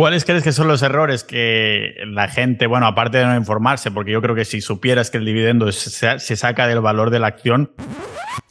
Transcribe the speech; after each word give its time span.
¿Cuáles 0.00 0.24
crees 0.24 0.42
que 0.42 0.52
son 0.52 0.66
los 0.66 0.80
errores 0.80 1.24
que 1.24 1.92
la 2.06 2.26
gente, 2.26 2.66
bueno, 2.66 2.86
aparte 2.86 3.18
de 3.18 3.26
no 3.26 3.36
informarse, 3.36 3.90
porque 3.90 4.10
yo 4.12 4.22
creo 4.22 4.34
que 4.34 4.46
si 4.46 4.62
supieras 4.62 5.10
que 5.10 5.18
el 5.18 5.26
dividendo 5.26 5.70
se, 5.72 6.18
se 6.18 6.36
saca 6.36 6.66
del 6.66 6.80
valor 6.80 7.10
de 7.10 7.18
la 7.18 7.26
acción, 7.26 7.72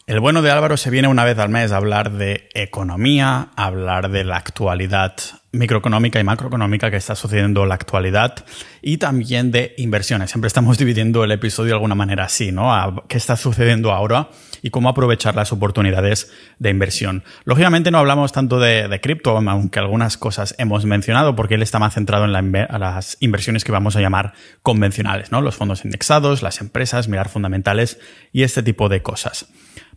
el 0.05 0.20
bueno 0.20 0.43
de 0.43 0.51
Álvaro 0.51 0.77
se 0.77 0.91
viene 0.91 1.07
una 1.07 1.25
vez 1.25 1.39
al 1.39 1.49
mes 1.49 1.71
a 1.71 1.77
hablar 1.77 2.12
de 2.12 2.49
economía, 2.54 3.49
hablar 3.55 4.12
de 4.12 4.25
la 4.25 4.38
actualidad 4.38 5.15
microeconómica 5.51 6.20
y 6.20 6.23
macroeconómica 6.23 6.91
que 6.91 6.97
está 6.97 7.15
sucediendo 7.15 7.63
en 7.63 7.70
la 7.70 7.76
actualidad 7.76 8.46
y 8.84 8.97
también 8.97 9.50
de 9.50 9.74
inversiones. 9.78 10.29
Siempre 10.29 10.50
estamos 10.50 10.78
dividiendo 10.79 11.24
el 11.24 11.31
episodio 11.31 11.70
de 11.70 11.78
alguna 11.78 11.96
manera 11.96 12.26
así, 12.26 12.52
¿no? 12.52 12.72
A 12.72 13.06
qué 13.08 13.18
está 13.18 13.36
sucediendo 13.36 13.92
ahora 13.92 14.29
y 14.62 14.69
cómo 14.69 14.89
aprovechar 14.89 15.35
las 15.35 15.51
oportunidades 15.51 16.31
de 16.59 16.70
inversión. 16.70 17.23
Lógicamente 17.45 17.91
no 17.91 17.98
hablamos 17.98 18.31
tanto 18.31 18.59
de, 18.59 18.99
cripto, 19.02 19.38
aunque 19.38 19.80
algunas 19.80 20.17
cosas 20.17 20.55
hemos 20.57 20.85
mencionado, 20.85 21.35
porque 21.35 21.55
él 21.55 21.62
está 21.62 21.80
más 21.80 21.93
centrado 21.93 22.25
en 22.25 22.34
las 22.34 23.17
inversiones 23.20 23.63
que 23.63 23.71
vamos 23.71 23.95
a 23.95 24.01
llamar 24.01 24.34
convencionales, 24.61 25.31
¿no? 25.31 25.41
Los 25.41 25.55
fondos 25.55 25.85
indexados, 25.85 26.41
las 26.41 26.61
empresas, 26.61 27.07
mirar 27.07 27.29
fundamentales 27.29 27.99
y 28.31 28.43
este 28.43 28.63
tipo 28.63 28.89
de 28.89 29.01
cosas. 29.01 29.48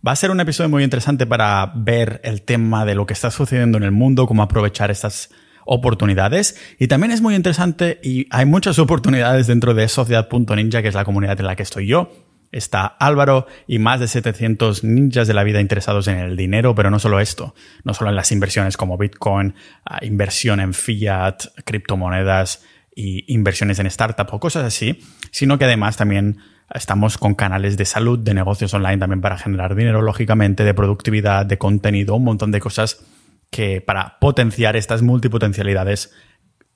Va 0.07 0.13
a 0.13 0.17
ser 0.17 0.31
un 0.31 0.41
episodio 0.41 0.69
muy 0.69 0.83
interesante 0.83 1.27
para 1.27 1.73
ver 1.77 2.21
el 2.25 2.43
tema 2.43 2.85
de 2.85 2.95
lo 2.95 3.07
que 3.07 3.13
está 3.13 3.31
sucediendo 3.31 3.79
en 3.79 3.85
el 3.85 3.93
mundo, 3.93 4.27
cómo 4.27 4.43
aprovechar 4.43 4.91
estas 4.91 5.31
oportunidades. 5.65 6.57
Y 6.79 6.89
también 6.89 7.13
es 7.13 7.21
muy 7.21 7.35
interesante 7.35 8.01
y 8.03 8.27
hay 8.31 8.45
muchas 8.45 8.79
oportunidades 8.79 9.47
dentro 9.47 9.75
de 9.75 9.89
Sociedad.ninja, 9.89 10.83
que 10.83 10.89
es 10.89 10.95
la 10.95 11.05
comunidad 11.05 11.39
en 11.39 11.47
la 11.47 11.57
que 11.57 11.63
estoy 11.63 11.87
yo. 11.87 12.11
Está 12.53 12.87
Álvaro 12.87 13.47
y 13.67 13.79
más 13.79 13.99
de 13.99 14.09
700 14.09 14.85
ninjas 14.85 15.27
de 15.27 15.35
la 15.35 15.43
vida 15.43 15.61
interesados 15.61 16.07
en 16.07 16.19
el 16.19 16.37
dinero, 16.37 16.75
pero 16.75 16.91
no 16.91 16.99
solo 16.99 17.19
esto, 17.19 17.55
no 17.83 17.95
solo 17.95 18.11
en 18.11 18.17
las 18.17 18.31
inversiones 18.31 18.77
como 18.77 18.99
Bitcoin, 18.99 19.55
ah, 19.85 19.99
inversión 20.03 20.61
en 20.61 20.75
fiat, 20.75 21.47
criptomonedas 21.65 22.63
y 22.95 23.33
inversiones 23.33 23.79
en 23.79 23.91
startups 23.91 24.33
o 24.33 24.39
cosas 24.39 24.65
así, 24.65 25.01
sino 25.31 25.59
que 25.59 25.65
además 25.65 25.97
también 25.97 26.39
Estamos 26.75 27.19
con 27.19 27.35
canales 27.35 27.77
de 27.77 27.85
salud, 27.85 28.19
de 28.19 28.33
negocios 28.33 28.73
online 28.73 28.99
también 28.99 29.21
para 29.21 29.37
generar 29.37 29.75
dinero, 29.75 30.01
lógicamente, 30.01 30.65
de 30.65 30.73
productividad, 30.73 31.45
de 31.45 31.59
contenido, 31.59 32.15
un 32.17 32.25
montón 32.25 32.51
de 32.51 32.61
cosas 32.61 33.05
que 33.51 33.83
para 33.83 34.19
potenciar 34.19 34.77
estas 34.77 35.03
multipotencialidades, 35.03 36.15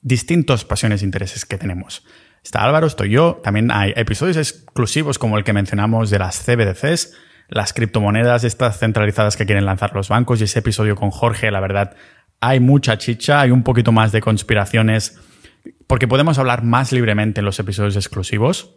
distintos 0.02 0.64
pasiones 0.66 1.00
e 1.00 1.06
intereses 1.06 1.46
que 1.46 1.56
tenemos. 1.56 2.04
Está 2.46 2.62
Álvaro, 2.62 2.86
estoy 2.86 3.10
yo. 3.10 3.40
También 3.42 3.72
hay 3.72 3.92
episodios 3.96 4.36
exclusivos 4.36 5.18
como 5.18 5.36
el 5.36 5.42
que 5.42 5.52
mencionamos 5.52 6.10
de 6.10 6.20
las 6.20 6.38
CBDCs, 6.44 7.12
las 7.48 7.72
criptomonedas, 7.72 8.44
estas 8.44 8.78
centralizadas 8.78 9.36
que 9.36 9.46
quieren 9.46 9.64
lanzar 9.64 9.92
los 9.96 10.08
bancos 10.08 10.40
y 10.40 10.44
ese 10.44 10.60
episodio 10.60 10.94
con 10.94 11.10
Jorge, 11.10 11.50
la 11.50 11.58
verdad, 11.58 11.96
hay 12.40 12.60
mucha 12.60 12.98
chicha, 12.98 13.40
hay 13.40 13.50
un 13.50 13.64
poquito 13.64 13.90
más 13.90 14.12
de 14.12 14.20
conspiraciones, 14.20 15.18
porque 15.88 16.06
podemos 16.06 16.38
hablar 16.38 16.62
más 16.62 16.92
libremente 16.92 17.40
en 17.40 17.46
los 17.46 17.58
episodios 17.58 17.96
exclusivos 17.96 18.76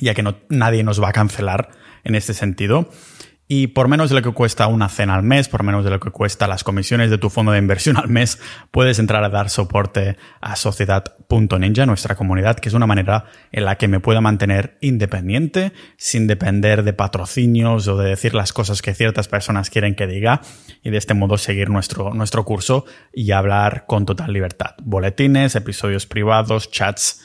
ya 0.00 0.14
que 0.14 0.22
no, 0.22 0.36
nadie 0.48 0.82
nos 0.82 1.02
va 1.02 1.10
a 1.10 1.12
cancelar 1.12 1.70
en 2.04 2.14
este 2.14 2.34
sentido. 2.34 2.90
Y 3.46 3.68
por 3.68 3.88
menos 3.88 4.08
de 4.08 4.16
lo 4.16 4.22
que 4.22 4.32
cuesta 4.32 4.66
una 4.68 4.88
cena 4.88 5.14
al 5.14 5.22
mes, 5.22 5.48
por 5.48 5.62
menos 5.62 5.84
de 5.84 5.90
lo 5.90 6.00
que 6.00 6.10
cuesta 6.10 6.48
las 6.48 6.64
comisiones 6.64 7.10
de 7.10 7.18
tu 7.18 7.28
fondo 7.28 7.52
de 7.52 7.58
inversión 7.58 7.98
al 7.98 8.08
mes, 8.08 8.40
puedes 8.70 8.98
entrar 8.98 9.22
a 9.22 9.28
dar 9.28 9.50
soporte 9.50 10.16
a 10.40 10.56
sociedad.ninja, 10.56 11.84
nuestra 11.84 12.14
comunidad, 12.14 12.56
que 12.56 12.70
es 12.70 12.74
una 12.74 12.86
manera 12.86 13.26
en 13.52 13.66
la 13.66 13.76
que 13.76 13.86
me 13.86 14.00
pueda 14.00 14.22
mantener 14.22 14.78
independiente, 14.80 15.72
sin 15.98 16.26
depender 16.26 16.84
de 16.84 16.94
patrocinios 16.94 17.86
o 17.86 17.98
de 17.98 18.08
decir 18.08 18.34
las 18.34 18.54
cosas 18.54 18.80
que 18.80 18.94
ciertas 18.94 19.28
personas 19.28 19.68
quieren 19.68 19.94
que 19.94 20.06
diga, 20.06 20.40
y 20.82 20.88
de 20.88 20.96
este 20.96 21.12
modo 21.12 21.36
seguir 21.36 21.68
nuestro, 21.68 22.14
nuestro 22.14 22.46
curso 22.46 22.86
y 23.12 23.32
hablar 23.32 23.84
con 23.86 24.06
total 24.06 24.32
libertad. 24.32 24.74
Boletines, 24.82 25.54
episodios 25.54 26.06
privados, 26.06 26.70
chats 26.70 27.20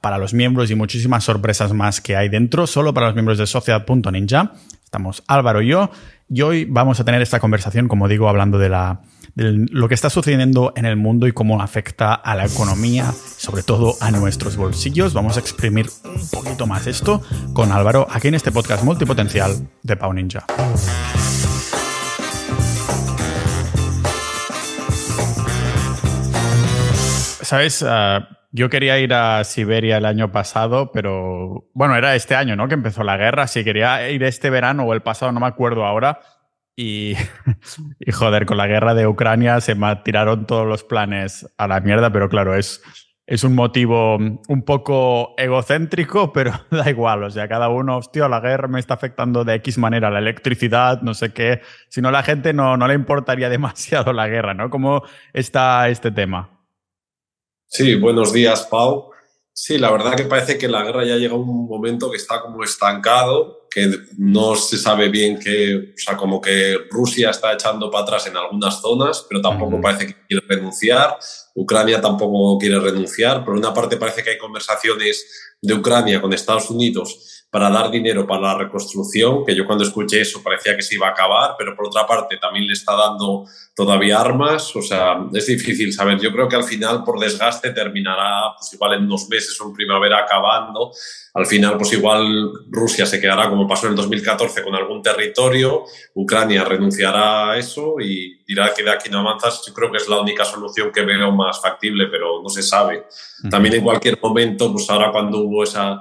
para 0.00 0.18
los 0.18 0.34
miembros 0.34 0.70
y 0.70 0.74
muchísimas 0.74 1.24
sorpresas 1.24 1.72
más 1.72 2.00
que 2.00 2.14
hay 2.14 2.28
dentro, 2.28 2.66
solo 2.66 2.94
para 2.94 3.06
los 3.06 3.14
miembros 3.14 3.38
de 3.38 3.46
Sociedad.ninja. 3.46 4.52
Estamos 4.92 5.22
Álvaro 5.26 5.62
y 5.62 5.68
yo, 5.68 5.88
y 6.28 6.42
hoy 6.42 6.66
vamos 6.66 7.00
a 7.00 7.04
tener 7.06 7.22
esta 7.22 7.40
conversación, 7.40 7.88
como 7.88 8.08
digo, 8.08 8.28
hablando 8.28 8.58
de, 8.58 8.68
la, 8.68 9.00
lo 9.34 9.88
que 9.88 9.94
está 9.94 10.10
sucediendo 10.10 10.74
en 10.76 10.84
el 10.84 10.96
mundo 10.96 11.26
y 11.26 11.32
cómo 11.32 11.62
afecta 11.62 12.12
a 12.12 12.36
la 12.36 12.44
economía, 12.44 13.10
sobre 13.38 13.62
todo 13.62 13.94
a 14.02 14.10
nuestros 14.10 14.58
bolsillos. 14.58 15.14
Vamos 15.14 15.38
a 15.38 15.40
exprimir 15.40 15.88
un 16.04 16.28
poquito 16.28 16.66
más 16.66 16.86
esto 16.86 17.22
con 17.54 17.72
Álvaro 17.72 18.06
aquí 18.10 18.28
en 18.28 18.34
este 18.34 18.52
podcast 18.52 18.84
multipotencial 18.84 19.66
de 19.82 19.96
Pau 19.96 20.12
Ninja. 20.12 20.44
¿Sabes? 27.40 27.82
Ah, 27.82 28.41
yo 28.52 28.68
quería 28.68 28.98
ir 28.98 29.14
a 29.14 29.42
Siberia 29.44 29.96
el 29.96 30.04
año 30.04 30.30
pasado, 30.30 30.92
pero 30.92 31.70
bueno, 31.72 31.96
era 31.96 32.14
este 32.14 32.34
año, 32.34 32.54
¿no? 32.54 32.68
Que 32.68 32.74
empezó 32.74 33.02
la 33.02 33.16
guerra. 33.16 33.46
Si 33.46 33.64
quería 33.64 34.08
ir 34.10 34.22
este 34.22 34.50
verano 34.50 34.84
o 34.84 34.92
el 34.92 35.00
pasado, 35.00 35.32
no 35.32 35.40
me 35.40 35.46
acuerdo 35.46 35.86
ahora. 35.86 36.20
Y, 36.76 37.14
y 37.98 38.12
joder, 38.12 38.44
con 38.44 38.58
la 38.58 38.66
guerra 38.66 38.94
de 38.94 39.06
Ucrania 39.06 39.60
se 39.62 39.74
me 39.74 39.96
tiraron 39.96 40.46
todos 40.46 40.66
los 40.66 40.84
planes 40.84 41.46
a 41.56 41.66
la 41.66 41.80
mierda, 41.80 42.12
pero 42.12 42.28
claro, 42.28 42.54
es, 42.54 42.82
es 43.26 43.42
un 43.42 43.54
motivo 43.54 44.16
un 44.16 44.62
poco 44.66 45.34
egocéntrico, 45.38 46.32
pero 46.34 46.52
da 46.70 46.90
igual. 46.90 47.24
O 47.24 47.30
sea, 47.30 47.48
cada 47.48 47.70
uno, 47.70 47.96
hostia, 47.96 48.28
la 48.28 48.40
guerra 48.40 48.68
me 48.68 48.80
está 48.80 48.92
afectando 48.94 49.44
de 49.44 49.54
X 49.54 49.78
manera, 49.78 50.10
la 50.10 50.18
electricidad, 50.18 51.00
no 51.00 51.14
sé 51.14 51.32
qué. 51.32 51.62
Si 51.88 52.02
no, 52.02 52.10
la 52.10 52.22
gente 52.22 52.52
no, 52.52 52.76
no 52.76 52.86
le 52.86 52.94
importaría 52.94 53.48
demasiado 53.48 54.12
la 54.12 54.28
guerra, 54.28 54.52
¿no? 54.52 54.68
¿Cómo 54.68 55.02
está 55.32 55.88
este 55.88 56.10
tema? 56.10 56.61
Sí, 57.74 57.94
buenos 57.94 58.34
días, 58.34 58.66
Pau. 58.70 59.12
Sí, 59.50 59.78
la 59.78 59.90
verdad 59.90 60.14
que 60.14 60.24
parece 60.24 60.58
que 60.58 60.68
la 60.68 60.82
guerra 60.82 61.06
ya 61.06 61.16
llega 61.16 61.32
a 61.32 61.38
un 61.38 61.66
momento 61.66 62.10
que 62.10 62.18
está 62.18 62.42
como 62.42 62.62
estancado, 62.62 63.66
que 63.70 63.90
no 64.18 64.56
se 64.56 64.76
sabe 64.76 65.08
bien 65.08 65.38
que, 65.38 65.94
o 65.96 65.98
sea, 65.98 66.14
como 66.14 66.38
que 66.38 66.76
Rusia 66.90 67.30
está 67.30 67.50
echando 67.54 67.90
para 67.90 68.04
atrás 68.04 68.26
en 68.26 68.36
algunas 68.36 68.78
zonas, 68.82 69.24
pero 69.26 69.40
tampoco 69.40 69.80
parece 69.80 70.08
que 70.08 70.16
quiere 70.28 70.44
renunciar. 70.46 71.16
Ucrania 71.54 71.98
tampoco 71.98 72.58
quiere 72.58 72.78
renunciar. 72.78 73.42
Por 73.42 73.54
una 73.54 73.72
parte 73.72 73.96
parece 73.96 74.22
que 74.22 74.28
hay 74.28 74.38
conversaciones 74.38 75.54
de 75.62 75.72
Ucrania 75.72 76.20
con 76.20 76.34
Estados 76.34 76.68
Unidos 76.68 77.41
para 77.52 77.68
dar 77.68 77.90
dinero 77.90 78.26
para 78.26 78.40
la 78.40 78.58
reconstrucción, 78.60 79.44
que 79.44 79.54
yo 79.54 79.66
cuando 79.66 79.84
escuché 79.84 80.22
eso 80.22 80.42
parecía 80.42 80.74
que 80.74 80.80
se 80.80 80.94
iba 80.94 81.08
a 81.08 81.10
acabar, 81.10 81.54
pero 81.58 81.76
por 81.76 81.84
otra 81.84 82.06
parte 82.06 82.38
también 82.38 82.66
le 82.66 82.72
está 82.72 82.96
dando 82.96 83.44
todavía 83.76 84.18
armas, 84.18 84.74
o 84.74 84.80
sea, 84.80 85.18
es 85.34 85.46
difícil 85.48 85.92
saber. 85.92 86.18
Yo 86.18 86.32
creo 86.32 86.48
que 86.48 86.56
al 86.56 86.64
final 86.64 87.04
por 87.04 87.20
desgaste 87.20 87.72
terminará, 87.72 88.54
pues 88.56 88.72
igual 88.72 88.94
en 88.94 89.04
unos 89.04 89.28
meses 89.28 89.60
o 89.60 89.66
en 89.66 89.74
primavera 89.74 90.20
acabando. 90.20 90.92
Al 91.34 91.44
final, 91.44 91.76
pues 91.76 91.92
igual 91.92 92.52
Rusia 92.70 93.04
se 93.04 93.20
quedará 93.20 93.50
como 93.50 93.68
pasó 93.68 93.84
en 93.84 93.92
el 93.92 93.96
2014 93.96 94.62
con 94.62 94.74
algún 94.74 95.02
territorio, 95.02 95.84
Ucrania 96.14 96.64
renunciará 96.64 97.50
a 97.50 97.58
eso 97.58 97.96
y 98.00 98.42
dirá 98.46 98.72
que 98.72 98.82
de 98.82 98.92
aquí 98.92 99.10
no 99.10 99.18
avanzas. 99.18 99.62
Yo 99.66 99.74
creo 99.74 99.90
que 99.90 99.98
es 99.98 100.08
la 100.08 100.22
única 100.22 100.46
solución 100.46 100.90
que 100.90 101.02
veo 101.02 101.30
más 101.30 101.60
factible, 101.60 102.06
pero 102.06 102.42
no 102.42 102.48
se 102.48 102.62
sabe. 102.62 103.08
También 103.50 103.74
en 103.74 103.84
cualquier 103.84 104.18
momento, 104.22 104.72
pues 104.72 104.88
ahora 104.88 105.12
cuando 105.12 105.40
hubo 105.40 105.64
esa 105.64 106.00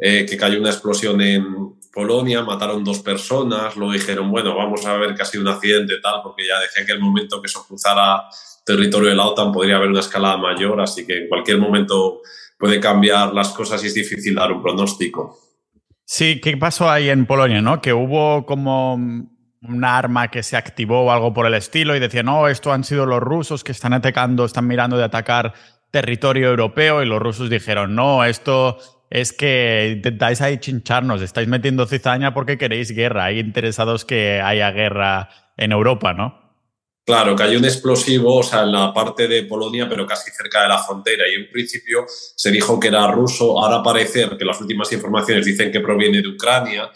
eh, 0.00 0.24
que 0.24 0.36
cayó 0.36 0.58
una 0.58 0.70
explosión 0.70 1.20
en 1.20 1.74
Polonia, 1.92 2.42
mataron 2.42 2.84
dos 2.84 3.00
personas, 3.00 3.76
luego 3.76 3.92
dijeron, 3.92 4.30
bueno, 4.30 4.56
vamos 4.56 4.86
a 4.86 4.96
ver 4.96 5.14
que 5.14 5.22
ha 5.22 5.26
sido 5.26 5.42
un 5.42 5.48
accidente 5.48 5.98
tal, 6.00 6.22
porque 6.22 6.46
ya 6.46 6.58
decían 6.58 6.86
que 6.86 6.92
el 6.92 7.00
momento 7.00 7.42
que 7.42 7.46
eso 7.46 7.66
cruzara 7.66 8.24
territorio 8.64 9.10
de 9.10 9.16
la 9.16 9.26
OTAN 9.26 9.52
podría 9.52 9.76
haber 9.76 9.90
una 9.90 10.00
escalada 10.00 10.36
mayor, 10.36 10.80
así 10.80 11.06
que 11.06 11.18
en 11.18 11.28
cualquier 11.28 11.58
momento 11.58 12.22
puede 12.58 12.78
cambiar 12.78 13.34
las 13.34 13.50
cosas 13.50 13.82
y 13.82 13.88
es 13.88 13.94
difícil 13.94 14.34
dar 14.34 14.52
un 14.52 14.62
pronóstico. 14.62 15.38
Sí, 16.04 16.40
¿qué 16.40 16.56
pasó 16.56 16.90
ahí 16.90 17.08
en 17.08 17.26
Polonia, 17.26 17.60
no? 17.60 17.80
Que 17.80 17.92
hubo 17.92 18.46
como 18.46 18.94
un 18.94 19.84
arma 19.84 20.28
que 20.28 20.42
se 20.42 20.56
activó 20.56 21.02
o 21.02 21.10
algo 21.10 21.32
por 21.32 21.46
el 21.46 21.54
estilo 21.54 21.94
y 21.94 22.00
decían, 22.00 22.26
no, 22.26 22.48
esto 22.48 22.72
han 22.72 22.84
sido 22.84 23.06
los 23.06 23.20
rusos 23.20 23.64
que 23.64 23.72
están 23.72 23.92
atacando, 23.92 24.44
están 24.44 24.66
mirando 24.66 24.96
de 24.96 25.04
atacar 25.04 25.54
territorio 25.90 26.48
europeo 26.48 27.02
y 27.02 27.06
los 27.06 27.20
rusos 27.20 27.50
dijeron, 27.50 27.94
no, 27.94 28.24
esto 28.24 28.78
es 29.10 29.32
que 29.32 29.94
intentáis 29.96 30.40
ahí 30.40 30.58
chincharnos, 30.58 31.20
estáis 31.20 31.48
metiendo 31.48 31.86
cizaña 31.86 32.32
porque 32.32 32.56
queréis 32.56 32.92
guerra, 32.92 33.24
hay 33.24 33.40
interesados 33.40 34.04
que 34.04 34.40
haya 34.40 34.70
guerra 34.70 35.28
en 35.56 35.72
Europa, 35.72 36.14
¿no? 36.14 36.40
Claro, 37.04 37.34
que 37.34 37.42
hay 37.42 37.56
un 37.56 37.64
explosivo, 37.64 38.36
o 38.36 38.42
sea, 38.42 38.62
en 38.62 38.70
la 38.70 38.94
parte 38.94 39.26
de 39.26 39.42
Polonia, 39.42 39.88
pero 39.88 40.06
casi 40.06 40.30
cerca 40.30 40.62
de 40.62 40.68
la 40.68 40.78
frontera. 40.78 41.24
Y 41.28 41.42
en 41.42 41.50
principio 41.50 42.04
se 42.08 42.52
dijo 42.52 42.78
que 42.78 42.86
era 42.86 43.10
ruso. 43.10 43.60
Ahora 43.60 43.82
parece 43.82 44.28
que 44.38 44.44
las 44.44 44.60
últimas 44.60 44.92
informaciones 44.92 45.44
dicen 45.44 45.72
que 45.72 45.80
proviene 45.80 46.22
de 46.22 46.28
Ucrania. 46.28 46.88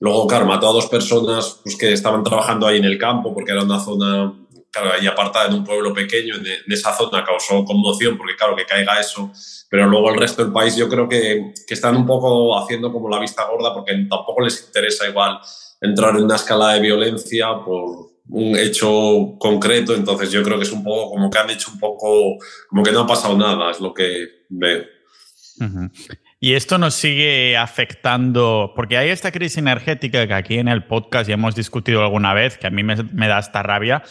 Luego, 0.00 0.26
claro, 0.26 0.44
mató 0.44 0.68
a 0.68 0.72
dos 0.72 0.86
personas 0.86 1.60
pues, 1.62 1.76
que 1.76 1.94
estaban 1.94 2.22
trabajando 2.22 2.66
ahí 2.66 2.76
en 2.76 2.84
el 2.84 2.98
campo 2.98 3.32
porque 3.32 3.52
era 3.52 3.62
una 3.62 3.80
zona 3.80 4.34
claro, 4.74 4.92
ahí 4.92 5.06
apartada 5.06 5.46
en 5.46 5.54
un 5.54 5.64
pueblo 5.64 5.94
pequeño, 5.94 6.34
en, 6.36 6.72
esa 6.72 6.92
zona 6.92 7.24
causó 7.24 7.64
conmoción, 7.64 8.18
porque 8.18 8.36
claro, 8.36 8.56
que 8.56 8.66
caiga 8.66 9.00
eso, 9.00 9.32
pero 9.70 9.86
luego 9.86 10.10
el 10.10 10.20
resto 10.20 10.42
del 10.42 10.52
país 10.52 10.76
yo 10.76 10.88
creo 10.88 11.08
que, 11.08 11.52
que, 11.66 11.74
están 11.74 11.96
un 11.96 12.06
poco 12.06 12.58
haciendo 12.58 12.92
como 12.92 13.08
la 13.08 13.20
vista 13.20 13.44
gorda, 13.44 13.72
porque 13.72 13.92
tampoco 14.10 14.40
les 14.40 14.66
interesa 14.66 15.08
igual 15.08 15.38
entrar 15.80 16.16
en 16.16 16.24
una 16.24 16.36
escala 16.36 16.74
de 16.74 16.80
violencia 16.80 17.46
por, 17.64 18.14
un 18.28 18.56
hecho 18.56 19.36
concreto, 19.38 19.94
entonces 19.94 20.30
yo 20.30 20.42
creo 20.42 20.56
que 20.58 20.64
es 20.64 20.72
un 20.72 20.82
poco 20.82 21.10
como 21.10 21.30
que 21.30 21.38
han 21.38 21.50
hecho 21.50 21.70
un 21.72 21.78
poco, 21.78 22.38
como 22.68 22.82
que 22.82 22.92
no 22.92 23.00
ha 23.00 23.06
pasado 23.06 23.36
nada, 23.36 23.70
es 23.70 23.80
lo 23.80 23.92
que 23.92 24.46
veo. 24.48 24.84
Y 26.40 26.54
esto 26.54 26.78
nos 26.78 26.94
sigue 26.94 27.56
afectando, 27.56 28.72
porque 28.74 28.96
hay 28.96 29.10
esta 29.10 29.30
crisis 29.30 29.58
energética 29.58 30.26
que 30.26 30.34
aquí 30.34 30.58
en 30.58 30.68
el 30.68 30.84
podcast 30.84 31.28
ya 31.28 31.34
hemos 31.34 31.54
discutido 31.54 32.02
alguna 32.02 32.34
vez, 32.34 32.58
que 32.58 32.66
a 32.66 32.70
mí 32.70 32.82
me, 32.82 33.28
da 33.28 33.38
esta 33.38 33.62
rabia, 33.62 34.02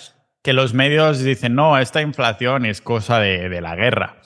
que 0.44 0.54
los 0.54 0.74
medios 0.74 1.24
dicen, 1.24 1.56
no, 1.56 1.78
esta 1.78 2.02
inflación 2.02 2.66
es 2.66 2.82
cosa 2.82 3.20
de, 3.20 3.50
de 3.50 3.62
la 3.62 3.76
guerra. 3.76 4.22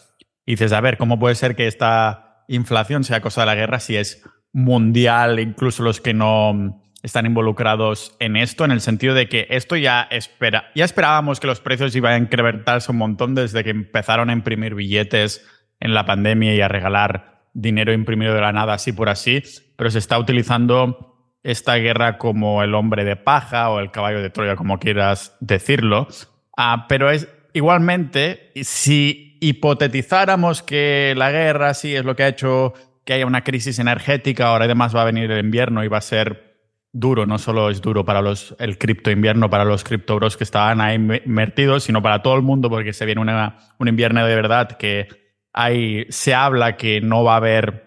Dices, 0.45 0.73
a 0.73 0.81
ver, 0.81 0.97
¿cómo 0.97 1.19
puede 1.19 1.35
ser 1.35 1.55
que 1.55 1.67
esta 1.67 2.43
inflación 2.47 3.03
sea 3.03 3.21
cosa 3.21 3.41
de 3.41 3.47
la 3.47 3.55
guerra 3.55 3.79
si 3.79 3.95
es 3.95 4.23
mundial, 4.51 5.39
incluso 5.39 5.83
los 5.83 6.01
que 6.01 6.13
no 6.13 6.81
están 7.03 7.25
involucrados 7.25 8.15
en 8.19 8.35
esto, 8.35 8.65
en 8.65 8.71
el 8.71 8.81
sentido 8.81 9.13
de 9.13 9.29
que 9.29 9.47
esto 9.51 9.75
ya 9.75 10.07
espera, 10.09 10.71
ya 10.75 10.85
esperábamos 10.85 11.39
que 11.39 11.47
los 11.47 11.61
precios 11.61 11.95
iban 11.95 12.13
a 12.13 12.17
incrementarse 12.17 12.91
un 12.91 12.97
montón 12.97 13.35
desde 13.35 13.63
que 13.63 13.69
empezaron 13.69 14.29
a 14.29 14.33
imprimir 14.33 14.73
billetes 14.73 15.45
en 15.79 15.93
la 15.93 16.05
pandemia 16.05 16.55
y 16.55 16.61
a 16.61 16.67
regalar 16.67 17.45
dinero 17.53 17.93
imprimido 17.93 18.33
de 18.33 18.41
la 18.41 18.51
nada, 18.51 18.73
así 18.73 18.91
por 18.91 19.09
así, 19.09 19.43
pero 19.77 19.91
se 19.91 19.99
está 19.99 20.17
utilizando 20.17 21.16
esta 21.47 21.75
guerra 21.75 22.17
como 22.17 22.61
el 22.61 22.75
hombre 22.75 23.05
de 23.05 23.15
paja 23.15 23.69
o 23.69 23.79
el 23.79 23.89
caballo 23.89 24.21
de 24.21 24.29
Troya, 24.29 24.57
como 24.57 24.79
quieras 24.79 25.37
decirlo. 25.39 26.09
Ah, 26.57 26.87
pero 26.89 27.09
es 27.09 27.29
igualmente, 27.53 28.51
si 28.63 29.37
hipotetizáramos 29.39 30.61
que 30.61 31.13
la 31.15 31.31
guerra 31.31 31.73
sí 31.73 31.95
es 31.95 32.03
lo 32.03 32.17
que 32.17 32.23
ha 32.23 32.27
hecho 32.27 32.73
que 33.05 33.13
haya 33.13 33.25
una 33.25 33.45
crisis 33.45 33.79
energética, 33.79 34.47
ahora 34.47 34.65
además 34.65 34.93
va 34.93 35.03
a 35.03 35.05
venir 35.05 35.31
el 35.31 35.39
invierno 35.39 35.85
y 35.85 35.87
va 35.87 35.99
a 35.99 36.01
ser 36.01 36.57
duro, 36.91 37.25
no 37.25 37.37
solo 37.37 37.69
es 37.69 37.81
duro 37.81 38.03
para 38.03 38.21
los, 38.21 38.53
el 38.59 38.77
cripto 38.77 39.09
invierno, 39.09 39.49
para 39.49 39.63
los 39.63 39.85
criptobros 39.85 40.35
que 40.35 40.43
estaban 40.43 40.81
ahí 40.81 40.95
invertidos, 40.95 41.85
sino 41.85 42.01
para 42.01 42.21
todo 42.21 42.35
el 42.35 42.41
mundo, 42.41 42.69
porque 42.69 42.91
se 42.91 43.05
viene 43.05 43.21
un 43.21 43.87
invierno 43.87 44.25
de 44.25 44.35
verdad 44.35 44.71
que 44.71 45.07
hay, 45.53 46.07
se 46.09 46.33
habla 46.33 46.75
que 46.75 46.99
no 46.99 47.23
va 47.23 47.35
a 47.35 47.37
haber 47.37 47.86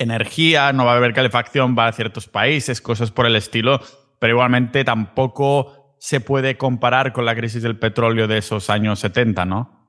energía, 0.00 0.72
no 0.72 0.84
va 0.84 0.94
a 0.94 0.96
haber 0.96 1.12
calefacción 1.12 1.74
para 1.74 1.92
ciertos 1.92 2.26
países, 2.26 2.80
cosas 2.80 3.10
por 3.10 3.26
el 3.26 3.36
estilo, 3.36 3.80
pero 4.18 4.34
igualmente 4.34 4.82
tampoco 4.82 5.94
se 5.98 6.20
puede 6.20 6.56
comparar 6.56 7.12
con 7.12 7.26
la 7.26 7.36
crisis 7.36 7.62
del 7.62 7.78
petróleo 7.78 8.26
de 8.26 8.38
esos 8.38 8.70
años 8.70 8.98
70, 9.00 9.44
¿no? 9.44 9.79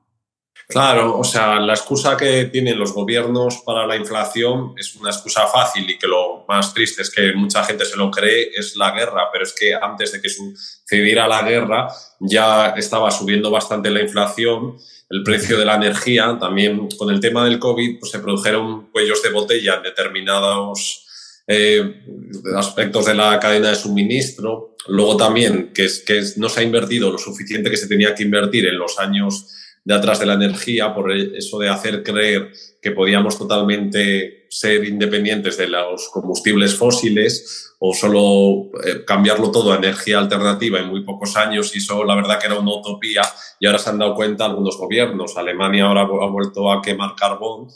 Claro, 0.72 1.18
o 1.18 1.24
sea, 1.24 1.60
la 1.60 1.74
excusa 1.74 2.16
que 2.16 2.46
tienen 2.46 2.78
los 2.78 2.94
gobiernos 2.94 3.58
para 3.58 3.86
la 3.86 3.94
inflación 3.94 4.72
es 4.78 4.94
una 4.94 5.10
excusa 5.10 5.46
fácil 5.46 5.88
y 5.90 5.98
que 5.98 6.06
lo 6.06 6.46
más 6.48 6.72
triste 6.72 7.02
es 7.02 7.10
que 7.10 7.34
mucha 7.34 7.62
gente 7.62 7.84
se 7.84 7.98
lo 7.98 8.10
cree, 8.10 8.50
es 8.54 8.74
la 8.76 8.90
guerra, 8.92 9.28
pero 9.30 9.44
es 9.44 9.52
que 9.52 9.74
antes 9.74 10.12
de 10.12 10.22
que 10.22 10.30
sucediera 10.30 11.28
la 11.28 11.42
guerra 11.42 11.88
ya 12.20 12.70
estaba 12.70 13.10
subiendo 13.10 13.50
bastante 13.50 13.90
la 13.90 14.00
inflación, 14.00 14.78
el 15.10 15.22
precio 15.22 15.58
de 15.58 15.66
la 15.66 15.74
energía, 15.74 16.38
también 16.40 16.88
con 16.96 17.10
el 17.10 17.20
tema 17.20 17.44
del 17.44 17.58
COVID, 17.58 17.98
pues 18.00 18.10
se 18.10 18.20
produjeron 18.20 18.90
cuellos 18.92 19.22
de 19.22 19.28
botella 19.28 19.74
en 19.74 19.82
determinados 19.82 21.06
eh, 21.46 22.02
aspectos 22.56 23.04
de 23.04 23.14
la 23.14 23.38
cadena 23.38 23.68
de 23.68 23.76
suministro. 23.76 24.74
Luego 24.86 25.18
también 25.18 25.70
que, 25.74 25.84
es, 25.84 25.98
que 26.00 26.22
no 26.36 26.48
se 26.48 26.60
ha 26.60 26.62
invertido 26.62 27.12
lo 27.12 27.18
suficiente 27.18 27.68
que 27.68 27.76
se 27.76 27.88
tenía 27.88 28.14
que 28.14 28.22
invertir 28.22 28.66
en 28.66 28.78
los 28.78 28.98
años 28.98 29.48
de 29.84 29.94
atrás 29.94 30.20
de 30.20 30.26
la 30.26 30.34
energía, 30.34 30.94
por 30.94 31.10
eso 31.12 31.58
de 31.58 31.68
hacer 31.68 32.02
creer 32.02 32.52
que 32.80 32.92
podíamos 32.92 33.36
totalmente 33.36 34.46
ser 34.48 34.84
independientes 34.84 35.56
de 35.56 35.68
los 35.68 36.08
combustibles 36.08 36.76
fósiles 36.76 37.74
o 37.80 37.92
solo 37.92 38.70
eh, 38.84 39.04
cambiarlo 39.04 39.50
todo 39.50 39.72
a 39.72 39.76
energía 39.76 40.18
alternativa 40.18 40.78
en 40.78 40.88
muy 40.88 41.02
pocos 41.04 41.36
años 41.36 41.74
y 41.74 41.78
eso 41.78 42.04
la 42.04 42.14
verdad 42.14 42.38
que 42.38 42.46
era 42.46 42.58
una 42.58 42.76
utopía 42.76 43.22
y 43.58 43.66
ahora 43.66 43.78
se 43.78 43.90
han 43.90 43.98
dado 43.98 44.14
cuenta 44.14 44.44
algunos 44.44 44.76
gobiernos. 44.76 45.36
Alemania 45.36 45.86
ahora 45.86 46.02
ha 46.02 46.30
vuelto 46.30 46.70
a 46.70 46.80
quemar 46.80 47.16
carbón 47.16 47.68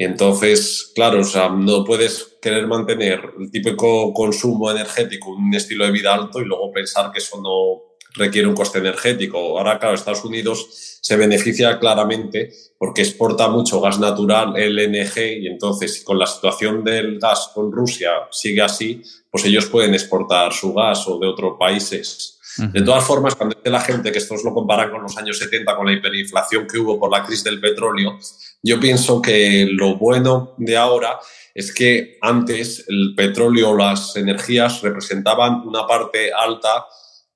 y 0.00 0.04
entonces, 0.04 0.92
claro, 0.94 1.20
o 1.22 1.24
sea, 1.24 1.48
no 1.48 1.84
puedes 1.84 2.36
querer 2.40 2.68
mantener 2.68 3.20
el 3.36 3.50
típico 3.50 4.12
consumo 4.12 4.70
energético, 4.70 5.30
un 5.30 5.52
estilo 5.52 5.84
de 5.84 5.90
vida 5.90 6.14
alto 6.14 6.40
y 6.40 6.44
luego 6.44 6.70
pensar 6.72 7.10
que 7.10 7.18
eso 7.18 7.40
no 7.42 7.87
requiere 8.18 8.48
un 8.48 8.54
coste 8.54 8.78
energético. 8.78 9.38
Ahora, 9.58 9.78
claro, 9.78 9.94
Estados 9.94 10.24
Unidos 10.24 10.98
se 11.00 11.16
beneficia 11.16 11.78
claramente 11.78 12.52
porque 12.76 13.02
exporta 13.02 13.48
mucho 13.48 13.80
gas 13.80 13.98
natural, 13.98 14.54
LNG, 14.54 15.40
y 15.40 15.46
entonces 15.46 16.02
con 16.04 16.18
la 16.18 16.26
situación 16.26 16.84
del 16.84 17.18
gas 17.18 17.50
con 17.54 17.72
Rusia 17.72 18.10
sigue 18.30 18.62
así, 18.62 19.02
pues 19.30 19.44
ellos 19.44 19.66
pueden 19.66 19.94
exportar 19.94 20.52
su 20.52 20.74
gas 20.74 21.06
o 21.08 21.18
de 21.18 21.26
otros 21.26 21.54
países. 21.58 22.34
De 22.72 22.82
todas 22.82 23.04
formas, 23.04 23.36
cuando 23.36 23.54
dice 23.54 23.70
la 23.70 23.80
gente 23.80 24.10
que 24.10 24.18
estos 24.18 24.42
lo 24.42 24.52
comparan 24.52 24.90
con 24.90 25.00
los 25.00 25.16
años 25.16 25.38
70, 25.38 25.76
con 25.76 25.86
la 25.86 25.92
hiperinflación 25.92 26.66
que 26.66 26.78
hubo 26.78 26.98
por 26.98 27.08
la 27.08 27.22
crisis 27.22 27.44
del 27.44 27.60
petróleo, 27.60 28.18
yo 28.62 28.80
pienso 28.80 29.22
que 29.22 29.68
lo 29.70 29.96
bueno 29.96 30.54
de 30.56 30.76
ahora 30.76 31.20
es 31.54 31.72
que 31.72 32.18
antes 32.20 32.84
el 32.88 33.14
petróleo 33.16 33.70
o 33.70 33.76
las 33.76 34.16
energías 34.16 34.82
representaban 34.82 35.66
una 35.66 35.86
parte 35.86 36.32
alta 36.32 36.86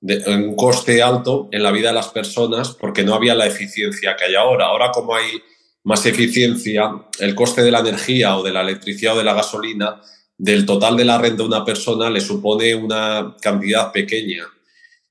un 0.02 0.56
coste 0.56 1.00
alto 1.00 1.48
en 1.52 1.62
la 1.62 1.70
vida 1.70 1.88
de 1.88 1.94
las 1.94 2.08
personas 2.08 2.70
porque 2.70 3.04
no 3.04 3.14
había 3.14 3.34
la 3.34 3.46
eficiencia 3.46 4.16
que 4.16 4.24
hay 4.24 4.34
ahora. 4.34 4.66
Ahora 4.66 4.90
como 4.90 5.14
hay 5.14 5.40
más 5.84 6.04
eficiencia, 6.06 6.92
el 7.18 7.34
coste 7.34 7.62
de 7.62 7.70
la 7.70 7.80
energía 7.80 8.36
o 8.36 8.42
de 8.42 8.52
la 8.52 8.62
electricidad 8.62 9.14
o 9.14 9.18
de 9.18 9.24
la 9.24 9.34
gasolina 9.34 10.00
del 10.36 10.66
total 10.66 10.96
de 10.96 11.04
la 11.04 11.18
renta 11.18 11.42
de 11.42 11.48
una 11.48 11.64
persona 11.64 12.10
le 12.10 12.20
supone 12.20 12.74
una 12.74 13.36
cantidad 13.40 13.92
pequeña. 13.92 14.44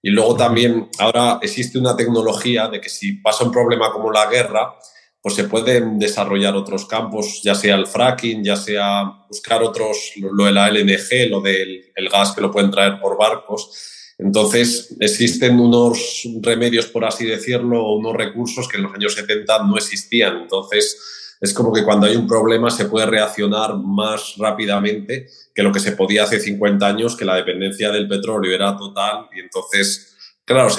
Y 0.02 0.10
luego 0.10 0.36
también 0.36 0.90
ahora 1.00 1.40
existe 1.42 1.78
una 1.78 1.96
tecnología 1.96 2.68
de 2.68 2.82
que 2.82 2.90
si 2.90 3.14
pasa 3.14 3.46
un 3.46 3.52
problema 3.52 3.92
como 3.92 4.12
la 4.12 4.26
guerra, 4.26 4.74
pues 5.22 5.36
se 5.36 5.46
pueden 5.46 6.00
desarrollar 6.00 6.56
otros 6.56 6.86
campos, 6.86 7.42
ya 7.44 7.56
sea 7.56 7.76
el 7.76 7.86
fracking, 7.86 8.44
ya 8.44 8.58
sea 8.58 9.04
buscar 9.30 9.64
otros, 9.64 10.14
lo 10.18 10.46
de 10.46 10.52
la 10.52 10.70
LNG, 10.70 11.30
lo 11.30 11.40
del 11.40 11.92
el 11.96 12.10
gas 12.10 12.34
que 12.34 12.42
lo 12.42 12.52
pueden 12.52 12.72
traer 12.72 13.00
por 13.00 13.18
barcos 13.18 13.70
entonces, 14.18 14.96
existen 15.00 15.60
unos 15.60 16.28
remedios, 16.42 16.86
por 16.88 17.06
así 17.06 17.26
decirlo, 17.26 17.94
unos 17.94 18.16
recursos 18.16 18.68
que 18.68 18.78
en 18.78 18.84
los 18.84 18.94
años 18.94 19.16
70 19.16 19.64
no 19.64 19.78
existían. 19.78 20.42
Entonces, 20.44 20.98
es 21.42 21.54
como 21.54 21.74
que 21.74 21.84
cuando 21.84 22.06
hay 22.06 22.16
un 22.16 22.28
problema 22.28 22.70
se 22.70 22.86
puede 22.86 23.08
reaccionar 23.08 23.76
más 23.76 24.36
rápidamente 24.38 25.28
que 25.56 25.64
lo 25.64 25.72
que 25.72 25.80
se 25.80 25.94
podía 25.94 26.24
hace 26.24 26.40
50 26.40 26.86
años, 26.86 27.16
que 27.16 27.26
la 27.26 27.36
dependencia 27.36 27.90
del 27.90 28.08
petróleo 28.08 28.54
era 28.54 28.78
total. 28.78 29.28
Y 29.36 29.40
entonces, 29.40 30.11
claro, 30.46 30.70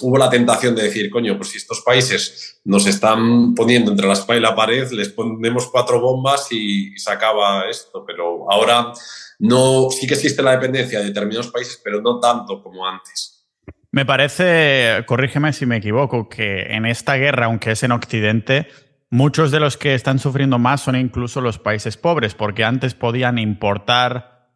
hubo 0.00 0.18
la 0.18 0.30
tentación 0.30 0.74
de 0.74 0.84
decir, 0.84 1.10
coño, 1.10 1.36
pues 1.36 1.50
si 1.50 1.58
estos 1.58 1.80
países 1.80 2.60
nos 2.64 2.86
están 2.86 3.54
poniendo 3.54 3.90
entre 3.90 4.06
la 4.06 4.14
espalda 4.14 4.38
y 4.38 4.42
la 4.42 4.54
pared, 4.54 4.90
les 4.92 5.08
ponemos 5.10 5.68
cuatro 5.70 6.00
bombas 6.00 6.48
y 6.50 6.96
se 6.98 7.12
acaba 7.12 7.68
esto. 7.68 8.04
Pero 8.06 8.50
ahora 8.50 8.92
no, 9.38 9.88
sí 9.90 10.06
que 10.06 10.14
existe 10.14 10.42
la 10.42 10.52
dependencia 10.52 11.00
de 11.00 11.06
determinados 11.06 11.50
países, 11.50 11.80
pero 11.82 12.00
no 12.00 12.20
tanto 12.20 12.62
como 12.62 12.86
antes. 12.86 13.46
Me 13.90 14.06
parece, 14.06 15.04
corrígeme 15.06 15.52
si 15.52 15.66
me 15.66 15.76
equivoco, 15.76 16.28
que 16.28 16.62
en 16.70 16.86
esta 16.86 17.16
guerra, 17.16 17.46
aunque 17.46 17.72
es 17.72 17.82
en 17.82 17.92
Occidente, 17.92 18.68
muchos 19.10 19.50
de 19.50 19.60
los 19.60 19.76
que 19.76 19.94
están 19.94 20.18
sufriendo 20.18 20.58
más 20.58 20.80
son 20.80 20.96
incluso 20.96 21.42
los 21.42 21.58
países 21.58 21.98
pobres, 21.98 22.34
porque 22.34 22.64
antes 22.64 22.94
podían 22.94 23.36
importar 23.38 24.48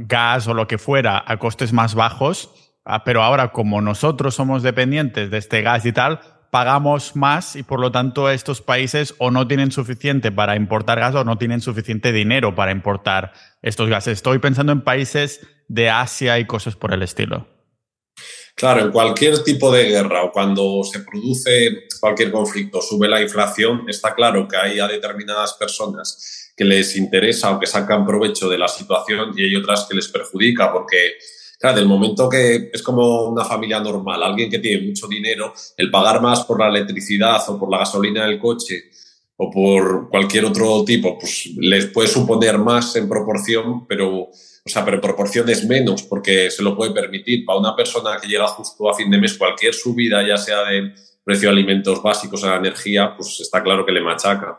gas 0.00 0.46
o 0.48 0.52
lo 0.52 0.68
que 0.68 0.76
fuera 0.76 1.24
a 1.26 1.38
costes 1.38 1.72
más 1.72 1.94
bajos, 1.94 2.65
ah, 2.86 3.04
pero 3.04 3.22
ahora 3.22 3.52
como 3.52 3.82
nosotros 3.82 4.34
somos 4.34 4.62
dependientes 4.62 5.30
de 5.30 5.38
este 5.38 5.60
gas 5.60 5.84
y 5.84 5.92
tal, 5.92 6.20
pagamos 6.50 7.16
más 7.16 7.56
y 7.56 7.62
por 7.62 7.80
lo 7.80 7.92
tanto 7.92 8.30
estos 8.30 8.62
países 8.62 9.14
o 9.18 9.30
no 9.30 9.46
tienen 9.46 9.72
suficiente 9.72 10.32
para 10.32 10.56
importar 10.56 10.98
gas 10.98 11.14
o 11.14 11.24
no 11.24 11.36
tienen 11.36 11.60
suficiente 11.60 12.12
dinero 12.12 12.54
para 12.54 12.72
importar 12.72 13.32
estos 13.60 13.90
gases. 13.90 14.14
Estoy 14.14 14.38
pensando 14.38 14.72
en 14.72 14.82
países 14.82 15.46
de 15.68 15.90
Asia 15.90 16.38
y 16.38 16.46
cosas 16.46 16.76
por 16.76 16.94
el 16.94 17.02
estilo. 17.02 17.46
Claro, 18.54 18.86
en 18.86 18.90
cualquier 18.90 19.44
tipo 19.44 19.70
de 19.70 19.84
guerra 19.84 20.22
o 20.22 20.32
cuando 20.32 20.82
se 20.82 21.00
produce 21.00 21.88
cualquier 22.00 22.32
conflicto, 22.32 22.80
sube 22.80 23.06
la 23.06 23.20
inflación, 23.20 23.84
está 23.86 24.14
claro 24.14 24.48
que 24.48 24.56
hay 24.56 24.80
a 24.80 24.88
determinadas 24.88 25.52
personas 25.54 26.54
que 26.56 26.64
les 26.64 26.96
interesa 26.96 27.50
o 27.50 27.60
que 27.60 27.66
sacan 27.66 28.06
provecho 28.06 28.48
de 28.48 28.56
la 28.56 28.68
situación 28.68 29.34
y 29.36 29.44
hay 29.44 29.56
otras 29.56 29.86
que 29.86 29.94
les 29.94 30.08
perjudica 30.08 30.72
porque 30.72 31.18
Claro, 31.58 31.76
del 31.76 31.86
momento 31.86 32.28
que 32.28 32.70
es 32.72 32.82
como 32.82 33.24
una 33.24 33.44
familia 33.44 33.80
normal, 33.80 34.22
alguien 34.22 34.50
que 34.50 34.58
tiene 34.58 34.88
mucho 34.88 35.08
dinero, 35.08 35.54
el 35.76 35.90
pagar 35.90 36.20
más 36.20 36.44
por 36.44 36.60
la 36.60 36.68
electricidad 36.68 37.42
o 37.48 37.58
por 37.58 37.70
la 37.70 37.78
gasolina 37.78 38.26
del 38.26 38.38
coche 38.38 38.90
o 39.36 39.50
por 39.50 40.08
cualquier 40.10 40.44
otro 40.46 40.84
tipo, 40.84 41.18
pues 41.18 41.50
les 41.56 41.86
puede 41.86 42.08
suponer 42.08 42.58
más 42.58 42.96
en 42.96 43.08
proporción, 43.08 43.86
pero, 43.86 44.22
o 44.22 44.68
sea, 44.68 44.84
pero 44.84 45.00
proporción 45.00 45.48
es 45.48 45.64
menos 45.66 46.02
porque 46.04 46.50
se 46.50 46.62
lo 46.62 46.76
puede 46.76 46.92
permitir. 46.92 47.44
Para 47.44 47.58
una 47.58 47.76
persona 47.76 48.18
que 48.20 48.28
llega 48.28 48.46
justo 48.48 48.88
a 48.88 48.94
fin 48.94 49.10
de 49.10 49.18
mes, 49.18 49.36
cualquier 49.36 49.74
subida, 49.74 50.26
ya 50.26 50.38
sea 50.38 50.64
de 50.64 50.94
precio 51.22 51.48
de 51.48 51.54
alimentos 51.54 52.02
básicos 52.02 52.44
a 52.44 52.50
la 52.50 52.56
energía, 52.56 53.14
pues 53.16 53.40
está 53.40 53.62
claro 53.62 53.84
que 53.84 53.92
le 53.92 54.00
machaca. 54.00 54.58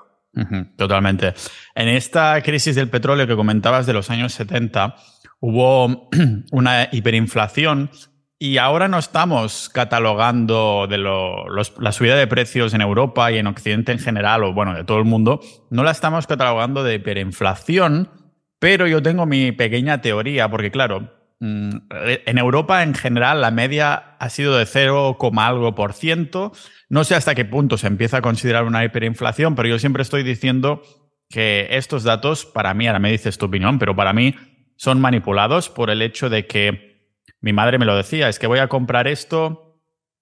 Totalmente. 0.75 1.33
En 1.73 1.87
esta 1.87 2.41
crisis 2.43 2.75
del 2.75 2.89
petróleo 2.89 3.25
que 3.25 3.35
comentabas 3.35 3.85
de 3.87 3.93
los 3.93 4.09
años 4.11 4.33
70, 4.33 4.95
hubo 5.39 6.09
una 6.51 6.89
hiperinflación 6.91 7.89
y 8.39 8.57
ahora 8.57 8.87
no 8.87 8.99
estamos 8.99 9.69
catalogando 9.69 10.85
de 10.87 10.99
la 10.99 11.91
subida 11.91 12.15
de 12.15 12.27
precios 12.27 12.73
en 12.75 12.81
Europa 12.81 13.31
y 13.31 13.37
en 13.39 13.47
Occidente 13.47 13.91
en 13.91 13.99
general, 13.99 14.43
o 14.43 14.53
bueno, 14.53 14.75
de 14.75 14.83
todo 14.83 14.99
el 14.99 15.05
mundo, 15.05 15.39
no 15.71 15.83
la 15.83 15.89
estamos 15.89 16.27
catalogando 16.27 16.83
de 16.83 16.95
hiperinflación, 16.95 18.11
pero 18.59 18.85
yo 18.85 19.01
tengo 19.01 19.25
mi 19.25 19.51
pequeña 19.53 20.01
teoría, 20.01 20.49
porque 20.49 20.69
claro, 20.69 21.11
mm, 21.39 21.69
en 22.25 22.37
Europa 22.37 22.83
en 22.83 22.93
general 22.93 23.41
la 23.41 23.49
media 23.49 24.15
ha 24.19 24.29
sido 24.29 24.55
de 24.55 24.67
0, 24.67 25.17
algo 25.37 25.73
por 25.73 25.93
ciento. 25.93 26.51
No 26.89 27.03
sé 27.03 27.15
hasta 27.15 27.33
qué 27.33 27.45
punto 27.45 27.77
se 27.77 27.87
empieza 27.87 28.17
a 28.17 28.21
considerar 28.21 28.65
una 28.65 28.85
hiperinflación, 28.85 29.55
pero 29.55 29.67
yo 29.67 29.79
siempre 29.79 30.03
estoy 30.03 30.21
diciendo 30.21 30.83
que 31.29 31.67
estos 31.71 32.03
datos, 32.03 32.45
para 32.45 32.75
mí, 32.75 32.85
ahora 32.85 32.99
me 32.99 33.11
dices 33.11 33.39
tu 33.39 33.47
opinión, 33.47 33.79
pero 33.79 33.95
para 33.95 34.13
mí 34.13 34.35
son 34.77 35.01
manipulados 35.01 35.69
por 35.69 35.89
el 35.89 36.01
hecho 36.01 36.29
de 36.29 36.47
que 36.47 36.87
mi 37.41 37.53
madre 37.53 37.77
me 37.77 37.85
lo 37.85 37.95
decía, 37.95 38.29
es 38.29 38.39
que 38.39 38.47
voy 38.47 38.59
a 38.59 38.67
comprar 38.67 39.07
esto. 39.07 39.81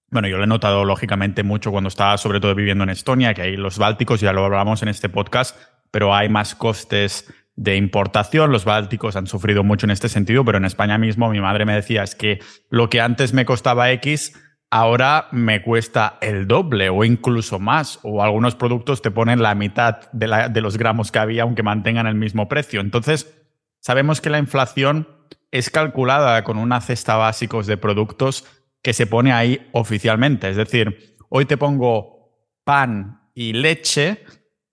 Bueno, 0.09 0.27
yo 0.27 0.37
lo 0.37 0.43
he 0.43 0.47
notado 0.47 0.85
lógicamente 0.85 1.43
mucho 1.43 1.71
cuando 1.71 1.87
estaba 1.87 2.17
sobre 2.17 2.39
todo 2.39 2.55
viviendo 2.55 2.83
en 2.83 2.89
Estonia, 2.89 3.33
que 3.33 3.43
hay 3.43 3.57
los 3.57 3.77
bálticos, 3.77 4.21
ya 4.21 4.33
lo 4.33 4.45
hablamos 4.45 4.81
en 4.81 4.89
este 4.89 5.09
podcast, 5.09 5.57
pero 5.91 6.15
hay 6.15 6.29
más 6.29 6.55
costes 6.55 7.33
de 7.55 7.75
importación. 7.75 8.51
Los 8.51 8.65
bálticos 8.65 9.15
han 9.15 9.27
sufrido 9.27 9.63
mucho 9.63 9.85
en 9.85 9.91
este 9.91 10.09
sentido, 10.09 10.43
pero 10.43 10.57
en 10.57 10.65
España 10.65 10.97
mismo 10.97 11.29
mi 11.29 11.39
madre 11.39 11.65
me 11.65 11.73
decía, 11.73 12.03
es 12.03 12.15
que 12.15 12.39
lo 12.69 12.89
que 12.89 13.01
antes 13.01 13.33
me 13.33 13.45
costaba 13.45 13.91
X, 13.91 14.33
ahora 14.69 15.27
me 15.31 15.61
cuesta 15.61 16.17
el 16.21 16.47
doble 16.47 16.89
o 16.89 17.03
incluso 17.03 17.59
más, 17.59 17.99
o 18.03 18.21
algunos 18.23 18.55
productos 18.55 19.01
te 19.01 19.11
ponen 19.11 19.41
la 19.41 19.55
mitad 19.55 20.11
de, 20.11 20.49
de 20.49 20.61
los 20.61 20.77
gramos 20.77 21.11
que 21.11 21.19
había, 21.19 21.43
aunque 21.43 21.63
mantengan 21.63 22.07
el 22.07 22.15
mismo 22.15 22.47
precio. 22.47 22.81
Entonces, 22.81 23.44
sabemos 23.85 24.19
que 24.19 24.31
la 24.31 24.39
inflación 24.39 25.07
es 25.51 25.69
calculada 25.69 26.43
con 26.43 26.57
una 26.57 26.81
cesta 26.81 27.17
básicos 27.17 27.67
de 27.67 27.77
productos 27.77 28.43
que 28.81 28.93
se 28.93 29.05
pone 29.05 29.31
ahí 29.31 29.69
oficialmente. 29.73 30.49
Es 30.49 30.55
decir, 30.55 31.15
hoy 31.29 31.45
te 31.45 31.55
pongo 31.55 32.49
pan 32.63 33.29
y 33.35 33.53
leche, 33.53 34.23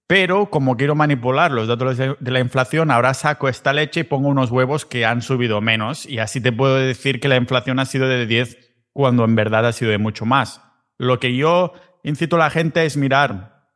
pero 0.06 0.48
como 0.48 0.78
quiero 0.78 0.94
manipular 0.94 1.50
los 1.50 1.68
datos 1.68 1.98
de 1.98 2.30
la 2.30 2.40
inflación, 2.40 2.90
ahora 2.90 3.12
saco 3.12 3.50
esta 3.50 3.74
leche 3.74 4.00
y 4.00 4.04
pongo 4.04 4.28
unos 4.28 4.50
huevos 4.50 4.86
que 4.86 5.04
han 5.04 5.20
subido 5.20 5.60
menos 5.60 6.06
y 6.06 6.18
así 6.18 6.40
te 6.40 6.50
puedo 6.50 6.76
decir 6.76 7.20
que 7.20 7.28
la 7.28 7.36
inflación 7.36 7.80
ha 7.80 7.84
sido 7.84 8.08
de 8.08 8.24
10 8.26 8.56
cuando 8.94 9.24
en 9.24 9.34
verdad 9.34 9.66
ha 9.66 9.72
sido 9.72 9.90
de 9.90 9.98
mucho 9.98 10.24
más. 10.24 10.62
Lo 10.96 11.20
que 11.20 11.36
yo 11.36 11.74
incito 12.02 12.36
a 12.36 12.38
la 12.38 12.50
gente 12.50 12.86
es 12.86 12.96
mirar, 12.96 13.68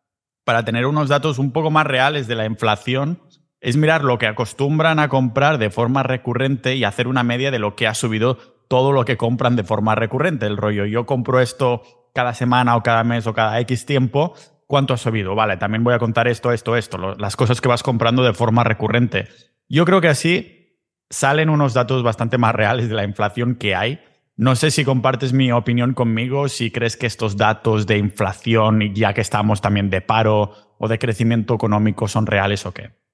para 0.45 0.65
tener 0.65 0.87
unos 0.87 1.11
datos 1.11 1.39
un 1.39 1.53
poco 1.53 1.71
más 1.71 1.87
reales 1.87 2.27
de 2.27 2.37
la 2.37 2.47
inflación, 2.47 3.21
es 3.67 3.77
mirar 3.77 4.05
lo 4.05 4.17
que 4.17 4.29
acostumbran 4.29 5.01
a 5.01 5.09
comprar 5.09 5.59
de 5.59 5.71
forma 5.71 6.05
recurrente 6.05 6.77
y 6.77 6.85
hacer 6.85 7.09
una 7.09 7.25
media 7.25 7.51
de 7.51 7.59
lo 7.59 7.75
que 7.75 7.89
ha 7.89 7.95
subido 7.95 8.39
todo 8.69 8.93
lo 8.93 9.05
que 9.05 9.17
compran 9.17 9.57
de 9.57 9.65
forma 9.65 9.97
recurrente. 9.97 10.47
El 10.47 10.57
rollo, 10.57 10.85
yo 10.87 11.05
compro 11.05 11.41
esto 11.41 11.83
cada 12.15 12.33
semana 12.33 12.77
o 12.77 12.85
cada 12.85 13.03
mes 13.03 13.27
o 13.27 13.35
cada 13.35 13.59
X 13.59 13.85
tiempo, 13.85 14.35
¿cuánto 14.69 14.95
ha 14.95 14.97
subido? 14.97 15.35
Vale, 15.35 15.57
también 15.57 15.83
voy 15.83 15.95
a 15.95 15.99
contar 15.99 16.29
esto, 16.29 16.53
esto, 16.53 16.77
esto, 16.77 17.17
las 17.17 17.35
cosas 17.35 17.61
que 17.61 17.67
vas 17.67 17.83
comprando 17.83 18.23
de 18.23 18.35
forma 18.35 18.63
recurrente. 18.63 19.27
Yo 19.69 19.85
creo 19.85 20.01
que 20.01 20.11
así 20.11 20.79
salen 21.11 21.51
unos 21.51 21.75
datos 21.75 22.05
bastante 22.05 22.39
más 22.39 22.55
reales 22.55 22.89
de 22.89 22.95
la 22.95 23.03
inflación 23.03 23.57
que 23.57 23.75
hay 23.75 24.01
no 24.39 24.55
sé 24.55 24.71
si 24.71 24.85
compartes 24.85 25.33
mi 25.33 25.51
opinión 25.51 25.95
conmigo, 25.95 26.49
si 26.51 26.71
crees 26.71 26.99
que 26.99 27.07
estos 27.07 27.39
datos 27.39 27.87
de 27.87 27.97
inflación, 27.97 28.95
ya 28.95 29.15
que 29.15 29.23
estamos 29.23 29.63
también 29.63 29.89
de 29.89 30.03
paro 30.03 30.53
o 30.79 30.89
de 30.89 30.99
crecimiento 30.99 31.55
económico, 31.55 32.07
son 32.07 32.27
reales 32.27 32.67
o 32.67 32.73
qué. 32.73 33.06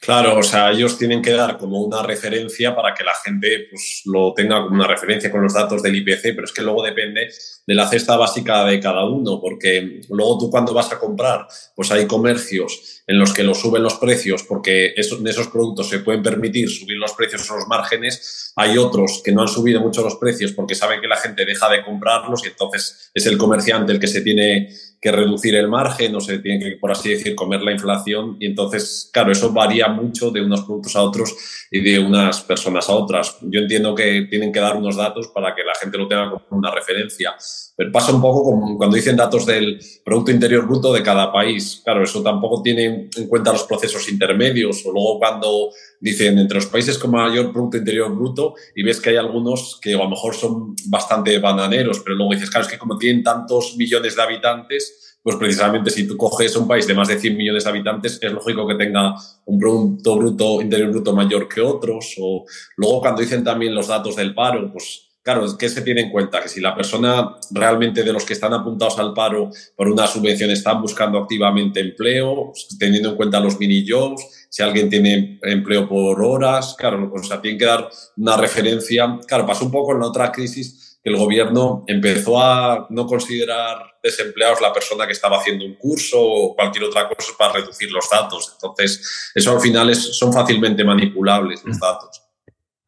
Claro, 0.00 0.38
o 0.38 0.42
sea, 0.42 0.70
ellos 0.70 0.96
tienen 0.96 1.20
que 1.20 1.32
dar 1.32 1.58
como 1.58 1.82
una 1.82 2.02
referencia 2.02 2.74
para 2.74 2.94
que 2.94 3.04
la 3.04 3.12
gente 3.22 3.66
pues, 3.70 4.00
lo 4.06 4.32
tenga 4.32 4.62
como 4.62 4.76
una 4.76 4.86
referencia 4.86 5.30
con 5.30 5.42
los 5.42 5.52
datos 5.52 5.82
del 5.82 5.94
IPC, 5.94 6.34
pero 6.34 6.44
es 6.44 6.52
que 6.52 6.62
luego 6.62 6.82
depende 6.82 7.28
de 7.66 7.74
la 7.74 7.86
cesta 7.86 8.16
básica 8.16 8.64
de 8.64 8.80
cada 8.80 9.04
uno, 9.04 9.38
porque 9.38 10.00
luego 10.08 10.38
tú 10.38 10.50
cuando 10.50 10.72
vas 10.72 10.90
a 10.90 10.98
comprar, 10.98 11.46
pues 11.76 11.92
hay 11.92 12.06
comercios 12.06 13.02
en 13.06 13.18
los 13.18 13.34
que 13.34 13.42
lo 13.42 13.54
suben 13.54 13.82
los 13.82 13.94
precios 13.94 14.42
porque 14.42 14.94
de 14.96 15.30
esos 15.30 15.48
productos 15.48 15.90
se 15.90 15.98
pueden 15.98 16.22
permitir 16.22 16.70
subir 16.70 16.96
los 16.96 17.12
precios 17.12 17.50
o 17.50 17.56
los 17.56 17.68
márgenes, 17.68 18.52
hay 18.56 18.78
otros 18.78 19.20
que 19.22 19.32
no 19.32 19.42
han 19.42 19.48
subido 19.48 19.80
mucho 19.80 20.02
los 20.02 20.16
precios 20.16 20.52
porque 20.52 20.74
saben 20.74 21.02
que 21.02 21.08
la 21.08 21.16
gente 21.16 21.44
deja 21.44 21.68
de 21.68 21.84
comprarlos 21.84 22.42
y 22.44 22.48
entonces 22.48 23.10
es 23.12 23.26
el 23.26 23.36
comerciante 23.36 23.92
el 23.92 24.00
que 24.00 24.06
se 24.06 24.22
tiene 24.22 24.70
que 25.00 25.10
reducir 25.10 25.54
el 25.54 25.68
margen 25.68 26.14
o 26.14 26.20
se 26.20 26.38
tiene 26.38 26.62
que, 26.62 26.76
por 26.76 26.90
así 26.90 27.10
decir, 27.10 27.34
comer 27.34 27.62
la 27.62 27.72
inflación. 27.72 28.36
Y 28.38 28.46
entonces, 28.46 29.08
claro, 29.12 29.32
eso 29.32 29.50
varía 29.52 29.88
mucho 29.88 30.30
de 30.30 30.42
unos 30.42 30.62
productos 30.62 30.94
a 30.94 31.02
otros 31.02 31.34
y 31.70 31.80
de 31.80 31.98
unas 31.98 32.42
personas 32.42 32.88
a 32.88 32.92
otras. 32.92 33.38
Yo 33.40 33.60
entiendo 33.60 33.94
que 33.94 34.26
tienen 34.28 34.52
que 34.52 34.60
dar 34.60 34.76
unos 34.76 34.96
datos 34.96 35.28
para 35.28 35.54
que 35.54 35.64
la 35.64 35.74
gente 35.80 35.96
lo 35.96 36.06
tenga 36.06 36.30
como 36.30 36.44
una 36.50 36.70
referencia. 36.70 37.34
Pero 37.80 37.92
pasa 37.92 38.12
un 38.12 38.20
poco 38.20 38.44
como 38.44 38.76
cuando 38.76 38.94
dicen 38.94 39.16
datos 39.16 39.46
del 39.46 39.80
Producto 40.04 40.30
Interior 40.30 40.66
Bruto 40.66 40.92
de 40.92 41.02
cada 41.02 41.32
país. 41.32 41.80
Claro, 41.82 42.04
eso 42.04 42.22
tampoco 42.22 42.60
tiene 42.60 43.08
en 43.16 43.26
cuenta 43.26 43.54
los 43.54 43.62
procesos 43.62 44.06
intermedios. 44.10 44.84
O 44.84 44.92
luego 44.92 45.18
cuando 45.18 45.70
dicen 45.98 46.38
entre 46.38 46.56
los 46.56 46.66
países 46.66 46.98
con 46.98 47.12
mayor 47.12 47.50
Producto 47.50 47.78
Interior 47.78 48.14
Bruto 48.14 48.52
y 48.76 48.82
ves 48.82 49.00
que 49.00 49.08
hay 49.08 49.16
algunos 49.16 49.78
que 49.80 49.94
a 49.94 49.96
lo 49.96 50.10
mejor 50.10 50.34
son 50.34 50.76
bastante 50.88 51.38
bananeros, 51.38 52.00
pero 52.00 52.16
luego 52.16 52.34
dices, 52.34 52.50
claro, 52.50 52.66
es 52.66 52.70
que 52.70 52.76
como 52.76 52.98
tienen 52.98 53.24
tantos 53.24 53.74
millones 53.78 54.14
de 54.14 54.22
habitantes, 54.24 55.16
pues 55.22 55.36
precisamente 55.36 55.88
si 55.88 56.06
tú 56.06 56.18
coges 56.18 56.54
un 56.56 56.68
país 56.68 56.86
de 56.86 56.92
más 56.92 57.08
de 57.08 57.18
100 57.18 57.34
millones 57.34 57.64
de 57.64 57.70
habitantes, 57.70 58.18
es 58.20 58.30
lógico 58.30 58.68
que 58.68 58.74
tenga 58.74 59.14
un 59.46 59.58
Producto 59.58 60.16
Bruto 60.16 60.60
Interior 60.60 60.90
Bruto 60.90 61.14
mayor 61.14 61.48
que 61.48 61.62
otros. 61.62 62.14
O 62.20 62.44
luego 62.76 63.00
cuando 63.00 63.22
dicen 63.22 63.42
también 63.42 63.74
los 63.74 63.88
datos 63.88 64.16
del 64.16 64.34
paro, 64.34 64.70
pues 64.70 65.09
Claro, 65.22 65.46
¿qué 65.58 65.68
se 65.68 65.82
tiene 65.82 66.00
en 66.00 66.10
cuenta? 66.10 66.40
Que 66.40 66.48
si 66.48 66.60
la 66.60 66.74
persona 66.74 67.36
realmente 67.50 68.02
de 68.02 68.12
los 68.12 68.24
que 68.24 68.32
están 68.32 68.54
apuntados 68.54 68.98
al 68.98 69.12
paro 69.12 69.50
por 69.76 69.88
una 69.88 70.06
subvención 70.06 70.50
están 70.50 70.80
buscando 70.80 71.18
activamente 71.18 71.80
empleo, 71.80 72.52
teniendo 72.78 73.10
en 73.10 73.16
cuenta 73.16 73.38
los 73.38 73.58
mini 73.60 73.84
jobs, 73.86 74.46
si 74.48 74.62
alguien 74.62 74.88
tiene 74.88 75.38
empleo 75.42 75.86
por 75.86 76.22
horas, 76.22 76.74
claro, 76.78 77.12
o 77.14 77.22
sea, 77.22 77.40
tiene 77.40 77.58
que 77.58 77.66
dar 77.66 77.90
una 78.16 78.36
referencia. 78.38 79.18
Claro, 79.26 79.46
pasó 79.46 79.66
un 79.66 79.70
poco 79.70 79.92
en 79.92 80.00
la 80.00 80.06
otra 80.06 80.32
crisis 80.32 80.98
que 81.02 81.10
el 81.10 81.16
gobierno 81.16 81.84
empezó 81.86 82.40
a 82.40 82.86
no 82.88 83.06
considerar 83.06 83.90
desempleados 84.02 84.60
la 84.62 84.72
persona 84.72 85.06
que 85.06 85.12
estaba 85.12 85.38
haciendo 85.38 85.66
un 85.66 85.74
curso 85.74 86.18
o 86.18 86.54
cualquier 86.54 86.84
otra 86.84 87.08
cosa 87.08 87.32
para 87.38 87.54
reducir 87.54 87.90
los 87.90 88.08
datos. 88.08 88.52
Entonces, 88.54 89.32
eso 89.34 89.52
al 89.52 89.60
final 89.60 89.90
es, 89.90 90.16
son 90.16 90.32
fácilmente 90.32 90.82
manipulables 90.82 91.62
los 91.64 91.76
mm. 91.76 91.80
datos. 91.80 92.22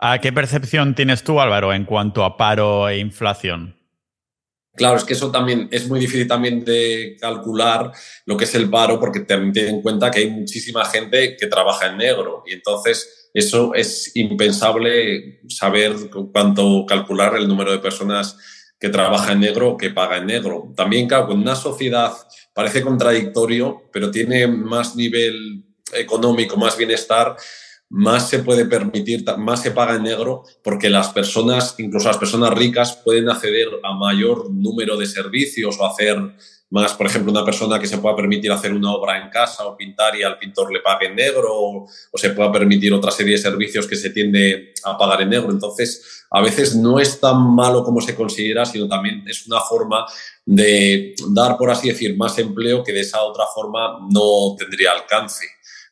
¿A 0.04 0.20
qué 0.20 0.32
percepción 0.32 0.96
tienes 0.96 1.22
tú, 1.22 1.40
Álvaro, 1.40 1.72
en 1.72 1.84
cuanto 1.84 2.24
a 2.24 2.36
paro 2.36 2.88
e 2.88 2.98
inflación? 2.98 3.76
Claro, 4.74 4.96
es 4.96 5.04
que 5.04 5.12
eso 5.12 5.30
también 5.30 5.68
es 5.70 5.88
muy 5.88 6.00
difícil 6.00 6.26
también 6.26 6.64
de 6.64 7.16
calcular 7.20 7.92
lo 8.26 8.36
que 8.36 8.42
es 8.42 8.54
el 8.56 8.68
paro 8.68 8.98
porque 8.98 9.20
ten 9.20 9.52
en 9.54 9.80
cuenta 9.80 10.10
que 10.10 10.18
hay 10.18 10.30
muchísima 10.30 10.84
gente 10.86 11.36
que 11.36 11.46
trabaja 11.46 11.86
en 11.86 11.98
negro 11.98 12.42
y 12.44 12.54
entonces 12.54 13.30
eso 13.32 13.74
es 13.76 14.10
impensable 14.16 15.40
saber 15.48 15.94
cuánto 16.32 16.84
calcular 16.84 17.36
el 17.36 17.46
número 17.46 17.70
de 17.70 17.78
personas 17.78 18.36
que 18.80 18.88
trabaja 18.88 19.30
en 19.30 19.38
negro 19.38 19.68
o 19.70 19.76
que 19.76 19.90
paga 19.90 20.16
en 20.16 20.26
negro. 20.26 20.72
También, 20.74 21.06
claro, 21.06 21.28
con 21.28 21.38
una 21.38 21.54
sociedad 21.54 22.12
parece 22.52 22.82
contradictorio, 22.82 23.84
pero 23.92 24.10
tiene 24.10 24.48
más 24.48 24.96
nivel 24.96 25.64
económico, 25.92 26.56
más 26.56 26.76
bienestar, 26.76 27.36
más 27.92 28.30
se 28.30 28.38
puede 28.38 28.64
permitir, 28.64 29.22
más 29.36 29.62
se 29.62 29.70
paga 29.70 29.96
en 29.96 30.04
negro, 30.04 30.44
porque 30.64 30.88
las 30.88 31.10
personas, 31.10 31.74
incluso 31.76 32.08
las 32.08 32.16
personas 32.16 32.54
ricas, 32.54 32.98
pueden 33.04 33.28
acceder 33.28 33.68
a 33.84 33.92
mayor 33.92 34.50
número 34.50 34.96
de 34.96 35.04
servicios 35.04 35.76
o 35.78 35.84
hacer 35.84 36.18
más, 36.70 36.94
por 36.94 37.06
ejemplo, 37.06 37.30
una 37.30 37.44
persona 37.44 37.78
que 37.78 37.86
se 37.86 37.98
pueda 37.98 38.16
permitir 38.16 38.50
hacer 38.50 38.72
una 38.72 38.94
obra 38.94 39.22
en 39.22 39.28
casa 39.28 39.66
o 39.66 39.76
pintar 39.76 40.16
y 40.16 40.22
al 40.22 40.38
pintor 40.38 40.72
le 40.72 40.80
pague 40.80 41.08
en 41.08 41.16
negro, 41.16 41.50
o, 41.52 41.86
se 42.14 42.30
pueda 42.30 42.50
permitir 42.50 42.94
otra 42.94 43.10
serie 43.10 43.34
de 43.34 43.42
servicios 43.42 43.86
que 43.86 43.94
se 43.94 44.08
tiende 44.08 44.72
a 44.84 44.96
pagar 44.96 45.20
en 45.20 45.28
negro. 45.28 45.50
Entonces, 45.50 46.24
a 46.30 46.40
veces 46.40 46.74
no 46.74 46.98
es 46.98 47.20
tan 47.20 47.54
malo 47.54 47.84
como 47.84 48.00
se 48.00 48.14
considera, 48.14 48.64
sino 48.64 48.88
también 48.88 49.22
es 49.28 49.46
una 49.46 49.60
forma 49.60 50.06
de 50.46 51.14
dar, 51.28 51.58
por 51.58 51.70
así 51.70 51.88
decir, 51.88 52.16
más 52.16 52.38
empleo 52.38 52.82
que 52.82 52.94
de 52.94 53.00
esa 53.00 53.22
otra 53.22 53.44
forma 53.54 53.98
no 54.10 54.56
tendría 54.56 54.92
alcance. 54.92 55.44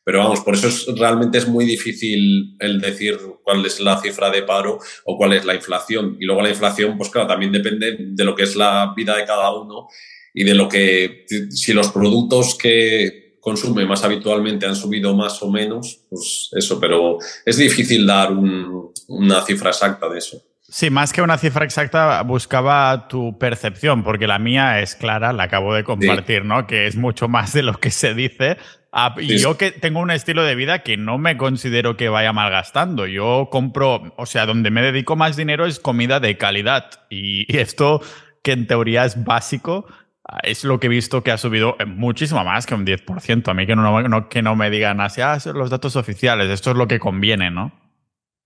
Pero 0.03 0.19
vamos, 0.19 0.41
por 0.41 0.55
eso 0.55 0.67
es, 0.67 0.87
realmente 0.97 1.37
es 1.37 1.47
muy 1.47 1.63
difícil 1.65 2.55
el 2.59 2.81
decir 2.81 3.19
cuál 3.43 3.65
es 3.65 3.79
la 3.79 4.01
cifra 4.01 4.29
de 4.31 4.43
paro 4.43 4.79
o 5.05 5.17
cuál 5.17 5.33
es 5.33 5.45
la 5.45 5.53
inflación. 5.53 6.17
Y 6.19 6.25
luego 6.25 6.41
la 6.41 6.49
inflación, 6.49 6.97
pues 6.97 7.09
claro, 7.09 7.27
también 7.27 7.51
depende 7.51 7.97
de 7.99 8.23
lo 8.23 8.35
que 8.35 8.43
es 8.43 8.55
la 8.55 8.93
vida 8.95 9.15
de 9.15 9.25
cada 9.25 9.53
uno 9.53 9.87
y 10.33 10.43
de 10.43 10.55
lo 10.55 10.67
que, 10.67 11.25
si 11.49 11.73
los 11.73 11.89
productos 11.89 12.55
que 12.55 13.37
consume 13.39 13.85
más 13.85 14.03
habitualmente 14.03 14.65
han 14.65 14.75
subido 14.75 15.15
más 15.15 15.41
o 15.43 15.51
menos, 15.51 16.05
pues 16.09 16.49
eso, 16.53 16.79
pero 16.79 17.17
es 17.45 17.57
difícil 17.57 18.05
dar 18.05 18.31
una 18.31 19.41
cifra 19.45 19.71
exacta 19.71 20.07
de 20.09 20.19
eso. 20.19 20.41
Sí, 20.73 20.89
más 20.89 21.11
que 21.11 21.21
una 21.21 21.37
cifra 21.37 21.65
exacta, 21.65 22.21
buscaba 22.21 23.09
tu 23.09 23.37
percepción, 23.37 24.05
porque 24.05 24.25
la 24.25 24.39
mía 24.39 24.79
es 24.79 24.95
clara, 24.95 25.33
la 25.33 25.43
acabo 25.43 25.73
de 25.73 25.83
compartir, 25.83 26.45
¿no? 26.45 26.65
Que 26.65 26.87
es 26.87 26.95
mucho 26.95 27.27
más 27.27 27.51
de 27.51 27.61
lo 27.61 27.73
que 27.73 27.91
se 27.91 28.13
dice. 28.13 28.57
Ah, 28.93 29.13
y 29.19 29.37
yo 29.37 29.57
que 29.57 29.71
tengo 29.71 29.99
un 29.99 30.11
estilo 30.11 30.45
de 30.45 30.55
vida 30.55 30.79
que 30.79 30.95
no 30.95 31.17
me 31.17 31.35
considero 31.35 31.97
que 31.97 32.07
vaya 32.07 32.31
malgastando. 32.31 33.05
Yo 33.05 33.49
compro, 33.51 34.13
o 34.15 34.25
sea, 34.25 34.45
donde 34.45 34.71
me 34.71 34.81
dedico 34.81 35.17
más 35.17 35.35
dinero 35.35 35.65
es 35.65 35.81
comida 35.81 36.21
de 36.21 36.37
calidad. 36.37 36.89
Y, 37.09 37.53
esto, 37.57 38.01
que 38.41 38.53
en 38.53 38.65
teoría 38.65 39.03
es 39.03 39.21
básico, 39.25 39.87
ah, 40.23 40.39
es 40.41 40.63
lo 40.63 40.79
que 40.79 40.87
he 40.87 40.89
visto 40.89 41.21
que 41.21 41.31
ha 41.31 41.37
subido 41.37 41.75
muchísimo 41.85 42.45
más 42.45 42.65
que 42.65 42.75
un 42.75 42.85
10%. 42.85 43.49
A 43.49 43.53
mí 43.53 43.67
que 43.67 43.75
no, 43.75 44.03
no 44.03 44.29
que 44.29 44.41
no 44.41 44.55
me 44.55 44.69
digan 44.69 45.01
así, 45.01 45.19
ah, 45.19 45.37
los 45.53 45.69
datos 45.69 45.97
oficiales, 45.97 46.49
esto 46.49 46.71
es 46.71 46.77
lo 46.77 46.87
que 46.87 46.97
conviene, 46.97 47.51
¿no? 47.51 47.73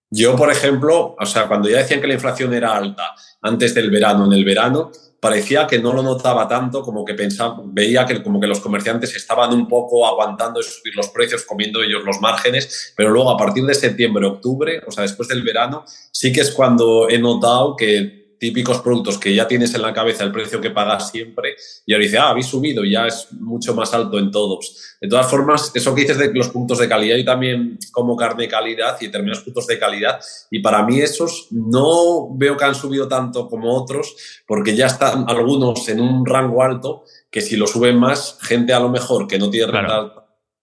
Yo, 0.10 0.36
por 0.36 0.52
ejemplo, 0.52 1.16
o 1.20 1.26
sea, 1.26 1.48
cuando 1.48 1.70
ya 1.70 1.80
decían 1.80 2.02
que 2.02 2.08
la 2.08 2.14
inflación 2.14 2.54
era 2.54 2.76
alta 2.76 3.16
antes 3.42 3.74
del 3.74 3.90
verano, 3.90 4.26
en 4.26 4.34
el 4.34 4.46
verano, 4.46 4.92
parecía 5.20 5.66
que 5.66 5.80
no 5.80 5.92
lo 5.92 6.04
notaba 6.04 6.48
tanto, 6.48 6.84
como 6.84 7.04
que 7.04 7.16
pensaba, 7.16 7.60
veía 7.66 8.06
que 8.06 8.22
como 8.22 8.40
que 8.40 8.46
los 8.46 8.60
comerciantes 8.60 9.16
estaban 9.16 9.52
un 9.54 9.68
poco 9.68 10.06
aguantando 10.06 10.62
subir 10.62 10.96
los 10.96 11.10
precios, 11.10 11.44
comiendo 11.46 11.82
ellos 11.82 12.04
los 12.04 12.22
márgenes, 12.22 12.94
pero 12.96 13.10
luego 13.10 13.32
a 13.32 13.38
partir 13.38 13.66
de 13.66 13.74
septiembre, 13.74 14.26
octubre, 14.28 14.82
o 14.86 14.92
sea, 14.92 15.02
después 15.02 15.28
del 15.28 15.42
verano, 15.42 15.84
sí 16.12 16.32
que 16.32 16.42
es 16.42 16.52
cuando 16.52 17.10
he 17.10 17.18
notado 17.18 17.76
que 17.76 18.25
típicos 18.40 18.82
productos 18.82 19.18
que 19.18 19.34
ya 19.34 19.48
tienes 19.48 19.74
en 19.76 19.82
la 19.82 19.94
cabeza 19.94 20.24
el 20.24 20.32
precio 20.32 20.62
que 20.62 20.72
pagas 20.72 21.12
siempre 21.12 21.56
y 21.86 21.94
ahora 21.94 22.04
dice, 22.04 22.18
ah, 22.18 22.30
habéis 22.30 22.48
subido, 22.48 22.84
ya 22.84 23.08
es 23.08 23.32
mucho 23.34 23.74
más 23.74 23.94
alto 23.94 24.20
en 24.20 24.32
todos. 24.32 24.98
De 25.00 25.08
todas 25.08 25.30
formas, 25.30 25.72
eso 25.74 25.94
que 25.94 26.02
dices 26.02 26.18
de 26.18 26.34
los 26.34 26.50
puntos 26.50 26.80
de 26.80 26.90
calidad, 26.90 27.18
y 27.18 27.26
también 27.26 27.78
como 27.92 28.16
carne 28.16 28.44
de 28.44 28.50
calidad 28.50 28.98
y 29.02 29.06
determinados 29.06 29.44
puntos 29.44 29.68
de 29.68 29.80
calidad 29.80 30.20
y 30.52 30.60
para 30.60 30.84
mí 30.84 31.00
esos 31.00 31.48
no 31.52 32.36
veo 32.36 32.58
que 32.58 32.66
han 32.66 32.76
subido 32.76 33.08
tanto 33.08 33.48
como 33.48 33.76
otros 33.76 34.16
porque 34.48 34.76
ya 34.76 34.88
están 34.88 35.26
algunos 35.28 35.88
en 35.90 36.02
un 36.02 36.26
rango 36.26 36.64
alto 36.64 37.04
que 37.30 37.42
si 37.42 37.58
lo 37.58 37.68
suben 37.68 37.98
más, 37.98 38.38
gente 38.42 38.74
a 38.74 38.80
lo 38.80 38.90
mejor 38.90 39.28
que 39.28 39.38
no 39.38 39.50
tiene 39.50 39.72
renta, 39.72 40.14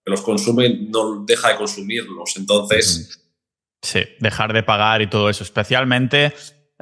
que 0.05 0.11
los 0.11 0.23
consume, 0.23 0.87
no 0.88 1.23
deja 1.25 1.50
de 1.50 1.57
consumirlos. 1.57 2.37
Entonces... 2.37 3.19
Sí, 3.83 4.00
dejar 4.21 4.52
de 4.52 4.62
pagar 4.62 5.02
y 5.02 5.11
todo 5.11 5.29
eso, 5.29 5.43
especialmente 5.43 6.33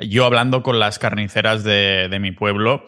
yo 0.00 0.24
hablando 0.24 0.62
con 0.62 0.78
las 0.78 0.98
carniceras 0.98 1.64
de, 1.64 2.16
mi 2.20 2.32
pueblo, 2.32 2.82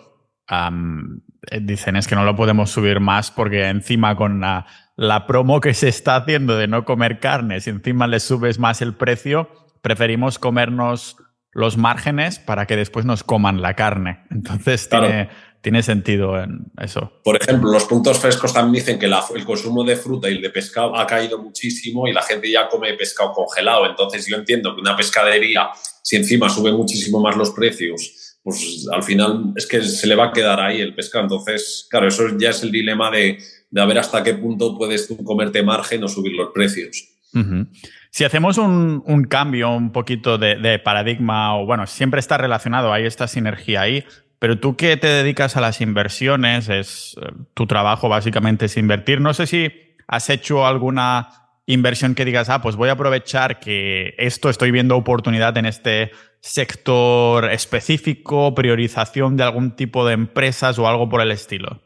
dicen 1.61 1.97
es 1.97 2.07
que 2.07 2.15
no 2.15 2.25
lo 2.25 2.37
podemos 2.37 2.71
subir 2.71 3.01
más 3.01 3.31
porque 3.31 3.69
encima 3.69 4.17
con 4.17 4.41
la, 4.41 4.67
la, 4.97 5.27
promo 5.27 5.61
que 5.61 5.75
se 5.75 5.89
está 5.89 6.17
haciendo 6.17 6.57
de 6.57 6.69
no 6.69 6.85
comer 6.85 7.21
carne, 7.21 7.61
si 7.61 7.71
encima 7.71 8.07
le 8.07 8.21
subes 8.21 8.59
más 8.59 8.83
el 8.83 8.95
precio, 8.95 9.51
preferimos 9.83 10.39
comernos 10.39 11.17
los 11.53 11.77
márgenes 11.77 12.39
para 12.39 12.67
que 12.67 12.77
después 12.77 13.05
nos 13.05 13.25
coman 13.25 13.63
la 13.63 13.75
carne. 13.75 14.25
Entonces 14.31 14.89
tiene, 14.89 15.29
tiene 15.63 15.83
sentido 15.83 16.39
en 16.43 16.67
eso. 16.79 17.13
Por 17.23 17.41
ejemplo, 17.41 17.71
los 17.71 17.85
puntos 17.85 18.19
frescos 18.19 18.53
también 18.53 18.85
dicen 18.85 18.99
que 18.99 19.07
el 19.07 19.45
consumo 19.45 19.85
de 19.85 19.97
fruta 19.97 20.29
y 20.29 20.35
el 20.35 20.43
de 20.43 20.51
pescado 20.51 20.97
ha 20.97 21.07
caído 21.07 21.41
muchísimo 21.41 22.09
y 22.09 22.13
la 22.13 22.23
gente 22.23 22.51
ya 22.51 22.69
come 22.69 22.93
pescado 22.95 23.33
congelado. 23.33 23.87
Entonces 23.87 24.27
yo 24.27 24.37
entiendo 24.37 24.75
que 24.75 24.81
una 24.81 24.97
pescadería, 24.97 25.71
si 26.03 26.17
encima 26.17 26.51
sube 26.51 26.73
muchísimo 26.73 27.21
más 27.21 27.37
los 27.37 27.53
precios, 27.53 28.37
pues 28.43 28.89
al 28.93 29.05
final 29.05 29.53
es 29.55 29.67
que 29.67 29.81
se 29.83 30.07
le 30.09 30.17
va 30.17 30.27
a 30.27 30.33
quedar 30.33 30.61
ahí 30.61 30.81
el 30.81 30.97
pescado. 30.97 31.25
Entonces, 31.25 31.87
claro, 31.89 32.09
eso 32.09 32.25
ya 32.37 32.51
es 32.51 32.63
el 32.65 32.73
dilema 32.73 33.09
de, 33.13 33.39
de 33.71 33.87
ver 33.87 33.99
hasta 33.99 34.25
qué 34.25 34.35
punto 34.35 34.77
puedes 34.77 35.07
tú 35.07 35.23
comerte 35.23 35.63
margen 35.63 36.03
o 36.03 36.09
subir 36.09 36.33
los 36.33 36.51
precios. 36.53 37.09
Si 38.11 38.25
hacemos 38.25 38.59
un, 38.59 39.03
un, 39.07 39.25
cambio 39.25 39.71
un 39.71 39.91
poquito 39.91 40.37
de, 40.37 40.57
de, 40.57 40.79
paradigma, 40.79 41.57
o 41.57 41.65
bueno, 41.65 41.87
siempre 41.87 42.21
está 42.21 42.37
relacionado, 42.37 42.93
hay 42.93 43.07
esta 43.07 43.27
sinergia 43.27 43.81
ahí, 43.81 44.05
pero 44.43 44.59
tú 44.59 44.75
que 44.75 44.97
te 44.97 45.07
dedicas 45.07 45.57
a 45.57 45.61
las 45.61 45.81
inversiones, 45.81 46.69
es 46.69 47.15
eh, 47.23 47.31
tu 47.55 47.69
trabajo 47.69 48.09
básicamente 48.09 48.65
es 48.65 48.77
invertir. 48.77 49.21
No 49.21 49.35
sé 49.35 49.47
si 49.47 49.71
has 50.09 50.29
hecho 50.31 50.67
alguna 50.67 51.61
inversión 51.65 52.17
que 52.17 52.25
digas, 52.25 52.49
ah, 52.49 52.61
pues 52.61 52.75
voy 52.75 52.89
a 52.89 52.95
aprovechar 52.95 53.61
que 53.61 54.17
esto 54.19 54.51
estoy 54.51 54.73
viendo 54.73 54.97
oportunidad 54.97 55.57
en 55.59 55.67
este 55.67 56.11
sector 56.41 57.53
específico, 57.53 58.53
priorización 58.53 59.37
de 59.37 59.45
algún 59.45 59.77
tipo 59.77 60.05
de 60.05 60.15
empresas 60.15 60.77
o 60.77 60.89
algo 60.89 61.09
por 61.09 61.21
el 61.21 61.31
estilo. 61.31 61.81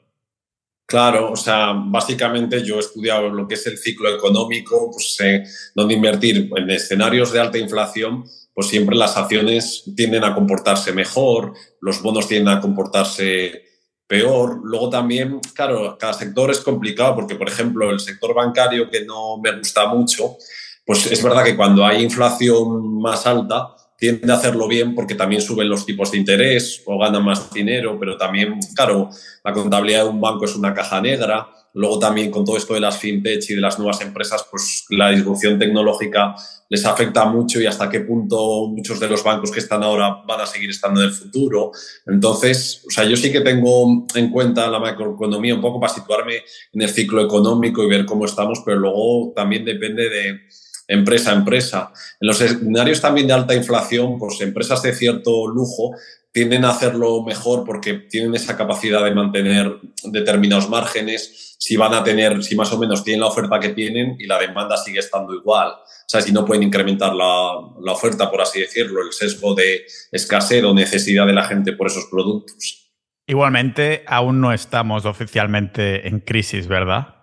Claro, 0.87 1.33
o 1.33 1.37
sea, 1.37 1.75
básicamente 1.75 2.65
yo 2.65 2.77
he 2.77 2.81
estudiado 2.81 3.29
lo 3.29 3.47
que 3.47 3.57
es 3.57 3.67
el 3.67 3.77
ciclo 3.77 4.09
económico, 4.09 4.91
pues 4.91 5.15
sé 5.15 5.45
dónde 5.75 5.93
invertir 5.93 6.49
en 6.57 6.71
escenarios 6.71 7.33
de 7.33 7.41
alta 7.41 7.59
inflación 7.59 8.25
pues 8.57 8.69
siempre 8.69 8.97
las 8.97 9.19
acciones 9.19 9.85
tienden 9.95 10.25
a 10.25 10.35
comportarse 10.35 10.91
mejor, 10.91 11.53
los 11.83 12.01
bonos 12.01 12.27
tienden 12.27 12.57
a 12.57 12.61
comportarse 12.63 13.65
peor. 14.07 14.61
Luego 14.65 14.89
también, 14.89 15.41
claro, 15.55 15.99
cada 15.99 16.15
sector 16.15 16.51
es 16.51 16.61
complicado 16.61 17.15
porque, 17.17 17.35
por 17.35 17.49
ejemplo, 17.49 17.91
el 17.91 18.01
sector 18.01 18.35
bancario 18.35 18.89
que 18.89 19.05
no 19.05 19.37
me 19.37 19.59
gusta 19.59 19.87
mucho, 19.89 20.39
pues 20.87 21.05
es 21.05 21.23
verdad 21.23 21.45
que 21.45 21.55
cuando 21.55 21.85
hay 21.85 22.03
inflación 22.03 22.99
más 22.99 23.27
alta, 23.27 23.77
tiende 23.99 24.33
a 24.33 24.37
hacerlo 24.37 24.67
bien 24.69 24.95
porque 24.95 25.15
también 25.15 25.43
suben 25.43 25.69
los 25.69 25.85
tipos 25.85 26.11
de 26.13 26.17
interés 26.17 26.83
o 26.87 26.99
ganan 26.99 27.27
más 27.27 27.53
dinero, 27.53 27.99
pero 28.01 28.17
también, 28.17 28.59
claro, 28.75 29.11
la 29.45 29.53
contabilidad 29.53 30.05
de 30.05 30.09
un 30.09 30.21
banco 30.23 30.47
es 30.47 30.57
una 30.57 30.73
caja 30.73 30.99
negra. 31.03 31.47
Luego 31.77 31.99
también 31.99 32.31
con 32.31 32.43
todo 32.43 32.57
esto 32.57 32.73
de 32.73 32.81
las 32.81 32.99
fintech 32.99 33.51
y 33.51 33.55
de 33.55 33.61
las 33.61 33.79
nuevas 33.79 34.01
empresas, 34.01 34.47
pues 34.51 34.87
la 34.89 35.11
disrupción 35.11 35.59
tecnológica 35.59 36.35
les 36.71 36.87
afecta 36.87 37.27
mucho 37.27 37.61
y 37.61 37.67
hasta 37.67 37.91
qué 37.91 38.01
punto 38.01 38.69
muchos 38.69 38.99
de 38.99 39.07
los 39.07 39.23
bancos 39.23 39.51
que 39.51 39.61
están 39.61 39.83
ahora 39.83 40.23
van 40.27 40.41
a 40.41 40.47
seguir 40.47 40.71
estando 40.71 41.03
en 41.03 41.09
el 41.09 41.13
futuro. 41.13 41.73
Entonces, 42.07 42.83
o 42.87 42.91
sea, 42.91 43.05
yo 43.05 43.15
sí 43.15 43.31
que 43.31 43.43
tengo 43.43 44.07
en 44.15 44.31
cuenta 44.31 44.71
la 44.71 44.79
macroeconomía 44.79 45.55
un 45.55 45.61
poco 45.61 45.79
para 45.79 45.93
situarme 45.93 46.37
en 46.73 46.81
el 46.81 46.89
ciclo 46.89 47.23
económico 47.23 47.85
y 47.85 47.89
ver 47.89 48.07
cómo 48.07 48.25
estamos, 48.25 48.63
pero 48.65 48.79
luego 48.79 49.35
también 49.37 49.67
depende 49.67 50.09
de 50.09 50.41
empresa 50.89 51.33
a 51.33 51.35
empresa. 51.35 51.93
En 52.19 52.29
los 52.29 52.41
escenarios 52.41 53.03
también 53.03 53.27
de 53.27 53.35
alta 53.35 53.55
inflación, 53.55 54.19
pues 54.19 54.41
empresas 54.41 54.81
de 54.81 54.95
cierto 54.95 55.47
lujo 55.47 55.93
tienden 56.37 56.67
a 56.67 56.69
hacerlo 56.69 57.23
mejor 57.23 57.65
porque 57.65 57.95
tienen 57.95 58.35
esa 58.35 58.59
capacidad 58.59 59.03
de 59.03 59.15
mantener 59.15 59.75
determinados 60.05 60.69
márgenes, 60.69 61.57
si 61.59 61.79
van 61.79 61.95
a 61.95 62.05
tener, 62.05 62.45
si 62.45 62.55
más 62.55 62.71
o 62.75 62.79
menos 62.79 63.03
tienen 63.03 63.23
la 63.23 63.29
oferta 63.29 63.59
que 63.59 63.71
tienen 63.71 64.17
y 64.19 64.27
la 64.27 64.39
demanda 64.39 64.77
sigue 64.77 64.99
estando 64.99 65.33
igual. 65.33 65.69
O 65.71 66.07
sea, 66.07 66.21
si 66.21 66.33
no 66.33 66.45
pueden 66.45 66.65
incrementar 66.65 67.15
la, 67.15 67.55
la 67.81 67.93
oferta, 67.93 68.31
por 68.31 68.43
así 68.43 68.61
decirlo, 68.61 69.01
el 69.01 69.15
sesgo 69.15 69.55
de 69.55 69.87
escasez 70.13 70.63
o 70.63 70.75
necesidad 70.75 71.27
de 71.27 71.33
la 71.33 71.45
gente 71.45 71.73
por 71.73 71.87
esos 71.87 72.05
productos. 72.11 72.93
Igualmente, 73.27 74.05
aún 74.07 74.39
no 74.39 74.53
estamos 74.53 75.07
oficialmente 75.07 76.07
en 76.07 76.21
crisis, 76.21 76.69
¿verdad? 76.69 77.15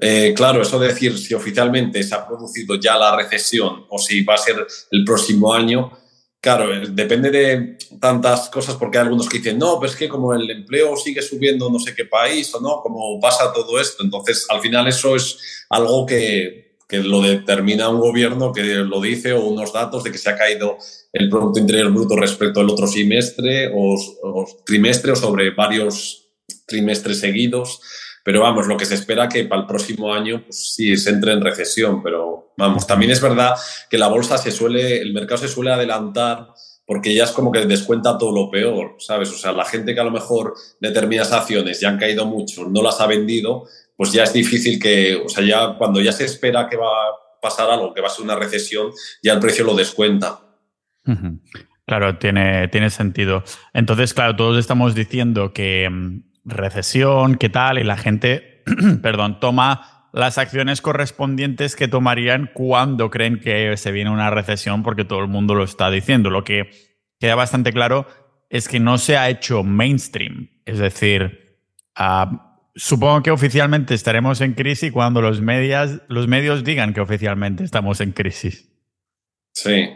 Eh, 0.00 0.32
claro, 0.34 0.62
eso 0.62 0.78
decir 0.78 1.18
si 1.18 1.34
oficialmente 1.34 2.02
se 2.02 2.14
ha 2.14 2.26
producido 2.26 2.76
ya 2.76 2.96
la 2.96 3.14
recesión 3.14 3.84
o 3.90 3.98
si 3.98 4.24
va 4.24 4.32
a 4.32 4.38
ser 4.38 4.66
el 4.92 5.04
próximo 5.04 5.52
año, 5.52 5.92
claro, 6.44 6.74
eh, 6.74 6.82
depende 6.90 7.30
de 7.30 7.78
tantas 7.98 8.50
cosas 8.50 8.74
porque 8.74 8.98
hay 8.98 9.04
algunos 9.04 9.30
que 9.30 9.38
dicen, 9.38 9.58
no, 9.58 9.80
pero 9.80 9.90
es 9.90 9.96
que 9.96 10.10
como 10.10 10.34
el 10.34 10.50
empleo 10.50 10.94
sigue 10.94 11.22
subiendo 11.22 11.70
no 11.70 11.78
sé 11.78 11.94
qué 11.94 12.04
país 12.04 12.54
o 12.54 12.60
no, 12.60 12.82
como 12.82 13.18
pasa 13.18 13.50
todo 13.50 13.80
esto. 13.80 14.04
Entonces, 14.04 14.44
al 14.50 14.60
final 14.60 14.86
eso 14.86 15.16
es 15.16 15.38
algo 15.70 16.04
que, 16.04 16.76
que 16.86 16.98
lo 16.98 17.22
determina 17.22 17.88
un 17.88 17.98
gobierno 17.98 18.52
que 18.52 18.62
lo 18.62 19.00
dice 19.00 19.32
o 19.32 19.46
unos 19.46 19.72
datos 19.72 20.04
de 20.04 20.12
que 20.12 20.18
se 20.18 20.28
ha 20.28 20.36
caído 20.36 20.76
el 21.14 21.30
Producto 21.30 21.60
Interior 21.60 21.90
Bruto 21.90 22.14
respecto 22.14 22.60
al 22.60 22.68
otro 22.68 22.86
semestre 22.86 23.68
o, 23.74 23.94
o 24.22 24.46
trimestre 24.66 25.12
o 25.12 25.16
sobre 25.16 25.48
varios 25.52 26.28
trimestres 26.66 27.20
seguidos. 27.20 27.80
Pero 28.24 28.40
vamos, 28.40 28.66
lo 28.66 28.76
que 28.76 28.86
se 28.86 28.94
espera 28.94 29.28
que 29.28 29.44
para 29.44 29.60
el 29.60 29.66
próximo 29.66 30.12
año 30.12 30.42
pues, 30.44 30.74
sí 30.74 30.96
se 30.96 31.10
entre 31.10 31.32
en 31.32 31.42
recesión, 31.42 32.02
pero 32.02 32.54
vamos, 32.56 32.86
también 32.86 33.10
es 33.10 33.20
verdad 33.20 33.54
que 33.90 33.98
la 33.98 34.08
bolsa 34.08 34.38
se 34.38 34.50
suele, 34.50 35.02
el 35.02 35.12
mercado 35.12 35.42
se 35.42 35.48
suele 35.48 35.72
adelantar 35.72 36.48
porque 36.86 37.14
ya 37.14 37.24
es 37.24 37.32
como 37.32 37.52
que 37.52 37.64
descuenta 37.66 38.18
todo 38.18 38.32
lo 38.32 38.50
peor, 38.50 38.96
¿sabes? 38.98 39.30
O 39.30 39.36
sea, 39.36 39.52
la 39.52 39.64
gente 39.64 39.94
que 39.94 40.00
a 40.00 40.04
lo 40.04 40.10
mejor 40.10 40.54
determinadas 40.80 41.32
acciones 41.32 41.80
ya 41.80 41.90
han 41.90 41.98
caído 41.98 42.26
mucho, 42.26 42.66
no 42.66 42.82
las 42.82 43.00
ha 43.00 43.06
vendido, 43.06 43.64
pues 43.96 44.12
ya 44.12 44.24
es 44.24 44.32
difícil 44.32 44.80
que, 44.80 45.16
o 45.16 45.28
sea, 45.28 45.44
ya 45.44 45.76
cuando 45.78 46.00
ya 46.00 46.12
se 46.12 46.24
espera 46.24 46.68
que 46.68 46.76
va 46.76 46.88
a 46.88 47.40
pasar 47.40 47.70
algo, 47.70 47.92
que 47.94 48.00
va 48.00 48.08
a 48.08 48.10
ser 48.10 48.24
una 48.24 48.36
recesión, 48.36 48.90
ya 49.22 49.34
el 49.34 49.40
precio 49.40 49.64
lo 49.64 49.74
descuenta. 49.74 50.40
Claro, 51.86 52.18
tiene, 52.18 52.68
tiene 52.68 52.88
sentido. 52.90 53.44
Entonces, 53.74 54.14
claro, 54.14 54.36
todos 54.36 54.58
estamos 54.58 54.94
diciendo 54.94 55.52
que 55.52 55.88
mm, 55.90 56.33
recesión, 56.44 57.36
qué 57.36 57.48
tal, 57.48 57.78
y 57.78 57.84
la 57.84 57.96
gente, 57.96 58.62
perdón, 59.02 59.40
toma 59.40 60.08
las 60.12 60.38
acciones 60.38 60.80
correspondientes 60.80 61.74
que 61.74 61.88
tomarían 61.88 62.50
cuando 62.54 63.10
creen 63.10 63.40
que 63.40 63.76
se 63.76 63.90
viene 63.90 64.10
una 64.10 64.30
recesión, 64.30 64.82
porque 64.82 65.04
todo 65.04 65.20
el 65.20 65.28
mundo 65.28 65.54
lo 65.54 65.64
está 65.64 65.90
diciendo. 65.90 66.30
Lo 66.30 66.44
que 66.44 66.70
queda 67.18 67.34
bastante 67.34 67.72
claro 67.72 68.06
es 68.48 68.68
que 68.68 68.78
no 68.78 68.98
se 68.98 69.16
ha 69.16 69.28
hecho 69.28 69.64
mainstream. 69.64 70.50
Es 70.64 70.78
decir, 70.78 71.58
ah, 71.96 72.60
supongo 72.76 73.22
que 73.22 73.30
oficialmente 73.32 73.94
estaremos 73.94 74.40
en 74.40 74.52
crisis 74.54 74.92
cuando 74.92 75.20
los, 75.20 75.40
medias, 75.40 76.02
los 76.08 76.28
medios 76.28 76.62
digan 76.62 76.94
que 76.94 77.00
oficialmente 77.00 77.64
estamos 77.64 78.00
en 78.00 78.12
crisis. 78.12 78.70
Sí. 79.52 79.88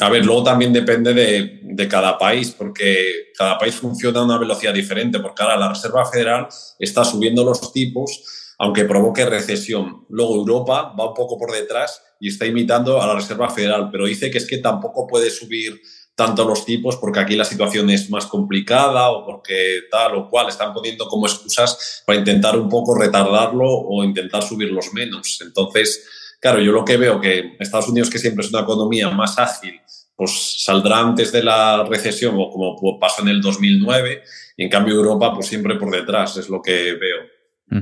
A 0.00 0.10
ver, 0.10 0.24
luego 0.24 0.44
también 0.44 0.72
depende 0.72 1.14
de, 1.14 1.60
de, 1.62 1.88
cada 1.88 2.18
país, 2.18 2.50
porque 2.50 3.32
cada 3.36 3.58
país 3.58 3.74
funciona 3.74 4.20
a 4.20 4.24
una 4.24 4.38
velocidad 4.38 4.74
diferente, 4.74 5.20
porque 5.20 5.42
ahora 5.42 5.56
la 5.56 5.68
Reserva 5.70 6.04
Federal 6.04 6.48
está 6.78 7.04
subiendo 7.04 7.44
los 7.44 7.72
tipos, 7.72 8.54
aunque 8.58 8.84
provoque 8.84 9.24
recesión. 9.24 10.06
Luego 10.08 10.36
Europa 10.36 10.94
va 10.98 11.08
un 11.08 11.14
poco 11.14 11.38
por 11.38 11.52
detrás 11.52 12.02
y 12.20 12.28
está 12.28 12.46
imitando 12.46 13.00
a 13.00 13.06
la 13.06 13.14
Reserva 13.14 13.50
Federal, 13.50 13.88
pero 13.90 14.06
dice 14.06 14.30
que 14.30 14.38
es 14.38 14.46
que 14.46 14.58
tampoco 14.58 15.06
puede 15.06 15.30
subir 15.30 15.80
tanto 16.14 16.44
los 16.44 16.64
tipos 16.64 16.96
porque 16.96 17.20
aquí 17.20 17.34
la 17.36 17.44
situación 17.44 17.90
es 17.90 18.08
más 18.08 18.26
complicada 18.26 19.10
o 19.10 19.26
porque 19.26 19.82
tal 19.90 20.14
o 20.16 20.30
cual 20.30 20.48
están 20.48 20.72
poniendo 20.72 21.08
como 21.08 21.26
excusas 21.26 22.02
para 22.06 22.18
intentar 22.18 22.56
un 22.56 22.68
poco 22.68 22.94
retardarlo 22.96 23.68
o 23.68 24.04
intentar 24.04 24.42
subirlos 24.42 24.92
menos. 24.92 25.40
Entonces, 25.42 26.04
Claro, 26.44 26.60
yo 26.60 26.72
lo 26.72 26.84
que 26.84 26.98
veo 26.98 27.18
que 27.22 27.56
Estados 27.58 27.88
Unidos, 27.88 28.10
que 28.10 28.18
siempre 28.18 28.44
es 28.44 28.52
una 28.52 28.64
economía 28.64 29.08
más 29.08 29.38
ágil, 29.38 29.80
pues 30.14 30.62
saldrá 30.62 30.98
antes 30.98 31.32
de 31.32 31.42
la 31.42 31.84
recesión 31.84 32.34
o 32.36 32.50
como 32.50 33.00
pasó 33.00 33.22
en 33.22 33.28
el 33.28 33.40
2009, 33.40 34.22
y 34.58 34.64
en 34.64 34.68
cambio 34.68 34.92
Europa 34.92 35.32
pues 35.32 35.46
siempre 35.46 35.76
por 35.76 35.90
detrás, 35.90 36.36
es 36.36 36.50
lo 36.50 36.60
que 36.60 36.98
veo. 37.00 37.80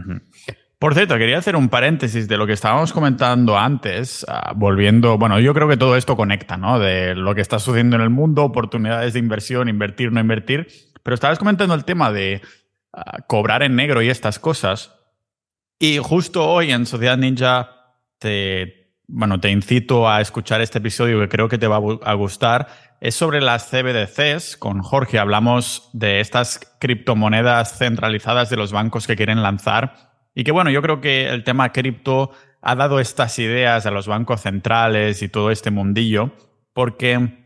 Por 0.79 0.94
cierto, 0.94 1.18
quería 1.18 1.38
hacer 1.38 1.57
un 1.57 1.70
paréntesis 1.70 2.29
de 2.29 2.37
lo 2.37 2.46
que 2.46 2.53
estábamos 2.53 2.92
comentando 2.92 3.59
antes, 3.59 4.25
ah, 4.29 4.53
volviendo, 4.55 5.18
bueno, 5.18 5.40
yo 5.40 5.55
creo 5.55 5.66
que 5.66 5.77
todo 5.77 5.96
esto 5.96 6.16
conecta, 6.16 6.57
¿no? 6.57 6.79
De 6.79 7.16
lo 7.16 7.35
que 7.35 7.40
está 7.40 7.59
sucediendo 7.59 7.96
en 7.96 8.03
el 8.03 8.11
mundo, 8.11 8.44
oportunidades 8.44 9.14
de 9.14 9.18
inversión, 9.18 9.68
invertir, 9.68 10.12
no 10.12 10.20
invertir, 10.20 10.68
pero 11.03 11.16
estabas 11.16 11.40
comentando 11.40 11.75
el 11.75 11.85
tema 11.85 12.12
de 12.12 12.40
ah, 12.92 13.22
cobrar 13.27 13.64
en 13.64 13.75
negro 13.75 14.03
y 14.03 14.09
estas 14.09 14.38
cosas, 14.38 14.94
y 15.81 15.98
justo 15.98 16.48
hoy 16.48 16.70
en 16.70 16.87
Sociedad 16.87 17.18
Ninja 17.18 17.82
bueno, 19.07 19.41
te 19.41 19.51
incito 19.51 20.09
a 20.09 20.21
escuchar 20.21 20.61
este 20.61 20.79
episodio 20.79 21.21
que 21.21 21.29
creo 21.29 21.49
que 21.49 21.59
te 21.59 21.67
va 21.67 21.77
a 21.77 22.15
gustar. 22.15 22.69
Es 23.01 23.15
sobre 23.15 23.41
las 23.41 23.69
CBDCs. 23.69 24.57
Con 24.57 24.81
Jorge 24.81 25.19
hablamos 25.19 25.91
de 25.93 26.21
estas 26.21 26.61
criptomonedas 26.79 27.79
centralizadas 27.79 28.49
de 28.51 28.57
los 28.57 28.73
bancos 28.73 29.07
que 29.07 29.17
quieren 29.17 29.43
lanzar. 29.43 30.13
Y 30.35 30.45
que 30.45 30.53
bueno, 30.53 30.71
yo 30.71 30.83
creo 30.83 31.01
que 31.01 31.29
el 31.29 31.45
tema 31.45 31.73
cripto 31.73 32.31
ha 32.63 32.77
dado 32.77 33.01
estas 33.01 33.39
ideas 33.39 33.85
a 33.87 33.91
los 33.91 34.07
bancos 34.07 34.41
centrales 34.41 35.21
y 35.23 35.29
todo 35.29 35.51
este 35.51 35.71
mundillo, 35.71 36.33
porque 36.73 37.43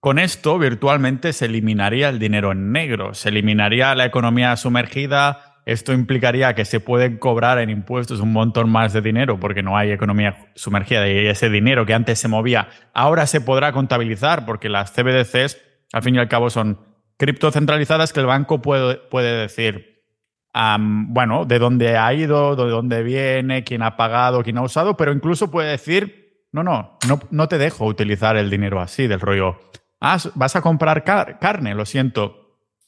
con 0.00 0.18
esto 0.18 0.58
virtualmente 0.58 1.32
se 1.32 1.44
eliminaría 1.44 2.08
el 2.08 2.18
dinero 2.18 2.52
en 2.52 2.72
negro, 2.72 3.14
se 3.14 3.28
eliminaría 3.28 3.94
la 3.94 4.06
economía 4.06 4.56
sumergida, 4.56 5.47
esto 5.68 5.92
implicaría 5.92 6.54
que 6.54 6.64
se 6.64 6.80
pueden 6.80 7.18
cobrar 7.18 7.58
en 7.58 7.68
impuestos 7.68 8.20
un 8.20 8.32
montón 8.32 8.70
más 8.70 8.94
de 8.94 9.02
dinero 9.02 9.38
porque 9.38 9.62
no 9.62 9.76
hay 9.76 9.90
economía 9.90 10.50
sumergida 10.54 11.06
y 11.06 11.26
ese 11.26 11.50
dinero 11.50 11.84
que 11.84 11.92
antes 11.92 12.18
se 12.18 12.26
movía 12.26 12.68
ahora 12.94 13.26
se 13.26 13.42
podrá 13.42 13.70
contabilizar 13.72 14.46
porque 14.46 14.70
las 14.70 14.92
CBDCs 14.92 15.58
al 15.92 16.02
fin 16.02 16.14
y 16.14 16.18
al 16.18 16.28
cabo 16.28 16.48
son 16.48 16.80
criptocentralizadas 17.18 18.14
que 18.14 18.20
el 18.20 18.26
banco 18.26 18.62
puede, 18.62 18.96
puede 18.96 19.42
decir, 19.42 20.04
bueno, 20.54 21.44
de 21.44 21.58
dónde 21.58 21.98
ha 21.98 22.14
ido, 22.14 22.56
de 22.56 22.70
dónde 22.70 23.02
viene, 23.02 23.62
quién 23.62 23.82
ha 23.82 23.96
pagado, 23.96 24.42
quién 24.42 24.56
ha 24.56 24.62
usado, 24.62 24.96
pero 24.96 25.12
incluso 25.12 25.50
puede 25.50 25.72
decir, 25.72 26.46
no, 26.50 26.62
no, 26.62 26.96
no, 27.06 27.20
no 27.30 27.48
te 27.48 27.58
dejo 27.58 27.84
utilizar 27.84 28.38
el 28.38 28.48
dinero 28.48 28.80
así, 28.80 29.06
del 29.06 29.20
rollo, 29.20 29.58
ah, 30.00 30.16
vas 30.34 30.56
a 30.56 30.62
comprar 30.62 31.04
carne, 31.04 31.74
lo 31.74 31.84
siento, 31.84 32.37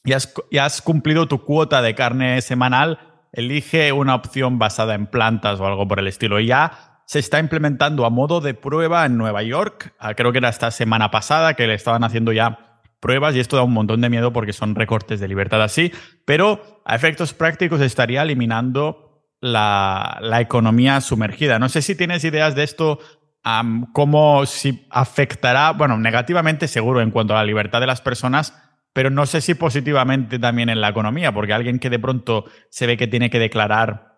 y 0.03 0.13
has, 0.57 0.81
cumplido 0.81 1.27
tu 1.27 1.43
cuota 1.43 1.81
de 1.81 1.95
carne 1.95 2.41
semanal, 2.41 2.99
elige 3.31 3.91
una 3.91 4.15
opción 4.15 4.59
basada 4.59 4.95
en 4.95 5.07
plantas 5.07 5.59
o 5.59 5.67
algo 5.67 5.87
por 5.87 5.99
el 5.99 6.07
estilo. 6.07 6.39
ya 6.39 7.01
se 7.05 7.19
está 7.19 7.39
implementando 7.39 8.05
a 8.05 8.09
modo 8.09 8.39
de 8.39 8.53
prueba 8.53 9.05
en 9.05 9.17
Nueva 9.17 9.43
York. 9.43 9.93
Ah, 9.99 10.13
creo 10.13 10.31
que 10.31 10.37
era 10.37 10.47
esta 10.47 10.71
semana 10.71 11.11
pasada 11.11 11.55
que 11.55 11.67
le 11.67 11.73
estaban 11.73 12.05
haciendo 12.05 12.31
ya 12.31 12.79
pruebas 13.01 13.35
y 13.35 13.41
esto 13.41 13.57
da 13.57 13.63
un 13.63 13.73
montón 13.73 13.99
de 13.99 14.09
miedo 14.09 14.31
porque 14.31 14.53
son 14.53 14.75
recortes 14.75 15.19
de 15.19 15.27
libertad 15.27 15.61
así, 15.61 15.91
pero 16.23 16.81
a 16.85 16.95
efectos 16.95 17.33
prácticos 17.33 17.81
estaría 17.81 18.21
eliminando 18.21 19.11
la, 19.41 20.39
economía 20.39 21.01
sumergida. 21.01 21.59
No 21.59 21.67
sé 21.67 21.81
si 21.81 21.95
tienes 21.95 22.23
ideas 22.23 22.55
de 22.55 22.63
esto, 22.63 22.99
cómo 23.91 24.45
si 24.45 24.85
afectará, 24.89 25.71
bueno, 25.71 25.97
negativamente 25.97 26.67
seguro 26.67 27.01
en 27.01 27.11
cuanto 27.11 27.33
a 27.33 27.37
la 27.37 27.45
libertad 27.45 27.81
de 27.81 27.87
las 27.87 28.01
personas, 28.01 28.53
pero 28.93 29.09
no 29.09 29.25
sé 29.25 29.41
si 29.41 29.53
positivamente 29.55 30.39
también 30.39 30.69
en 30.69 30.81
la 30.81 30.89
economía, 30.89 31.33
porque 31.33 31.53
alguien 31.53 31.79
que 31.79 31.89
de 31.89 31.99
pronto 31.99 32.45
se 32.69 32.87
ve 32.87 32.97
que 32.97 33.07
tiene 33.07 33.29
que 33.29 33.39
declarar 33.39 34.11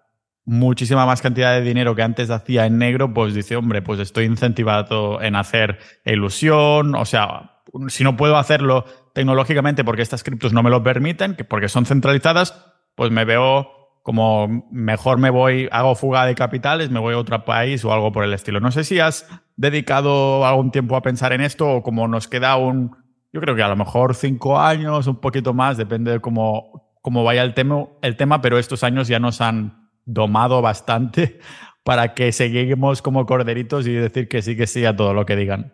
muchísima 0.45 1.05
más 1.05 1.21
cantidad 1.21 1.53
de 1.53 1.61
dinero 1.61 1.95
que 1.95 2.01
antes 2.01 2.29
hacía 2.29 2.65
en 2.65 2.77
negro, 2.77 3.13
pues 3.13 3.33
dice, 3.33 3.55
hombre, 3.55 3.81
pues 3.81 3.99
estoy 3.99 4.25
incentivado 4.25 5.21
en 5.21 5.35
hacer 5.35 5.79
ilusión, 6.05 6.95
o 6.95 7.05
sea, 7.05 7.61
si 7.87 8.03
no 8.03 8.17
puedo 8.17 8.37
hacerlo 8.37 8.85
tecnológicamente 9.13 9.83
porque 9.83 10.01
estas 10.01 10.23
criptos 10.23 10.53
no 10.53 10.63
me 10.63 10.69
lo 10.69 10.83
permiten, 10.83 11.37
porque 11.47 11.69
son 11.69 11.85
centralizadas, 11.85 12.65
pues 12.95 13.11
me 13.11 13.25
veo 13.25 13.83
como 14.03 14.67
mejor 14.69 15.17
me 15.17 15.29
voy, 15.29 15.69
hago 15.71 15.95
fuga 15.95 16.25
de 16.25 16.35
capitales, 16.35 16.89
me 16.89 16.99
voy 16.99 17.13
a 17.13 17.17
otro 17.17 17.45
país 17.45 17.85
o 17.85 17.93
algo 17.93 18.11
por 18.11 18.25
el 18.25 18.33
estilo. 18.33 18.59
No 18.59 18.69
sé 18.69 18.83
si 18.83 18.99
has 18.99 19.25
dedicado 19.55 20.45
algún 20.45 20.71
tiempo 20.71 20.97
a 20.97 21.01
pensar 21.01 21.31
en 21.31 21.39
esto 21.39 21.69
o 21.69 21.83
como 21.83 22.07
nos 22.09 22.27
queda 22.27 22.57
un 22.57 23.02
yo 23.33 23.41
creo 23.41 23.55
que 23.55 23.63
a 23.63 23.67
lo 23.67 23.75
mejor 23.75 24.15
cinco 24.15 24.59
años, 24.59 25.07
un 25.07 25.19
poquito 25.19 25.53
más, 25.53 25.75
depende 25.75 26.11
de 26.11 26.19
cómo, 26.21 26.95
cómo 27.01 27.23
vaya 27.23 27.41
el 27.41 27.55
tema, 27.55 27.87
el 28.03 28.15
tema, 28.15 28.41
pero 28.41 28.59
estos 28.59 28.83
años 28.83 29.07
ya 29.07 29.19
nos 29.19 29.41
han 29.41 29.89
domado 30.05 30.61
bastante 30.61 31.39
para 31.83 32.13
que 32.13 32.31
seguimos 32.31 33.01
como 33.01 33.25
corderitos 33.25 33.87
y 33.87 33.93
decir 33.93 34.29
que 34.29 34.43
sí, 34.43 34.55
que 34.55 34.67
sí 34.67 34.85
a 34.85 34.95
todo 34.95 35.15
lo 35.15 35.25
que 35.25 35.35
digan. 35.35 35.73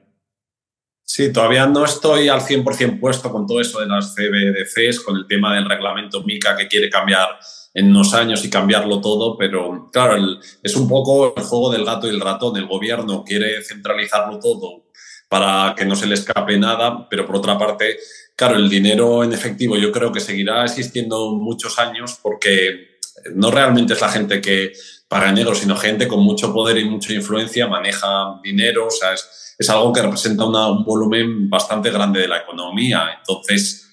Sí, 1.03 1.33
todavía 1.33 1.65
no 1.65 1.83
estoy 1.83 2.29
al 2.29 2.39
100% 2.39 2.99
puesto 2.99 3.31
con 3.31 3.45
todo 3.45 3.59
eso 3.59 3.81
de 3.81 3.87
las 3.87 4.15
CBDCs, 4.15 5.01
con 5.01 5.17
el 5.17 5.27
tema 5.27 5.55
del 5.55 5.67
reglamento 5.67 6.23
MICA 6.23 6.55
que 6.55 6.67
quiere 6.67 6.89
cambiar 6.89 7.27
en 7.73 7.89
unos 7.89 8.13
años 8.13 8.45
y 8.45 8.49
cambiarlo 8.49 9.01
todo, 9.01 9.37
pero 9.37 9.89
claro, 9.91 10.15
es 10.63 10.75
un 10.75 10.87
poco 10.87 11.33
el 11.35 11.43
juego 11.43 11.71
del 11.71 11.83
gato 11.83 12.07
y 12.07 12.11
el 12.11 12.21
ratón. 12.21 12.57
El 12.57 12.67
gobierno 12.67 13.23
quiere 13.23 13.61
centralizarlo 13.63 14.39
todo 14.39 14.88
para 15.29 15.75
que 15.77 15.85
no 15.85 15.95
se 15.95 16.07
le 16.07 16.15
escape 16.15 16.57
nada, 16.57 17.07
pero 17.07 17.25
por 17.25 17.37
otra 17.37 17.57
parte, 17.57 17.99
claro, 18.35 18.55
el 18.55 18.67
dinero 18.67 19.23
en 19.23 19.31
efectivo 19.31 19.77
yo 19.77 19.91
creo 19.91 20.11
que 20.11 20.19
seguirá 20.19 20.65
existiendo 20.65 21.35
muchos 21.35 21.77
años 21.77 22.19
porque 22.21 22.97
no 23.35 23.51
realmente 23.51 23.93
es 23.93 24.01
la 24.01 24.09
gente 24.09 24.41
que 24.41 24.73
paga 25.07 25.31
negro, 25.31 25.53
sino 25.53 25.75
gente 25.75 26.07
con 26.07 26.21
mucho 26.21 26.51
poder 26.51 26.79
y 26.79 26.85
mucha 26.85 27.13
influencia 27.13 27.67
maneja 27.67 28.39
dinero, 28.43 28.87
o 28.87 28.91
sea, 28.91 29.13
es, 29.13 29.55
es 29.57 29.69
algo 29.69 29.93
que 29.93 30.01
representa 30.01 30.45
un 30.45 30.83
volumen 30.83 31.49
bastante 31.49 31.91
grande 31.91 32.21
de 32.21 32.27
la 32.27 32.39
economía. 32.39 33.09
Entonces, 33.19 33.87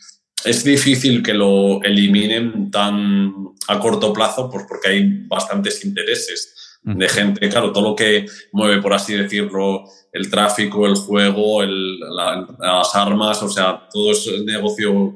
es 0.44 0.64
difícil 0.64 1.22
que 1.22 1.34
lo 1.34 1.82
eliminen 1.82 2.70
tan 2.70 3.32
a 3.68 3.78
corto 3.78 4.12
plazo, 4.12 4.48
pues 4.50 4.64
porque 4.68 4.88
hay 4.88 5.26
bastantes 5.26 5.84
intereses 5.84 6.65
de 6.86 7.08
gente, 7.08 7.48
claro, 7.48 7.72
todo 7.72 7.90
lo 7.90 7.96
que 7.96 8.26
mueve, 8.52 8.80
por 8.80 8.94
así 8.94 9.14
decirlo, 9.14 9.84
el 10.12 10.30
tráfico, 10.30 10.86
el 10.86 10.94
juego, 10.94 11.62
las 11.64 12.94
armas, 12.94 13.42
o 13.42 13.48
sea, 13.48 13.88
todo 13.92 14.12
ese 14.12 14.44
negocio 14.44 15.14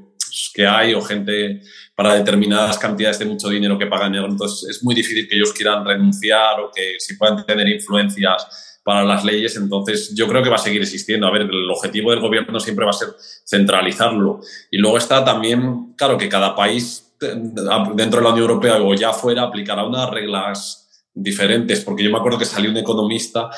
que 0.53 0.67
hay 0.67 0.95
o 0.95 1.01
gente 1.01 1.63
para 1.95 2.15
determinadas 2.15 2.77
cantidades 2.77 3.21
de 3.21 3.27
mucho 3.27 3.49
dinero 3.49 3.79
que 3.79 3.87
pagan. 3.87 4.17
Entonces 4.17 4.69
es 4.69 4.83
muy 4.83 4.97
difícil 4.97 5.29
que 5.29 5.37
ellos 5.37 5.53
quieran 5.53 5.85
renunciar 5.85 6.59
o 6.61 6.73
que 6.75 6.95
si 6.99 7.15
puedan 7.17 7.47
tener 7.47 7.69
influencias 7.69 8.81
para 8.83 9.05
las 9.05 9.25
leyes. 9.25 9.57
Entonces 9.57 10.13
yo 10.13 10.27
creo 10.27 10.43
que 10.43 10.51
va 10.51 10.57
a 10.57 10.59
seguir 10.59 10.83
existiendo. 10.83 11.29
A 11.29 11.31
ver, 11.31 11.43
el 11.43 11.71
objetivo 11.71 12.11
del 12.11 12.21
gobierno 12.21 12.59
siempre 12.59 12.85
va 12.85 12.91
a 12.91 12.95
ser 12.95 13.11
centralizarlo. 13.47 14.41
Y 14.73 14.79
luego 14.79 14.99
está 14.99 15.25
también, 15.25 15.95
claro, 15.97 16.19
que 16.19 16.29
cada 16.29 16.57
país 16.57 17.15
dentro 17.21 18.19
de 18.19 18.25
la 18.25 18.33
Unión 18.33 18.51
Europea 18.51 18.83
o 18.83 18.93
ya 18.95 19.13
fuera 19.13 19.43
aplicará 19.43 19.85
unas 19.85 20.11
reglas 20.11 20.80
diferentes, 21.23 21.81
porque 21.81 22.03
yo 22.03 22.11
me 22.11 22.19
acuerdo 22.19 22.39
que 22.39 22.45
salió 22.45 22.71
un 22.71 22.77
economista 22.77 23.51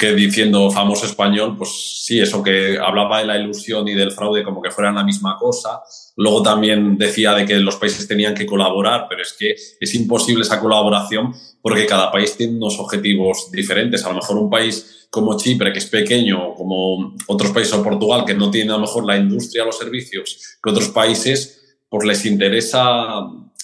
que 0.00 0.14
diciendo 0.14 0.70
famoso 0.70 1.04
español, 1.04 1.56
pues 1.58 2.04
sí, 2.06 2.18
eso 2.20 2.42
que 2.42 2.78
hablaba 2.78 3.20
de 3.20 3.26
la 3.26 3.36
ilusión 3.36 3.86
y 3.86 3.92
del 3.92 4.12
fraude 4.12 4.42
como 4.42 4.62
que 4.62 4.70
fueran 4.70 4.94
la 4.94 5.04
misma 5.04 5.36
cosa. 5.38 5.82
Luego 6.16 6.42
también 6.42 6.96
decía 6.96 7.34
de 7.34 7.44
que 7.44 7.56
los 7.56 7.76
países 7.76 8.08
tenían 8.08 8.34
que 8.34 8.46
colaborar, 8.46 9.06
pero 9.10 9.20
es 9.20 9.34
que 9.38 9.54
es 9.78 9.94
imposible 9.94 10.42
esa 10.42 10.58
colaboración 10.58 11.34
porque 11.60 11.84
cada 11.84 12.10
país 12.10 12.34
tiene 12.34 12.56
unos 12.56 12.78
objetivos 12.78 13.50
diferentes. 13.52 14.02
A 14.06 14.08
lo 14.08 14.14
mejor 14.14 14.38
un 14.38 14.48
país 14.48 15.06
como 15.10 15.36
Chipre, 15.36 15.70
que 15.70 15.80
es 15.80 15.86
pequeño, 15.86 16.54
como 16.54 17.14
otros 17.26 17.50
países 17.50 17.74
o 17.74 17.82
Portugal, 17.82 18.24
que 18.24 18.34
no 18.34 18.50
tiene 18.50 18.70
a 18.70 18.76
lo 18.76 18.82
mejor 18.82 19.04
la 19.04 19.18
industria, 19.18 19.66
los 19.66 19.76
servicios 19.76 20.56
que 20.62 20.70
otros 20.70 20.88
países, 20.88 21.78
pues 21.90 22.06
les 22.06 22.24
interesa 22.24 23.20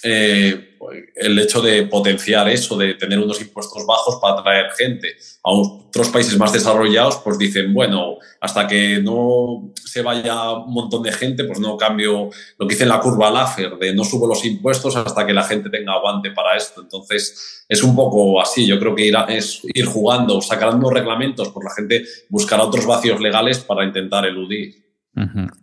eh, 0.09 0.77
el 1.15 1.37
hecho 1.39 1.61
de 1.61 1.83
potenciar 1.83 2.47
eso, 2.47 2.77
de 2.77 2.93
tener 2.93 3.19
unos 3.19 3.41
impuestos 3.41 3.85
bajos 3.85 4.19
para 4.21 4.39
atraer 4.39 4.71
gente. 4.77 5.15
A 5.43 5.51
otros 5.51 6.09
países 6.09 6.37
más 6.37 6.53
desarrollados, 6.53 7.17
pues 7.17 7.37
dicen, 7.37 7.73
bueno, 7.73 8.17
hasta 8.39 8.67
que 8.67 8.99
no 9.01 9.73
se 9.75 10.01
vaya 10.01 10.51
un 10.51 10.73
montón 10.73 11.03
de 11.03 11.11
gente, 11.11 11.43
pues 11.43 11.59
no 11.59 11.75
cambio 11.77 12.29
lo 12.57 12.67
que 12.67 12.75
dice 12.75 12.85
la 12.85 12.99
curva 12.99 13.29
Laffer, 13.29 13.77
de 13.77 13.93
no 13.93 14.03
subo 14.03 14.27
los 14.27 14.45
impuestos 14.45 14.95
hasta 14.95 15.25
que 15.25 15.33
la 15.33 15.43
gente 15.43 15.69
tenga 15.69 15.93
aguante 15.93 16.31
para 16.31 16.55
esto. 16.55 16.81
Entonces, 16.81 17.65
es 17.67 17.83
un 17.83 17.95
poco 17.95 18.39
así. 18.41 18.65
Yo 18.65 18.79
creo 18.79 18.95
que 18.95 19.05
ir 19.05 19.17
es 19.29 19.61
ir 19.73 19.85
jugando, 19.85 20.41
sacando 20.41 20.89
reglamentos, 20.89 21.49
pues 21.49 21.65
la 21.65 21.73
gente 21.73 22.05
buscará 22.29 22.63
otros 22.63 22.85
vacíos 22.85 23.19
legales 23.19 23.59
para 23.59 23.83
intentar 23.83 24.25
eludir. 24.25 24.85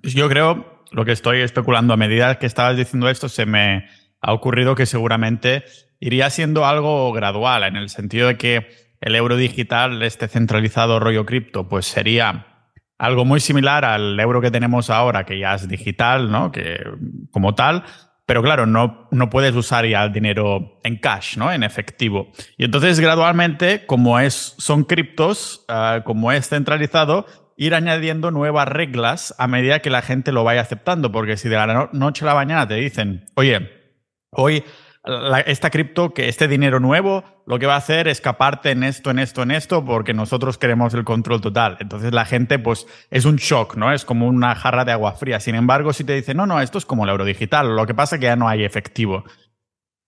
Yo 0.02 0.28
creo, 0.28 0.82
lo 0.90 1.04
que 1.04 1.12
estoy 1.12 1.40
especulando, 1.40 1.94
a 1.94 1.96
medida 1.96 2.38
que 2.38 2.46
estabas 2.46 2.76
diciendo 2.76 3.08
esto, 3.08 3.28
se 3.28 3.46
me 3.46 3.86
ha 4.24 4.32
ocurrido 4.32 4.74
que 4.74 4.86
seguramente 4.86 5.64
iría 6.00 6.30
siendo 6.30 6.64
algo 6.64 7.12
gradual, 7.12 7.64
en 7.64 7.76
el 7.76 7.90
sentido 7.90 8.28
de 8.28 8.38
que 8.38 8.68
el 9.00 9.14
euro 9.14 9.36
digital, 9.36 10.02
este 10.02 10.28
centralizado 10.28 10.98
rollo 10.98 11.26
cripto, 11.26 11.68
pues 11.68 11.86
sería 11.86 12.46
algo 12.98 13.26
muy 13.26 13.40
similar 13.40 13.84
al 13.84 14.18
euro 14.18 14.40
que 14.40 14.50
tenemos 14.50 14.88
ahora, 14.88 15.24
que 15.24 15.38
ya 15.38 15.54
es 15.54 15.68
digital, 15.68 16.30
¿no? 16.30 16.52
Que 16.52 16.82
como 17.30 17.54
tal, 17.54 17.84
pero 18.24 18.42
claro, 18.42 18.64
no, 18.64 19.08
no 19.10 19.28
puedes 19.28 19.54
usar 19.54 19.84
ya 19.86 20.02
el 20.04 20.12
dinero 20.12 20.80
en 20.84 20.96
cash, 20.96 21.36
¿no? 21.36 21.52
En 21.52 21.62
efectivo. 21.62 22.32
Y 22.56 22.64
entonces 22.64 23.00
gradualmente, 23.00 23.84
como 23.84 24.18
es, 24.18 24.54
son 24.56 24.84
criptos, 24.84 25.66
ah, 25.68 26.00
como 26.02 26.32
es 26.32 26.48
centralizado, 26.48 27.26
ir 27.58 27.74
añadiendo 27.74 28.30
nuevas 28.30 28.68
reglas 28.68 29.34
a 29.38 29.46
medida 29.48 29.80
que 29.80 29.90
la 29.90 30.00
gente 30.00 30.32
lo 30.32 30.44
vaya 30.44 30.62
aceptando, 30.62 31.12
porque 31.12 31.36
si 31.36 31.50
de 31.50 31.56
la 31.56 31.90
noche 31.92 32.24
a 32.24 32.28
la 32.28 32.34
mañana 32.34 32.66
te 32.66 32.76
dicen, 32.76 33.26
oye, 33.34 33.73
Hoy 34.34 34.64
esta 35.46 35.68
cripto, 35.68 36.14
que 36.14 36.28
este 36.28 36.48
dinero 36.48 36.80
nuevo, 36.80 37.24
lo 37.46 37.58
que 37.58 37.66
va 37.66 37.74
a 37.74 37.78
hacer 37.78 38.08
es 38.08 38.18
escaparte 38.18 38.70
en 38.70 38.82
esto, 38.82 39.10
en 39.10 39.18
esto, 39.18 39.42
en 39.42 39.50
esto, 39.50 39.84
porque 39.84 40.14
nosotros 40.14 40.56
queremos 40.56 40.94
el 40.94 41.04
control 41.04 41.42
total. 41.42 41.76
Entonces 41.80 42.12
la 42.14 42.24
gente, 42.24 42.58
pues, 42.58 42.86
es 43.10 43.26
un 43.26 43.36
shock, 43.36 43.76
¿no? 43.76 43.92
Es 43.92 44.06
como 44.06 44.26
una 44.26 44.54
jarra 44.54 44.86
de 44.86 44.92
agua 44.92 45.12
fría. 45.12 45.40
Sin 45.40 45.56
embargo, 45.56 45.92
si 45.92 46.04
te 46.04 46.14
dicen, 46.14 46.38
no, 46.38 46.46
no, 46.46 46.60
esto 46.60 46.78
es 46.78 46.86
como 46.86 47.04
el 47.04 47.10
euro 47.10 47.26
digital, 47.26 47.76
lo 47.76 47.86
que 47.86 47.94
pasa 47.94 48.16
es 48.16 48.20
que 48.20 48.26
ya 48.26 48.36
no 48.36 48.48
hay 48.48 48.64
efectivo. 48.64 49.24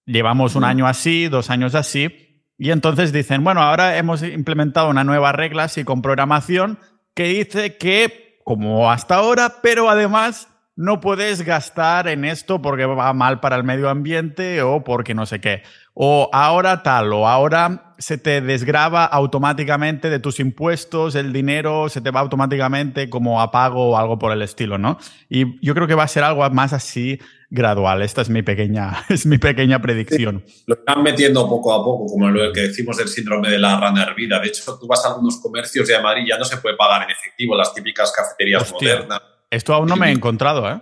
Llevamos 0.06 0.54
un 0.54 0.64
año 0.64 0.86
así, 0.86 1.28
dos 1.28 1.50
años 1.50 1.74
así, 1.74 2.44
y 2.56 2.70
entonces 2.70 3.12
dicen, 3.12 3.44
bueno, 3.44 3.60
ahora 3.60 3.98
hemos 3.98 4.22
implementado 4.22 4.88
una 4.88 5.04
nueva 5.04 5.32
regla 5.32 5.64
así 5.64 5.84
con 5.84 6.00
programación 6.00 6.78
que 7.14 7.24
dice 7.24 7.76
que, 7.76 8.38
como 8.44 8.90
hasta 8.90 9.16
ahora, 9.16 9.56
pero 9.62 9.90
además 9.90 10.48
no 10.76 11.00
puedes 11.00 11.42
gastar 11.42 12.06
en 12.06 12.26
esto 12.26 12.60
porque 12.60 12.84
va 12.84 13.12
mal 13.14 13.40
para 13.40 13.56
el 13.56 13.64
medio 13.64 13.88
ambiente 13.88 14.60
o 14.60 14.84
porque 14.84 15.14
no 15.14 15.24
sé 15.24 15.40
qué. 15.40 15.62
O 15.94 16.28
ahora 16.34 16.82
tal, 16.82 17.10
o 17.14 17.26
ahora 17.26 17.94
se 17.96 18.18
te 18.18 18.42
desgraba 18.42 19.06
automáticamente 19.06 20.10
de 20.10 20.18
tus 20.18 20.38
impuestos, 20.38 21.14
el 21.14 21.32
dinero 21.32 21.88
se 21.88 22.02
te 22.02 22.10
va 22.10 22.20
automáticamente 22.20 23.08
como 23.08 23.40
a 23.40 23.50
pago 23.50 23.92
o 23.92 23.96
algo 23.96 24.18
por 24.18 24.32
el 24.32 24.42
estilo, 24.42 24.76
¿no? 24.76 24.98
Y 25.30 25.58
yo 25.66 25.74
creo 25.74 25.86
que 25.86 25.94
va 25.94 26.02
a 26.02 26.08
ser 26.08 26.22
algo 26.22 26.48
más 26.50 26.74
así 26.74 27.18
gradual. 27.48 28.02
Esta 28.02 28.20
es 28.20 28.28
mi 28.28 28.42
pequeña, 28.42 29.02
es 29.08 29.24
mi 29.24 29.38
pequeña 29.38 29.80
predicción. 29.80 30.44
lo 30.66 30.74
están 30.74 31.02
metiendo 31.02 31.48
poco 31.48 31.72
a 31.72 31.82
poco, 31.82 32.04
como 32.04 32.28
lo 32.28 32.52
que 32.52 32.60
decimos 32.60 32.98
del 32.98 33.08
síndrome 33.08 33.48
de 33.48 33.58
la 33.58 33.80
rana 33.80 34.02
hervida. 34.02 34.38
De 34.40 34.48
hecho, 34.48 34.78
tú 34.78 34.86
vas 34.86 35.02
a 35.06 35.08
algunos 35.08 35.38
comercios 35.40 35.88
de 35.88 35.98
Madrid 36.02 36.24
ya 36.28 36.36
no 36.36 36.44
se 36.44 36.58
puede 36.58 36.76
pagar 36.76 37.04
en 37.04 37.10
efectivo, 37.12 37.56
las 37.56 37.72
típicas 37.72 38.12
cafeterías 38.12 38.70
modernas 38.70 39.22
esto 39.57 39.75
aún 39.75 39.88
no 39.88 39.97
me 39.97 40.09
he 40.09 40.12
encontrado, 40.12 40.71
¿eh? 40.71 40.81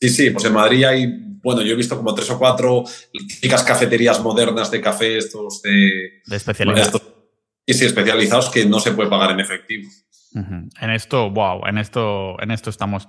Sí, 0.00 0.08
sí, 0.08 0.30
pues 0.30 0.44
en 0.44 0.52
Madrid 0.52 0.84
hay, 0.84 1.06
bueno, 1.42 1.62
yo 1.62 1.72
he 1.72 1.76
visto 1.76 1.96
como 1.96 2.14
tres 2.14 2.30
o 2.30 2.38
cuatro 2.38 2.84
típicas 3.12 3.62
cafeterías 3.62 4.20
modernas 4.20 4.70
de 4.70 4.80
café, 4.80 5.18
estos 5.18 5.62
de... 5.62 6.22
De 6.26 6.36
especialidad. 6.36 6.92
y 7.64 7.74
sí, 7.74 7.84
especializados 7.84 8.50
que 8.50 8.66
no 8.66 8.80
se 8.80 8.92
puede 8.92 9.08
pagar 9.08 9.30
en 9.30 9.40
efectivo. 9.40 9.88
En 10.34 10.90
esto, 10.90 11.30
wow, 11.30 11.64
en 11.66 11.78
esto, 11.78 12.36
en 12.42 12.50
esto 12.50 12.68
estamos. 12.68 13.06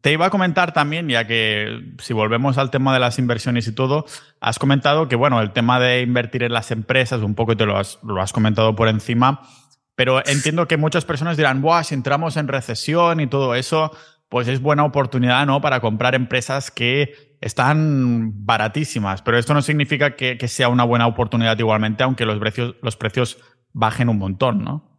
te 0.00 0.12
iba 0.12 0.26
a 0.26 0.30
comentar 0.30 0.72
también, 0.72 1.08
ya 1.08 1.26
que 1.26 1.94
si 1.98 2.12
volvemos 2.12 2.58
al 2.58 2.70
tema 2.70 2.92
de 2.92 2.98
las 2.98 3.18
inversiones 3.20 3.68
y 3.68 3.72
todo, 3.72 4.04
has 4.40 4.58
comentado 4.58 5.08
que, 5.08 5.14
bueno, 5.14 5.40
el 5.40 5.52
tema 5.52 5.78
de 5.78 6.02
invertir 6.02 6.42
en 6.42 6.52
las 6.52 6.72
empresas, 6.72 7.22
un 7.22 7.36
poco 7.36 7.56
te 7.56 7.64
lo 7.64 7.78
has, 7.78 8.00
lo 8.02 8.20
has 8.20 8.32
comentado 8.32 8.74
por 8.74 8.88
encima, 8.88 9.48
pero 9.94 10.26
entiendo 10.26 10.66
que 10.66 10.76
muchas 10.76 11.04
personas 11.04 11.36
dirán, 11.36 11.62
Buah, 11.62 11.84
si 11.84 11.94
entramos 11.94 12.36
en 12.36 12.48
recesión 12.48 13.20
y 13.20 13.26
todo 13.26 13.54
eso, 13.54 13.92
pues 14.28 14.48
es 14.48 14.60
buena 14.60 14.84
oportunidad, 14.84 15.46
¿no? 15.46 15.60
Para 15.60 15.80
comprar 15.80 16.14
empresas 16.14 16.70
que 16.70 17.36
están 17.40 18.44
baratísimas. 18.44 19.22
Pero 19.22 19.38
esto 19.38 19.54
no 19.54 19.62
significa 19.62 20.16
que, 20.16 20.48
sea 20.48 20.68
una 20.68 20.84
buena 20.84 21.06
oportunidad 21.06 21.58
igualmente, 21.58 22.02
aunque 22.02 22.24
los 22.24 22.38
precios, 22.38 22.74
los 22.82 22.96
precios 22.96 23.38
bajen 23.72 24.08
un 24.08 24.18
montón, 24.18 24.64
¿no? 24.64 24.94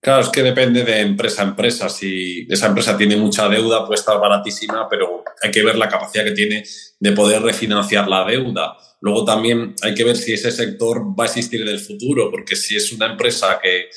Claro, 0.00 0.22
es 0.22 0.28
que 0.28 0.42
depende 0.42 0.84
de 0.84 1.00
empresa 1.00 1.42
a 1.42 1.46
empresa. 1.46 1.88
Si 1.88 2.46
esa 2.48 2.68
empresa 2.68 2.96
tiene 2.96 3.16
mucha 3.16 3.48
deuda, 3.48 3.84
puede 3.84 3.98
estar 3.98 4.18
baratísima, 4.20 4.88
pero 4.88 5.24
hay 5.42 5.50
que 5.50 5.64
ver 5.64 5.76
la 5.76 5.88
capacidad 5.88 6.24
que 6.24 6.32
tiene 6.32 6.64
de 7.00 7.12
poder 7.12 7.42
refinanciar 7.42 8.08
la 8.08 8.24
deuda. 8.24 8.76
Luego 9.00 9.24
también 9.24 9.74
hay 9.82 9.94
que 9.94 10.04
ver 10.04 10.16
si 10.16 10.32
ese 10.32 10.50
sector 10.50 11.02
va 11.18 11.24
a 11.24 11.26
existir 11.26 11.62
en 11.62 11.68
el 11.68 11.80
futuro, 11.80 12.30
porque 12.30 12.56
si 12.56 12.76
es 12.76 12.92
una 12.92 13.06
empresa 13.06 13.58
que 13.62 13.88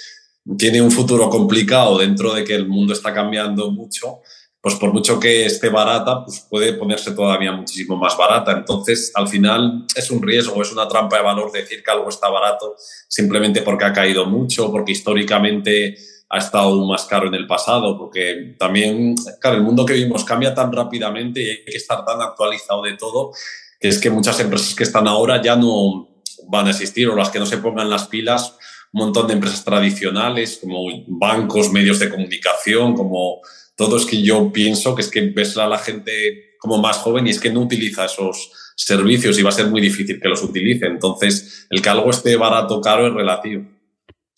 tiene 0.58 0.82
un 0.82 0.92
futuro 0.92 1.30
complicado 1.30 1.98
dentro 1.98 2.34
de 2.34 2.44
que 2.44 2.56
el 2.56 2.68
mundo 2.68 2.94
está 2.94 3.14
cambiando 3.14 3.72
mucho, 3.72 4.22
pues 4.62 4.76
por 4.76 4.94
mucho 4.94 5.20
que 5.20 5.46
esté 5.46 5.70
barata, 5.70 6.24
pues 6.24 6.46
puede 6.48 6.74
ponerse 6.74 7.12
todavía 7.12 7.52
muchísimo 7.52 7.98
más 7.98 8.16
barata. 8.16 8.52
Entonces, 8.52 9.12
al 9.16 9.28
final 9.28 9.86
es 9.96 10.12
un 10.12 10.22
riesgo, 10.22 10.62
es 10.62 10.72
una 10.72 10.88
trampa 10.88 11.18
de 11.18 11.24
valor 11.24 11.52
decir 11.52 11.82
que 11.84 11.92
algo 11.92 12.10
está 12.10 12.30
barato 12.30 12.76
simplemente 13.08 13.64
porque 13.64 13.86
ha 13.86 13.94
caído 13.94 14.28
mucho, 14.28 14.72
porque 14.72 14.92
históricamente 14.92 15.98
ha 16.30 16.38
estado 16.38 16.86
más 16.86 17.06
caro 17.06 17.28
en 17.28 17.34
el 17.34 17.48
pasado, 17.48 17.98
porque 17.98 18.56
también, 18.58 19.16
claro, 19.40 19.58
el 19.58 19.64
mundo 19.64 19.86
que 19.86 19.94
vivimos 19.94 20.24
cambia 20.24 20.54
tan 20.54 20.72
rápidamente 20.72 21.42
y 21.42 21.50
hay 21.50 21.66
que 21.66 21.76
estar 21.78 22.06
tan 22.06 22.22
actualizado 22.22 22.84
de 22.84 22.94
todo, 22.94 23.32
que 23.82 23.88
es 23.88 23.98
que 23.98 24.12
muchas 24.12 24.40
empresas 24.40 24.76
que 24.76 24.84
están 24.84 25.08
ahora 25.08 25.42
ya 25.42 25.56
no 25.56 26.08
van 26.48 26.68
a 26.68 26.70
existir 26.70 27.10
o 27.10 27.16
las 27.16 27.30
que 27.30 27.40
no 27.40 27.48
se 27.48 27.58
pongan 27.58 27.90
las 27.90 28.08
pilas, 28.08 28.56
un 28.94 29.06
montón 29.06 29.28
de 29.28 29.34
empresas 29.34 29.66
tradicionales 29.66 30.60
como 30.62 30.84
bancos, 31.08 31.72
medios 31.72 31.98
de 31.98 32.10
comunicación, 32.10 32.94
como 32.94 33.42
todo 33.76 33.98
es 33.98 34.06
que 34.06 34.22
yo 34.22 34.52
pienso 34.52 34.94
que 34.94 35.02
es 35.02 35.10
que 35.10 35.22
ves 35.22 35.58
a 35.58 35.68
la 35.68 35.80
gente 35.80 36.52
como 36.60 36.78
más 36.78 36.98
joven 36.98 37.26
y 37.26 37.32
es 37.32 37.40
que 37.40 37.52
no 37.52 37.62
utiliza 37.62 38.06
esos 38.06 38.52
servicios 38.76 39.40
y 39.40 39.42
va 39.42 39.50
a 39.50 39.54
ser 39.54 39.68
muy 39.68 39.82
difícil 39.82 40.20
que 40.22 40.30
los 40.30 40.44
utilice. 40.44 40.86
Entonces, 40.86 41.66
el 41.72 41.82
que 41.82 41.90
algo 41.90 42.12
esté 42.12 42.36
barato 42.36 42.80
caro 42.82 43.08
es 43.08 43.14
relativo. 43.14 43.66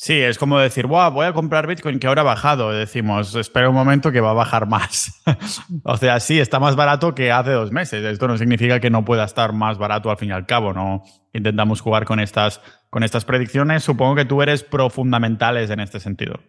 Sí, 0.04 0.20
es 0.20 0.38
como 0.38 0.60
decir, 0.60 0.86
voy 0.86 1.26
a 1.26 1.32
comprar 1.32 1.66
Bitcoin 1.66 1.98
que 1.98 2.08
ahora 2.08 2.24
ha 2.24 2.26
bajado. 2.26 2.72
Decimos, 2.72 3.34
espera 3.36 3.70
un 3.70 3.76
momento 3.76 4.12
que 4.12 4.20
va 4.20 4.32
a 4.32 4.34
bajar 4.34 4.68
más. 4.68 5.24
o 5.86 5.96
sea, 5.96 6.20
sí, 6.20 6.42
está 6.42 6.60
más 6.60 6.76
barato 6.76 7.16
que 7.16 7.32
hace 7.32 7.52
dos 7.52 7.72
meses. 7.72 8.04
Esto 8.04 8.28
no 8.28 8.38
significa 8.38 8.82
que 8.82 8.90
no 8.90 9.06
pueda 9.06 9.24
estar 9.24 9.54
más 9.54 9.78
barato 9.78 10.12
al 10.12 10.18
fin 10.18 10.28
y 10.28 10.32
al 10.34 10.46
cabo. 10.46 10.74
No 10.74 11.04
intentamos 11.32 11.80
jugar 11.80 12.04
con 12.04 12.20
estas, 12.20 12.60
con 12.90 13.04
estas 13.04 13.24
predicciones. 13.24 13.86
Supongo 13.86 14.16
que 14.16 14.26
tú 14.26 14.42
eres 14.42 14.62
pro 14.62 14.90
fundamentales 14.90 15.70
en 15.70 15.80
este 15.80 16.02
sentido. 16.02 16.42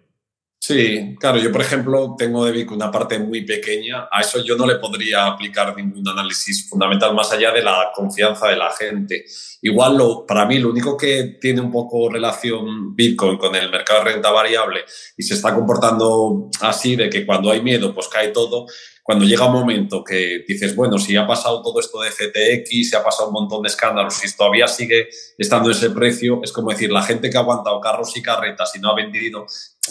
Sí, 0.67 1.15
claro, 1.21 1.37
yo 1.37 1.53
por 1.53 1.61
ejemplo 1.61 2.15
tengo 2.17 2.47
de 2.47 2.53
Bitcoin 2.53 2.81
una 2.81 2.91
parte 2.91 3.19
muy 3.19 3.45
pequeña, 3.45 4.09
a 4.11 4.23
eso 4.23 4.43
yo 4.43 4.57
no 4.57 4.67
le 4.67 4.77
podría 4.77 5.27
aplicar 5.27 5.77
ningún 5.77 6.09
análisis 6.09 6.67
fundamental 6.71 7.15
más 7.15 7.31
allá 7.33 7.53
de 7.53 7.63
la 7.63 7.91
confianza 7.95 8.49
de 8.49 8.57
la 8.57 8.71
gente. 8.71 9.27
Igual 9.61 9.99
lo, 9.99 10.25
para 10.25 10.47
mí 10.47 10.59
lo 10.59 10.71
único 10.71 10.97
que 10.97 11.37
tiene 11.39 11.61
un 11.61 11.71
poco 11.71 12.09
relación 12.09 12.97
Bitcoin 12.97 13.37
con 13.37 13.55
el 13.55 13.71
mercado 13.71 14.05
de 14.05 14.13
renta 14.13 14.31
variable 14.31 14.87
y 15.19 15.23
se 15.23 15.35
está 15.35 15.55
comportando 15.55 16.49
así 16.63 16.97
de 16.97 17.11
que 17.11 17.27
cuando 17.27 17.51
hay 17.51 17.61
miedo 17.61 17.95
pues 17.95 18.09
cae 18.09 18.29
todo, 18.29 18.65
cuando 19.05 19.27
llega 19.27 19.45
un 19.45 19.53
momento 19.53 20.03
que 20.03 20.47
dices, 20.49 20.75
bueno, 20.75 20.99
si 20.99 21.15
ha 21.15 21.27
pasado 21.27 21.61
todo 21.61 21.79
esto 21.79 22.01
de 22.01 22.11
FTX, 22.11 22.89
se 22.89 22.97
ha 22.97 23.05
pasado 23.05 23.29
un 23.29 23.35
montón 23.35 23.63
de 23.63 23.69
escándalos, 23.69 24.15
si 24.15 24.35
todavía 24.35 24.67
sigue 24.67 25.09
estando 25.37 25.71
ese 25.71 25.91
precio, 25.91 26.41
es 26.43 26.51
como 26.51 26.71
decir, 26.71 26.91
la 26.91 27.03
gente 27.03 27.29
que 27.29 27.37
ha 27.37 27.41
aguantado 27.41 27.79
carros 27.83 28.17
y 28.17 28.23
carretas 28.23 28.75
y 28.75 28.81
no 28.81 28.89
ha 28.89 28.95
vendido, 28.95 29.45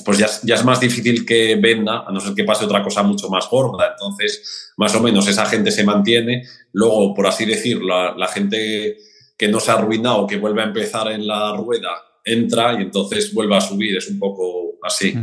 pues 0.03 0.17
ya, 0.17 0.55
es 0.55 0.65
más 0.65 0.79
difícil 0.79 1.27
que 1.27 1.55
venda, 1.57 2.05
a 2.07 2.11
no 2.11 2.19
ser 2.19 2.33
que 2.33 2.43
pase 2.43 2.65
otra 2.65 2.81
cosa 2.81 3.03
mucho 3.03 3.29
más 3.29 3.47
gorda. 3.47 3.91
Entonces, 3.91 4.73
más 4.77 4.95
o 4.95 4.99
menos 4.99 5.27
esa 5.27 5.45
gente 5.45 5.69
se 5.69 5.83
mantiene. 5.83 6.47
Luego, 6.71 7.13
por 7.13 7.27
así 7.27 7.45
decirlo, 7.45 8.15
la 8.17 8.27
gente 8.27 8.97
que 9.37 9.47
no 9.47 9.59
se 9.59 9.69
ha 9.69 9.75
arruinado, 9.75 10.25
que 10.25 10.37
vuelve 10.37 10.63
a 10.63 10.65
empezar 10.65 11.11
en 11.11 11.27
la 11.27 11.55
rueda, 11.55 11.91
entra 12.25 12.73
y 12.73 12.77
entonces 12.77 13.31
vuelve 13.31 13.55
a 13.55 13.61
subir. 13.61 13.95
Es 13.95 14.07
un 14.07 14.17
poco 14.17 14.79
así. 14.81 15.13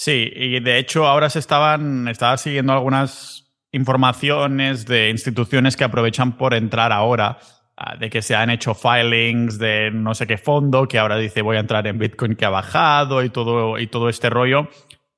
Sí, 0.00 0.32
y 0.34 0.60
de 0.60 0.78
hecho 0.78 1.06
ahora 1.06 1.28
se 1.28 1.38
estaban, 1.38 2.08
estaba 2.08 2.38
siguiendo 2.38 2.72
algunas 2.72 3.52
informaciones 3.70 4.86
de 4.86 5.10
instituciones 5.10 5.76
que 5.76 5.84
aprovechan 5.84 6.38
por 6.38 6.54
entrar 6.54 6.90
ahora, 6.90 7.36
ah, 7.76 7.96
de 7.96 8.08
que 8.08 8.22
se 8.22 8.34
han 8.34 8.48
hecho 8.48 8.72
filings 8.74 9.58
de 9.58 9.90
no 9.90 10.14
sé 10.14 10.26
qué 10.26 10.38
fondo, 10.38 10.88
que 10.88 10.98
ahora 10.98 11.18
dice 11.18 11.42
voy 11.42 11.58
a 11.58 11.60
entrar 11.60 11.86
en 11.86 11.98
Bitcoin 11.98 12.34
que 12.34 12.46
ha 12.46 12.48
bajado 12.48 13.22
y 13.22 13.28
todo, 13.28 13.78
y 13.78 13.88
todo 13.88 14.08
este 14.08 14.30
rollo. 14.30 14.70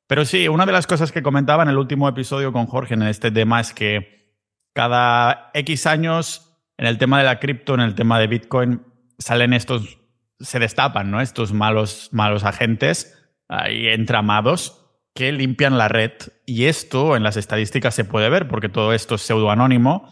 Pero 0.08 0.24
sí, 0.24 0.48
una 0.48 0.66
de 0.66 0.72
las 0.72 0.88
cosas 0.88 1.12
que 1.12 1.22
comentaba 1.22 1.62
en 1.62 1.68
el 1.68 1.78
último 1.78 2.08
episodio 2.08 2.52
con 2.52 2.66
Jorge 2.66 2.94
en 2.94 3.02
este 3.02 3.30
tema 3.30 3.60
es 3.60 3.72
que 3.72 4.34
cada 4.74 5.52
X 5.54 5.86
años 5.86 6.58
en 6.76 6.86
el 6.86 6.98
tema 6.98 7.18
de 7.18 7.24
la 7.24 7.38
cripto, 7.38 7.74
en 7.74 7.82
el 7.82 7.94
tema 7.94 8.18
de 8.18 8.26
Bitcoin, 8.26 8.82
salen 9.16 9.52
estos, 9.52 10.00
se 10.40 10.58
destapan, 10.58 11.12
¿no? 11.12 11.20
Estos 11.20 11.52
malos, 11.52 12.08
malos 12.10 12.42
agentes 12.42 13.16
ahí 13.48 13.88
entramados 13.88 14.78
que 15.14 15.32
limpian 15.32 15.78
la 15.78 15.88
red. 15.88 16.12
Y 16.46 16.64
esto 16.66 17.16
en 17.16 17.22
las 17.22 17.36
estadísticas 17.36 17.94
se 17.94 18.04
puede 18.04 18.28
ver, 18.30 18.48
porque 18.48 18.68
todo 18.68 18.92
esto 18.92 19.16
es 19.16 19.22
pseudoanónimo, 19.22 20.08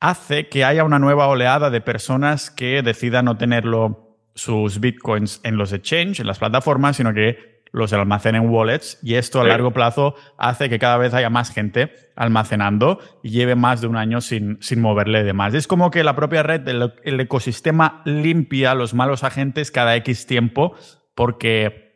hace 0.00 0.48
que 0.48 0.64
haya 0.64 0.84
una 0.84 0.98
nueva 0.98 1.28
oleada 1.28 1.70
de 1.70 1.80
personas 1.80 2.50
que 2.50 2.82
decidan 2.82 3.24
no 3.24 3.36
tenerlo 3.36 4.16
sus 4.34 4.80
bitcoins 4.80 5.40
en 5.42 5.56
los 5.56 5.72
exchange, 5.72 6.20
en 6.20 6.26
las 6.26 6.38
plataformas, 6.38 6.96
sino 6.96 7.12
que 7.12 7.58
los 7.72 7.92
almacenan 7.92 8.44
en 8.44 8.50
wallets 8.50 8.98
y 9.02 9.14
esto 9.14 9.40
a 9.40 9.44
largo 9.44 9.72
plazo 9.72 10.14
hace 10.38 10.68
que 10.68 10.78
cada 10.78 10.96
vez 10.96 11.14
haya 11.14 11.30
más 11.30 11.52
gente 11.52 11.92
almacenando 12.16 12.98
y 13.22 13.30
lleve 13.30 13.54
más 13.54 13.80
de 13.80 13.86
un 13.88 13.96
año 13.96 14.20
sin, 14.20 14.58
sin 14.60 14.80
moverle 14.80 15.22
de 15.22 15.32
más. 15.32 15.54
Es 15.54 15.66
como 15.66 15.90
que 15.90 16.04
la 16.04 16.16
propia 16.16 16.42
red, 16.42 16.66
el, 16.66 17.20
ecosistema 17.20 18.02
limpia 18.04 18.74
los 18.74 18.94
malos 18.94 19.24
agentes 19.24 19.70
cada 19.70 19.96
X 19.96 20.26
tiempo 20.26 20.74
porque 21.14 21.87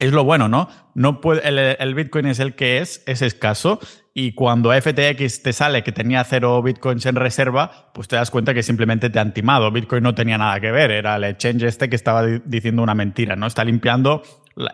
es 0.00 0.12
lo 0.12 0.24
bueno, 0.24 0.48
¿no? 0.48 0.68
no 0.94 1.20
puede, 1.20 1.42
el, 1.82 1.94
Bitcoin 1.94 2.26
es 2.26 2.40
el 2.40 2.54
que 2.54 2.78
es, 2.78 3.02
es 3.06 3.22
escaso 3.22 3.78
y 4.12 4.32
cuando 4.32 4.72
FTX 4.72 5.42
te 5.42 5.52
sale 5.52 5.82
que 5.82 5.92
tenía 5.92 6.24
cero 6.24 6.60
Bitcoins 6.62 7.06
en 7.06 7.14
reserva, 7.16 7.90
pues 7.94 8.08
te 8.08 8.16
das 8.16 8.30
cuenta 8.30 8.52
que 8.54 8.62
simplemente 8.62 9.08
te 9.08 9.18
han 9.18 9.32
timado. 9.32 9.70
Bitcoin 9.70 10.02
no 10.02 10.14
tenía 10.14 10.36
nada 10.36 10.58
que 10.60 10.72
ver, 10.72 10.90
era 10.90 11.16
el 11.16 11.24
exchange 11.24 11.62
este 11.62 11.88
que 11.88 11.96
estaba 11.96 12.26
diciendo 12.26 12.82
una 12.82 12.94
mentira, 12.94 13.36
¿no? 13.36 13.46
Está 13.46 13.64
limpiando 13.64 14.22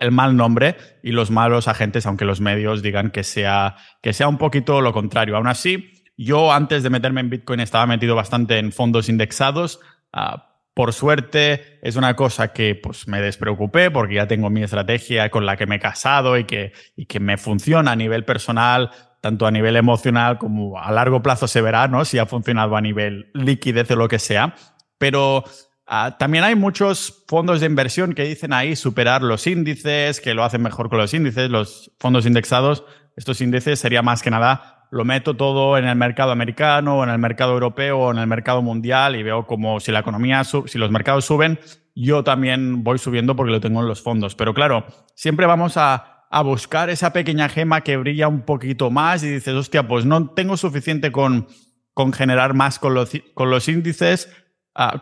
el 0.00 0.10
mal 0.10 0.36
nombre 0.36 0.76
y 1.02 1.12
los 1.12 1.30
malos 1.30 1.68
agentes, 1.68 2.06
aunque 2.06 2.24
los 2.24 2.40
medios 2.40 2.82
digan 2.82 3.10
que 3.10 3.22
sea, 3.22 3.76
que 4.00 4.12
sea 4.12 4.28
un 4.28 4.38
poquito 4.38 4.80
lo 4.80 4.92
contrario. 4.92 5.36
Aún 5.36 5.48
así, 5.48 5.92
yo 6.16 6.52
antes 6.52 6.82
de 6.82 6.90
meterme 6.90 7.20
en 7.20 7.30
Bitcoin 7.30 7.60
estaba 7.60 7.86
metido 7.86 8.14
bastante 8.14 8.58
en 8.58 8.72
fondos 8.72 9.08
indexados. 9.08 9.80
Uh, 10.14 10.40
por 10.76 10.92
suerte 10.92 11.78
es 11.80 11.96
una 11.96 12.14
cosa 12.16 12.52
que 12.52 12.74
pues, 12.74 13.08
me 13.08 13.22
despreocupé 13.22 13.90
porque 13.90 14.16
ya 14.16 14.26
tengo 14.26 14.50
mi 14.50 14.62
estrategia 14.62 15.30
con 15.30 15.46
la 15.46 15.56
que 15.56 15.64
me 15.64 15.76
he 15.76 15.80
casado 15.80 16.36
y 16.36 16.44
que, 16.44 16.74
y 16.94 17.06
que 17.06 17.18
me 17.18 17.38
funciona 17.38 17.92
a 17.92 17.96
nivel 17.96 18.26
personal, 18.26 18.90
tanto 19.22 19.46
a 19.46 19.50
nivel 19.50 19.76
emocional 19.76 20.36
como 20.36 20.78
a 20.78 20.92
largo 20.92 21.22
plazo 21.22 21.48
se 21.48 21.62
verá, 21.62 21.88
¿no? 21.88 22.04
Si 22.04 22.18
ha 22.18 22.26
funcionado 22.26 22.76
a 22.76 22.82
nivel 22.82 23.30
liquidez 23.32 23.90
o 23.90 23.96
lo 23.96 24.06
que 24.06 24.18
sea. 24.18 24.54
Pero 24.98 25.44
Ah, 25.88 26.16
también 26.18 26.42
hay 26.42 26.56
muchos 26.56 27.22
fondos 27.28 27.60
de 27.60 27.66
inversión 27.66 28.12
que 28.12 28.24
dicen 28.24 28.52
ahí 28.52 28.74
superar 28.74 29.22
los 29.22 29.46
índices, 29.46 30.20
que 30.20 30.34
lo 30.34 30.42
hacen 30.42 30.60
mejor 30.60 30.88
con 30.88 30.98
los 30.98 31.14
índices, 31.14 31.48
los 31.48 31.92
fondos 32.00 32.26
indexados. 32.26 32.82
Estos 33.14 33.40
índices 33.40 33.78
sería 33.78 34.02
más 34.02 34.20
que 34.20 34.30
nada, 34.32 34.75
lo 34.90 35.04
meto 35.04 35.36
todo 35.36 35.78
en 35.78 35.86
el 35.86 35.96
mercado 35.96 36.32
americano, 36.32 36.98
o 36.98 37.04
en 37.04 37.10
el 37.10 37.18
mercado 37.18 37.52
europeo, 37.52 37.98
o 37.98 38.10
en 38.12 38.18
el 38.18 38.26
mercado 38.26 38.62
mundial 38.62 39.16
y 39.16 39.22
veo 39.22 39.46
como 39.46 39.80
si 39.80 39.92
la 39.92 40.00
economía, 40.00 40.42
si 40.44 40.78
los 40.78 40.90
mercados 40.90 41.24
suben, 41.24 41.58
yo 41.94 42.24
también 42.24 42.84
voy 42.84 42.98
subiendo 42.98 43.36
porque 43.36 43.52
lo 43.52 43.60
tengo 43.60 43.80
en 43.80 43.88
los 43.88 44.02
fondos. 44.02 44.34
Pero 44.34 44.54
claro, 44.54 44.86
siempre 45.14 45.46
vamos 45.46 45.76
a, 45.76 46.26
a 46.30 46.42
buscar 46.42 46.90
esa 46.90 47.12
pequeña 47.12 47.48
gema 47.48 47.80
que 47.82 47.96
brilla 47.96 48.28
un 48.28 48.42
poquito 48.42 48.90
más 48.90 49.22
y 49.22 49.28
dices, 49.28 49.54
hostia, 49.54 49.88
pues 49.88 50.04
no 50.04 50.30
tengo 50.30 50.56
suficiente 50.56 51.10
con, 51.12 51.48
con 51.94 52.12
generar 52.12 52.54
más 52.54 52.78
con 52.78 52.94
los, 52.94 53.10
con 53.34 53.50
los 53.50 53.68
índices 53.68 54.28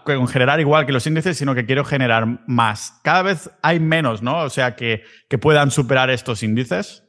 con 0.04 0.28
generar 0.28 0.60
igual 0.60 0.86
que 0.86 0.92
los 0.92 1.06
índices, 1.06 1.36
sino 1.36 1.54
que 1.54 1.66
quiero 1.66 1.84
generar 1.84 2.42
más. 2.46 3.00
Cada 3.02 3.22
vez 3.22 3.50
hay 3.62 3.80
menos, 3.80 4.22
¿no? 4.22 4.38
O 4.38 4.50
sea, 4.50 4.76
que, 4.76 5.02
que 5.28 5.36
puedan 5.36 5.70
superar 5.70 6.10
estos 6.10 6.42
índices. 6.42 7.03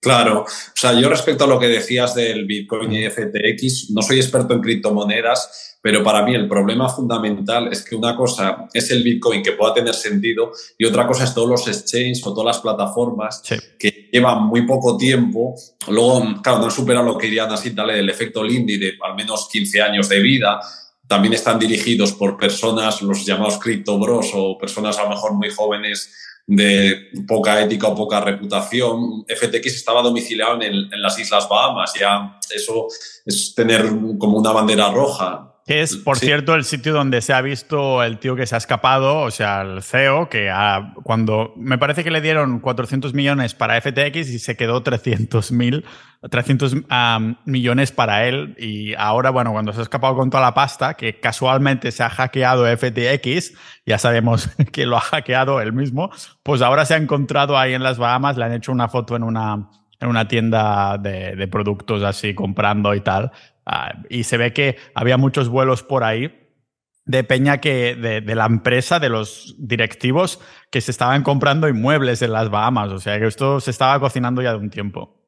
Claro, 0.00 0.44
o 0.44 0.46
sea, 0.74 0.98
yo 0.98 1.10
respecto 1.10 1.44
a 1.44 1.46
lo 1.46 1.58
que 1.58 1.68
decías 1.68 2.14
del 2.14 2.46
Bitcoin 2.46 2.90
y 2.90 3.10
FTX, 3.10 3.90
no 3.90 4.00
soy 4.00 4.16
experto 4.16 4.54
en 4.54 4.62
criptomonedas, 4.62 5.76
pero 5.82 6.02
para 6.02 6.22
mí 6.22 6.34
el 6.34 6.48
problema 6.48 6.88
fundamental 6.88 7.68
es 7.70 7.84
que 7.84 7.96
una 7.96 8.16
cosa 8.16 8.66
es 8.72 8.90
el 8.90 9.02
Bitcoin 9.02 9.42
que 9.42 9.52
pueda 9.52 9.74
tener 9.74 9.94
sentido 9.94 10.52
y 10.78 10.86
otra 10.86 11.06
cosa 11.06 11.24
es 11.24 11.34
todos 11.34 11.50
los 11.50 11.68
exchanges 11.68 12.26
o 12.26 12.32
todas 12.32 12.56
las 12.56 12.62
plataformas 12.62 13.42
que 13.78 14.08
llevan 14.10 14.44
muy 14.44 14.66
poco 14.66 14.96
tiempo, 14.96 15.54
luego, 15.88 16.40
claro, 16.42 16.60
no 16.60 16.64
han 16.64 16.70
superado 16.70 17.04
lo 17.04 17.18
que 17.18 17.26
dirían 17.26 17.52
así, 17.52 17.74
tal, 17.74 17.90
el 17.90 18.08
efecto 18.08 18.42
Lindy 18.42 18.78
de 18.78 18.94
al 19.02 19.14
menos 19.14 19.48
15 19.52 19.82
años 19.82 20.08
de 20.08 20.20
vida, 20.20 20.60
también 21.06 21.34
están 21.34 21.58
dirigidos 21.58 22.12
por 22.12 22.38
personas, 22.38 23.02
los 23.02 23.26
llamados 23.26 23.58
criptobros 23.58 24.30
o 24.32 24.56
personas 24.56 24.96
a 24.98 25.02
lo 25.02 25.10
mejor 25.10 25.34
muy 25.34 25.50
jóvenes 25.50 26.10
de 26.50 27.10
poca 27.28 27.60
ética 27.60 27.86
o 27.86 27.94
poca 27.94 28.20
reputación. 28.20 29.24
FTX 29.28 29.66
estaba 29.66 30.02
domiciliado 30.02 30.60
en, 30.60 30.92
en 30.92 31.00
las 31.00 31.16
Islas 31.16 31.48
Bahamas, 31.48 31.94
ya 31.94 32.38
eso 32.52 32.88
es 33.24 33.54
tener 33.54 33.86
como 34.18 34.38
una 34.38 34.50
bandera 34.50 34.90
roja. 34.90 35.49
Es, 35.70 35.96
por 35.96 36.18
cierto, 36.18 36.56
el 36.56 36.64
sitio 36.64 36.92
donde 36.92 37.20
se 37.20 37.32
ha 37.32 37.40
visto 37.40 38.02
el 38.02 38.18
tío 38.18 38.34
que 38.34 38.44
se 38.44 38.56
ha 38.56 38.58
escapado, 38.58 39.18
o 39.18 39.30
sea, 39.30 39.62
el 39.62 39.84
CEO, 39.84 40.28
que 40.28 40.52
cuando 41.04 41.52
me 41.56 41.78
parece 41.78 42.02
que 42.02 42.10
le 42.10 42.20
dieron 42.20 42.58
400 42.58 43.14
millones 43.14 43.54
para 43.54 43.80
FTX 43.80 44.16
y 44.30 44.40
se 44.40 44.56
quedó 44.56 44.82
300 44.82 45.52
mil, 45.52 45.84
300 46.28 46.74
millones 47.44 47.92
para 47.92 48.26
él. 48.26 48.56
Y 48.58 48.94
ahora, 48.94 49.30
bueno, 49.30 49.52
cuando 49.52 49.72
se 49.72 49.78
ha 49.78 49.82
escapado 49.82 50.16
con 50.16 50.28
toda 50.28 50.42
la 50.42 50.54
pasta, 50.54 50.94
que 50.94 51.20
casualmente 51.20 51.92
se 51.92 52.02
ha 52.02 52.10
hackeado 52.10 52.66
FTX, 52.66 53.52
ya 53.86 53.98
sabemos 53.98 54.50
que 54.72 54.86
lo 54.86 54.96
ha 54.96 55.00
hackeado 55.00 55.60
él 55.60 55.72
mismo, 55.72 56.10
pues 56.42 56.62
ahora 56.62 56.84
se 56.84 56.94
ha 56.94 56.96
encontrado 56.96 57.56
ahí 57.56 57.74
en 57.74 57.84
las 57.84 57.96
Bahamas, 57.96 58.36
le 58.36 58.44
han 58.44 58.54
hecho 58.54 58.72
una 58.72 58.88
foto 58.88 59.14
en 59.14 59.22
una, 59.22 59.70
en 60.00 60.08
una 60.08 60.26
tienda 60.26 60.98
de, 60.98 61.36
de 61.36 61.46
productos 61.46 62.02
así 62.02 62.34
comprando 62.34 62.92
y 62.92 63.02
tal. 63.02 63.30
Ah, 63.72 63.92
y 64.08 64.24
se 64.24 64.36
ve 64.36 64.52
que 64.52 64.78
había 64.96 65.16
muchos 65.16 65.48
vuelos 65.48 65.84
por 65.84 66.02
ahí 66.02 66.36
de 67.04 67.22
peña 67.22 67.58
que 67.58 67.94
de, 67.94 68.20
de, 68.20 68.34
la 68.34 68.46
empresa, 68.46 68.98
de 68.98 69.08
los 69.08 69.54
directivos, 69.58 70.40
que 70.72 70.80
se 70.80 70.90
estaban 70.90 71.22
comprando 71.22 71.68
inmuebles 71.68 72.20
en 72.22 72.32
las 72.32 72.50
Bahamas. 72.50 72.90
O 72.90 72.98
sea 72.98 73.20
que 73.20 73.28
esto 73.28 73.60
se 73.60 73.70
estaba 73.70 74.00
cocinando 74.00 74.42
ya 74.42 74.50
de 74.50 74.58
un 74.58 74.70
tiempo. 74.70 75.20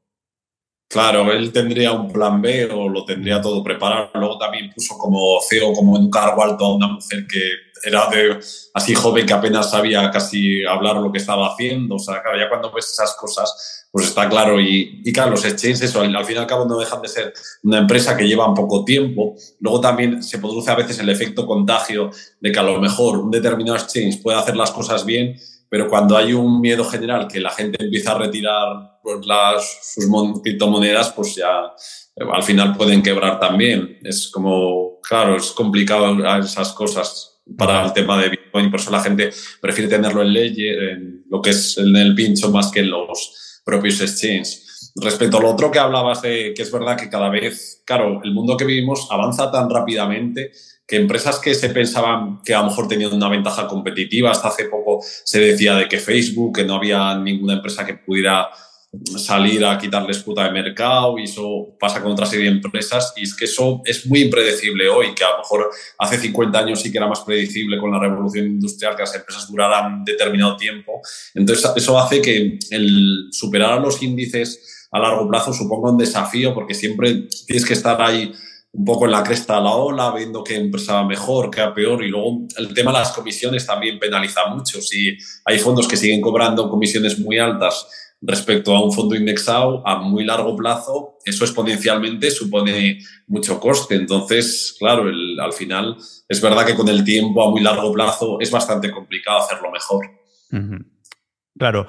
Claro, 0.88 1.30
él 1.30 1.52
tendría 1.52 1.92
un 1.92 2.12
plan 2.12 2.42
B 2.42 2.66
o 2.66 2.88
lo 2.88 3.04
tendría 3.04 3.40
todo 3.40 3.62
preparado. 3.62 4.10
Luego 4.14 4.38
también 4.38 4.72
puso 4.74 4.98
como 4.98 5.38
CEO, 5.48 5.72
como 5.72 5.96
en 5.96 6.04
un 6.04 6.10
cargo 6.10 6.42
alto 6.42 6.64
a 6.64 6.74
una 6.74 6.88
mujer 6.88 7.24
que 7.28 7.40
era 7.82 8.08
de, 8.08 8.38
así 8.74 8.94
joven 8.94 9.26
que 9.26 9.32
apenas 9.32 9.70
sabía 9.70 10.10
casi 10.10 10.64
hablar 10.64 10.96
lo 10.96 11.10
que 11.10 11.18
estaba 11.18 11.52
haciendo. 11.52 11.96
O 11.96 11.98
sea, 11.98 12.22
claro, 12.22 12.38
ya 12.38 12.48
cuando 12.48 12.72
ves 12.72 12.90
esas 12.90 13.14
cosas, 13.16 13.88
pues 13.90 14.06
está 14.06 14.28
claro. 14.28 14.60
Y, 14.60 15.02
y 15.04 15.12
claro, 15.12 15.32
los 15.32 15.44
exchanges, 15.44 15.82
eso, 15.82 16.00
al 16.00 16.24
fin 16.24 16.36
y 16.36 16.38
al 16.38 16.46
cabo 16.46 16.64
no 16.64 16.78
dejan 16.78 17.02
de 17.02 17.08
ser 17.08 17.32
una 17.64 17.78
empresa 17.78 18.16
que 18.16 18.26
lleva 18.26 18.54
poco 18.54 18.84
tiempo. 18.84 19.34
Luego 19.60 19.80
también 19.80 20.22
se 20.22 20.38
produce 20.38 20.70
a 20.70 20.76
veces 20.76 20.98
el 21.00 21.08
efecto 21.08 21.46
contagio 21.46 22.10
de 22.40 22.52
que 22.52 22.58
a 22.58 22.62
lo 22.62 22.80
mejor 22.80 23.18
un 23.18 23.30
determinado 23.30 23.76
exchange 23.76 24.22
puede 24.22 24.38
hacer 24.38 24.56
las 24.56 24.70
cosas 24.70 25.04
bien, 25.04 25.36
pero 25.68 25.88
cuando 25.88 26.16
hay 26.16 26.32
un 26.34 26.60
miedo 26.60 26.84
general 26.84 27.26
que 27.26 27.40
la 27.40 27.50
gente 27.50 27.82
empieza 27.82 28.12
a 28.12 28.18
retirar 28.18 29.00
pues, 29.02 29.26
las, 29.26 29.94
sus 29.94 30.06
criptomonedas, 30.42 31.12
pues 31.12 31.34
ya 31.34 31.72
eh, 32.14 32.24
al 32.30 32.42
final 32.42 32.76
pueden 32.76 33.02
quebrar 33.02 33.40
también. 33.40 33.98
Es 34.02 34.30
como, 34.30 35.00
claro, 35.00 35.36
es 35.36 35.50
complicado 35.50 36.14
esas 36.38 36.72
cosas 36.72 37.31
para 37.56 37.84
el 37.84 37.92
tema 37.92 38.20
de 38.20 38.30
Bitcoin, 38.30 38.70
por 38.70 38.80
eso 38.80 38.90
la 38.90 39.00
gente 39.00 39.30
prefiere 39.60 39.90
tenerlo 39.90 40.22
en 40.22 40.32
ley, 40.32 40.54
en 40.58 41.24
lo 41.28 41.42
que 41.42 41.50
es 41.50 41.76
en 41.78 41.94
el 41.96 42.14
pincho 42.14 42.50
más 42.50 42.70
que 42.70 42.80
en 42.80 42.90
los 42.90 43.60
propios 43.64 44.00
exchanges. 44.00 44.92
Respecto 44.96 45.38
a 45.38 45.40
lo 45.40 45.50
otro 45.50 45.70
que 45.70 45.78
hablabas 45.78 46.22
de 46.22 46.52
que 46.54 46.62
es 46.62 46.70
verdad 46.70 46.98
que 46.98 47.08
cada 47.08 47.30
vez, 47.30 47.82
claro, 47.86 48.20
el 48.22 48.32
mundo 48.32 48.56
que 48.56 48.64
vivimos 48.64 49.08
avanza 49.10 49.50
tan 49.50 49.70
rápidamente 49.70 50.52
que 50.86 50.96
empresas 50.96 51.38
que 51.38 51.54
se 51.54 51.70
pensaban 51.70 52.42
que 52.44 52.54
a 52.54 52.60
lo 52.60 52.66
mejor 52.66 52.88
tenían 52.88 53.12
una 53.14 53.28
ventaja 53.28 53.66
competitiva, 53.66 54.30
hasta 54.30 54.48
hace 54.48 54.66
poco 54.66 55.00
se 55.02 55.40
decía 55.40 55.76
de 55.76 55.88
que 55.88 55.98
Facebook, 55.98 56.56
que 56.56 56.64
no 56.64 56.74
había 56.74 57.16
ninguna 57.16 57.54
empresa 57.54 57.86
que 57.86 57.94
pudiera 57.94 58.50
salir 59.16 59.64
a 59.64 59.78
quitarles 59.78 60.18
puta 60.18 60.44
de 60.44 60.50
mercado 60.50 61.18
y 61.18 61.24
eso 61.24 61.76
pasa 61.80 62.02
con 62.02 62.12
otra 62.12 62.26
serie 62.26 62.50
de 62.50 62.56
empresas 62.56 63.14
y 63.16 63.22
es 63.22 63.34
que 63.34 63.46
eso 63.46 63.80
es 63.86 64.06
muy 64.06 64.20
impredecible 64.20 64.88
hoy, 64.88 65.14
que 65.14 65.24
a 65.24 65.30
lo 65.30 65.38
mejor 65.38 65.70
hace 65.98 66.18
50 66.18 66.58
años 66.58 66.80
sí 66.80 66.92
que 66.92 66.98
era 66.98 67.06
más 67.06 67.20
predecible 67.20 67.78
con 67.78 67.90
la 67.90 67.98
revolución 67.98 68.46
industrial 68.46 68.94
que 68.94 69.02
las 69.02 69.14
empresas 69.14 69.50
duraran 69.50 70.04
determinado 70.04 70.56
tiempo. 70.56 71.00
Entonces 71.34 71.70
eso 71.74 71.98
hace 71.98 72.20
que 72.20 72.58
el 72.70 73.28
superar 73.30 73.80
los 73.80 74.02
índices 74.02 74.88
a 74.90 74.98
largo 74.98 75.26
plazo 75.26 75.54
suponga 75.54 75.90
un 75.90 75.98
desafío 75.98 76.52
porque 76.52 76.74
siempre 76.74 77.28
tienes 77.46 77.64
que 77.64 77.72
estar 77.72 78.00
ahí 78.02 78.30
un 78.72 78.84
poco 78.84 79.06
en 79.06 79.12
la 79.12 79.22
cresta 79.22 79.56
de 79.56 79.62
la 79.62 79.70
ola, 79.70 80.12
viendo 80.14 80.44
qué 80.44 80.56
empresa 80.56 80.94
va 80.94 81.06
mejor, 81.06 81.50
qué 81.50 81.60
va 81.60 81.74
peor. 81.74 82.02
Y 82.04 82.08
luego 82.08 82.46
el 82.56 82.72
tema 82.72 82.92
de 82.92 82.98
las 82.98 83.12
comisiones 83.12 83.66
también 83.66 83.98
penaliza 83.98 84.46
mucho. 84.46 84.80
Si 84.80 85.16
hay 85.44 85.58
fondos 85.58 85.88
que 85.88 85.96
siguen 85.96 86.20
cobrando 86.20 86.70
comisiones 86.70 87.18
muy 87.18 87.38
altas 87.38 87.86
respecto 88.22 88.74
a 88.74 88.84
un 88.84 88.92
fondo 88.92 89.16
indexado 89.16 89.86
a 89.86 89.96
muy 89.96 90.24
largo 90.24 90.56
plazo, 90.56 91.18
eso 91.24 91.44
exponencialmente 91.44 92.30
supone 92.30 93.00
mucho 93.26 93.58
coste. 93.58 93.96
Entonces, 93.96 94.76
claro, 94.78 95.04
al 95.40 95.52
final 95.52 95.96
es 96.28 96.40
verdad 96.40 96.64
que 96.64 96.76
con 96.76 96.88
el 96.88 97.04
tiempo 97.04 97.42
a 97.42 97.50
muy 97.50 97.60
largo 97.60 97.92
plazo 97.92 98.38
es 98.40 98.50
bastante 98.50 98.90
complicado 98.90 99.40
hacerlo 99.40 99.70
mejor. 99.70 100.06
Claro. 101.58 101.86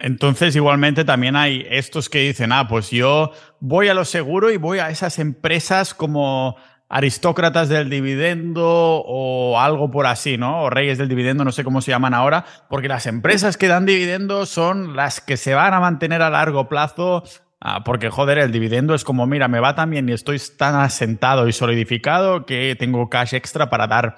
entonces, 0.00 0.54
igualmente 0.54 1.04
también 1.04 1.36
hay 1.36 1.66
estos 1.68 2.08
que 2.08 2.20
dicen, 2.20 2.52
ah, 2.52 2.68
pues 2.68 2.90
yo 2.90 3.32
voy 3.58 3.88
a 3.88 3.94
lo 3.94 4.04
seguro 4.04 4.50
y 4.50 4.58
voy 4.58 4.78
a 4.78 4.90
esas 4.90 5.18
empresas 5.18 5.92
como 5.92 6.56
aristócratas 6.90 7.68
del 7.68 7.88
dividendo 7.88 8.64
o 8.66 9.60
algo 9.60 9.92
por 9.92 10.06
así, 10.06 10.36
¿no? 10.36 10.64
O 10.64 10.70
reyes 10.70 10.98
del 10.98 11.08
dividendo, 11.08 11.44
no 11.44 11.52
sé 11.52 11.62
cómo 11.62 11.80
se 11.80 11.92
llaman 11.92 12.14
ahora, 12.14 12.44
porque 12.68 12.88
las 12.88 13.06
empresas 13.06 13.56
que 13.56 13.68
dan 13.68 13.86
dividendo 13.86 14.44
son 14.44 14.96
las 14.96 15.20
que 15.20 15.36
se 15.36 15.54
van 15.54 15.72
a 15.72 15.80
mantener 15.80 16.20
a 16.20 16.30
largo 16.30 16.68
plazo. 16.68 17.22
Ah, 17.60 17.84
porque, 17.84 18.10
joder, 18.10 18.38
el 18.38 18.52
dividendo 18.52 18.94
es 18.94 19.04
como, 19.04 19.26
mira, 19.26 19.46
me 19.46 19.60
va 19.60 19.74
tan 19.74 19.90
bien 19.90 20.08
y 20.08 20.12
estoy 20.12 20.40
tan 20.56 20.74
asentado 20.74 21.46
y 21.46 21.52
solidificado 21.52 22.44
que 22.44 22.74
tengo 22.76 23.08
cash 23.08 23.34
extra 23.34 23.70
para 23.70 23.86
dar 23.86 24.16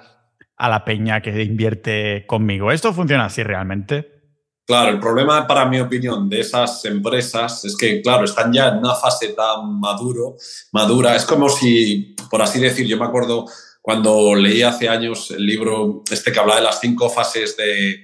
a 0.57 0.69
la 0.69 0.83
peña 0.83 1.21
que 1.21 1.43
invierte 1.43 2.25
conmigo. 2.25 2.71
¿Esto 2.71 2.93
funciona 2.93 3.25
así 3.25 3.43
realmente? 3.43 4.12
Claro, 4.65 4.91
el 4.91 4.99
problema 4.99 5.45
para 5.45 5.65
mi 5.65 5.79
opinión 5.81 6.29
de 6.29 6.39
esas 6.39 6.85
empresas 6.85 7.65
es 7.65 7.75
que, 7.75 8.01
claro, 8.01 8.23
están 8.23 8.53
ya 8.53 8.69
en 8.69 8.77
una 8.77 8.95
fase 8.95 9.29
tan 9.29 9.77
maduro, 9.77 10.37
madura. 10.71 11.15
Es 11.17 11.25
como 11.25 11.49
si, 11.49 12.15
por 12.29 12.41
así 12.41 12.59
decir, 12.59 12.87
yo 12.87 12.97
me 12.97 13.05
acuerdo 13.05 13.45
cuando 13.81 14.33
leí 14.33 14.61
hace 14.61 14.87
años 14.87 15.31
el 15.31 15.45
libro 15.45 16.03
este 16.09 16.31
que 16.31 16.39
habla 16.39 16.55
de 16.55 16.61
las 16.61 16.79
cinco 16.79 17.09
fases 17.09 17.57
de, 17.57 18.03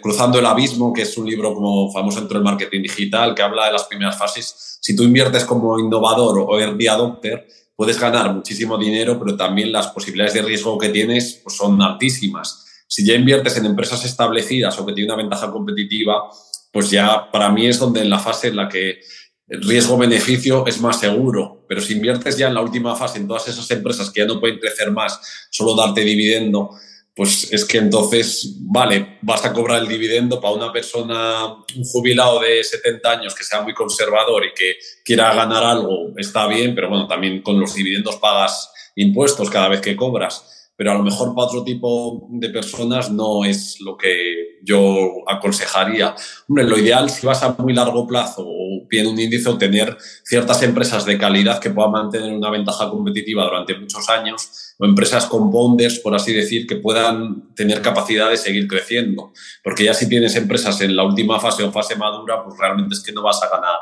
Cruzando 0.00 0.38
el 0.38 0.46
Abismo, 0.46 0.92
que 0.92 1.02
es 1.02 1.16
un 1.16 1.26
libro 1.26 1.54
como 1.54 1.92
famoso 1.92 2.18
dentro 2.18 2.38
del 2.38 2.44
marketing 2.44 2.82
digital, 2.82 3.34
que 3.34 3.42
habla 3.42 3.66
de 3.66 3.72
las 3.72 3.84
primeras 3.84 4.16
fases. 4.16 4.78
Si 4.80 4.96
tú 4.96 5.04
inviertes 5.04 5.44
como 5.44 5.78
innovador 5.78 6.38
o 6.38 6.58
early 6.58 6.88
adopter, 6.88 7.46
puedes 7.76 7.98
ganar 7.98 8.32
muchísimo 8.32 8.76
dinero, 8.78 9.18
pero 9.18 9.36
también 9.36 9.72
las 9.72 9.88
posibilidades 9.88 10.34
de 10.34 10.42
riesgo 10.42 10.76
que 10.76 10.88
tienes 10.88 11.40
pues, 11.42 11.56
son 11.56 11.80
altísimas 11.82 12.64
si 12.94 13.04
ya 13.04 13.14
inviertes 13.14 13.56
en 13.56 13.66
empresas 13.66 14.04
establecidas 14.04 14.78
o 14.78 14.86
que 14.86 14.92
tienen 14.92 15.12
una 15.12 15.20
ventaja 15.20 15.50
competitiva, 15.50 16.30
pues 16.70 16.92
ya 16.92 17.28
para 17.32 17.50
mí 17.50 17.66
es 17.66 17.80
donde 17.80 18.02
en 18.02 18.08
la 18.08 18.20
fase 18.20 18.46
en 18.46 18.56
la 18.56 18.68
que 18.68 19.00
el 19.48 19.62
riesgo-beneficio 19.64 20.64
es 20.64 20.80
más 20.80 21.00
seguro. 21.00 21.64
Pero 21.68 21.80
si 21.80 21.94
inviertes 21.94 22.38
ya 22.38 22.46
en 22.46 22.54
la 22.54 22.60
última 22.60 22.94
fase 22.94 23.18
en 23.18 23.26
todas 23.26 23.48
esas 23.48 23.68
empresas 23.72 24.12
que 24.12 24.20
ya 24.20 24.26
no 24.28 24.38
pueden 24.38 24.60
crecer 24.60 24.92
más, 24.92 25.20
solo 25.50 25.74
darte 25.74 26.02
dividendo, 26.02 26.70
pues 27.16 27.52
es 27.52 27.64
que 27.64 27.78
entonces, 27.78 28.58
vale, 28.60 29.18
vas 29.22 29.44
a 29.44 29.52
cobrar 29.52 29.82
el 29.82 29.88
dividendo 29.88 30.40
para 30.40 30.54
una 30.54 30.72
persona, 30.72 31.46
un 31.52 31.84
jubilado 31.84 32.38
de 32.38 32.62
70 32.62 33.10
años 33.10 33.34
que 33.34 33.42
sea 33.42 33.62
muy 33.62 33.74
conservador 33.74 34.44
y 34.44 34.54
que 34.54 34.76
quiera 35.04 35.34
ganar 35.34 35.64
algo, 35.64 36.12
está 36.16 36.46
bien, 36.46 36.76
pero 36.76 36.90
bueno, 36.90 37.08
también 37.08 37.42
con 37.42 37.58
los 37.58 37.74
dividendos 37.74 38.18
pagas 38.18 38.70
impuestos 38.94 39.50
cada 39.50 39.66
vez 39.66 39.80
que 39.80 39.96
cobras 39.96 40.53
pero 40.76 40.90
a 40.90 40.94
lo 40.94 41.02
mejor 41.02 41.34
para 41.34 41.46
otro 41.46 41.62
tipo 41.62 42.26
de 42.30 42.50
personas 42.50 43.10
no 43.10 43.44
es 43.44 43.80
lo 43.80 43.96
que 43.96 44.58
yo 44.62 45.12
aconsejaría. 45.28 46.14
Hombre, 46.48 46.64
lo 46.64 46.78
ideal 46.78 47.10
si 47.10 47.26
vas 47.26 47.42
a 47.42 47.54
muy 47.58 47.74
largo 47.74 48.06
plazo 48.06 48.44
o 48.46 48.86
bien 48.88 49.06
un 49.06 49.18
índice 49.18 49.48
o 49.48 49.58
tener 49.58 49.96
ciertas 50.24 50.62
empresas 50.62 51.04
de 51.04 51.18
calidad 51.18 51.60
que 51.60 51.70
puedan 51.70 51.92
mantener 51.92 52.32
una 52.32 52.50
ventaja 52.50 52.90
competitiva 52.90 53.44
durante 53.44 53.78
muchos 53.78 54.08
años 54.08 54.74
o 54.78 54.84
empresas 54.84 55.26
con 55.26 55.50
bonders, 55.50 56.00
por 56.00 56.14
así 56.14 56.32
decir, 56.32 56.66
que 56.66 56.76
puedan 56.76 57.54
tener 57.54 57.80
capacidad 57.80 58.30
de 58.30 58.36
seguir 58.36 58.66
creciendo. 58.66 59.32
Porque 59.62 59.84
ya 59.84 59.94
si 59.94 60.08
tienes 60.08 60.34
empresas 60.34 60.80
en 60.80 60.96
la 60.96 61.04
última 61.04 61.38
fase 61.38 61.62
o 61.62 61.70
fase 61.70 61.94
madura, 61.94 62.42
pues 62.42 62.58
realmente 62.58 62.94
es 62.94 63.02
que 63.02 63.12
no 63.12 63.22
vas 63.22 63.40
a 63.42 63.48
ganar 63.48 63.78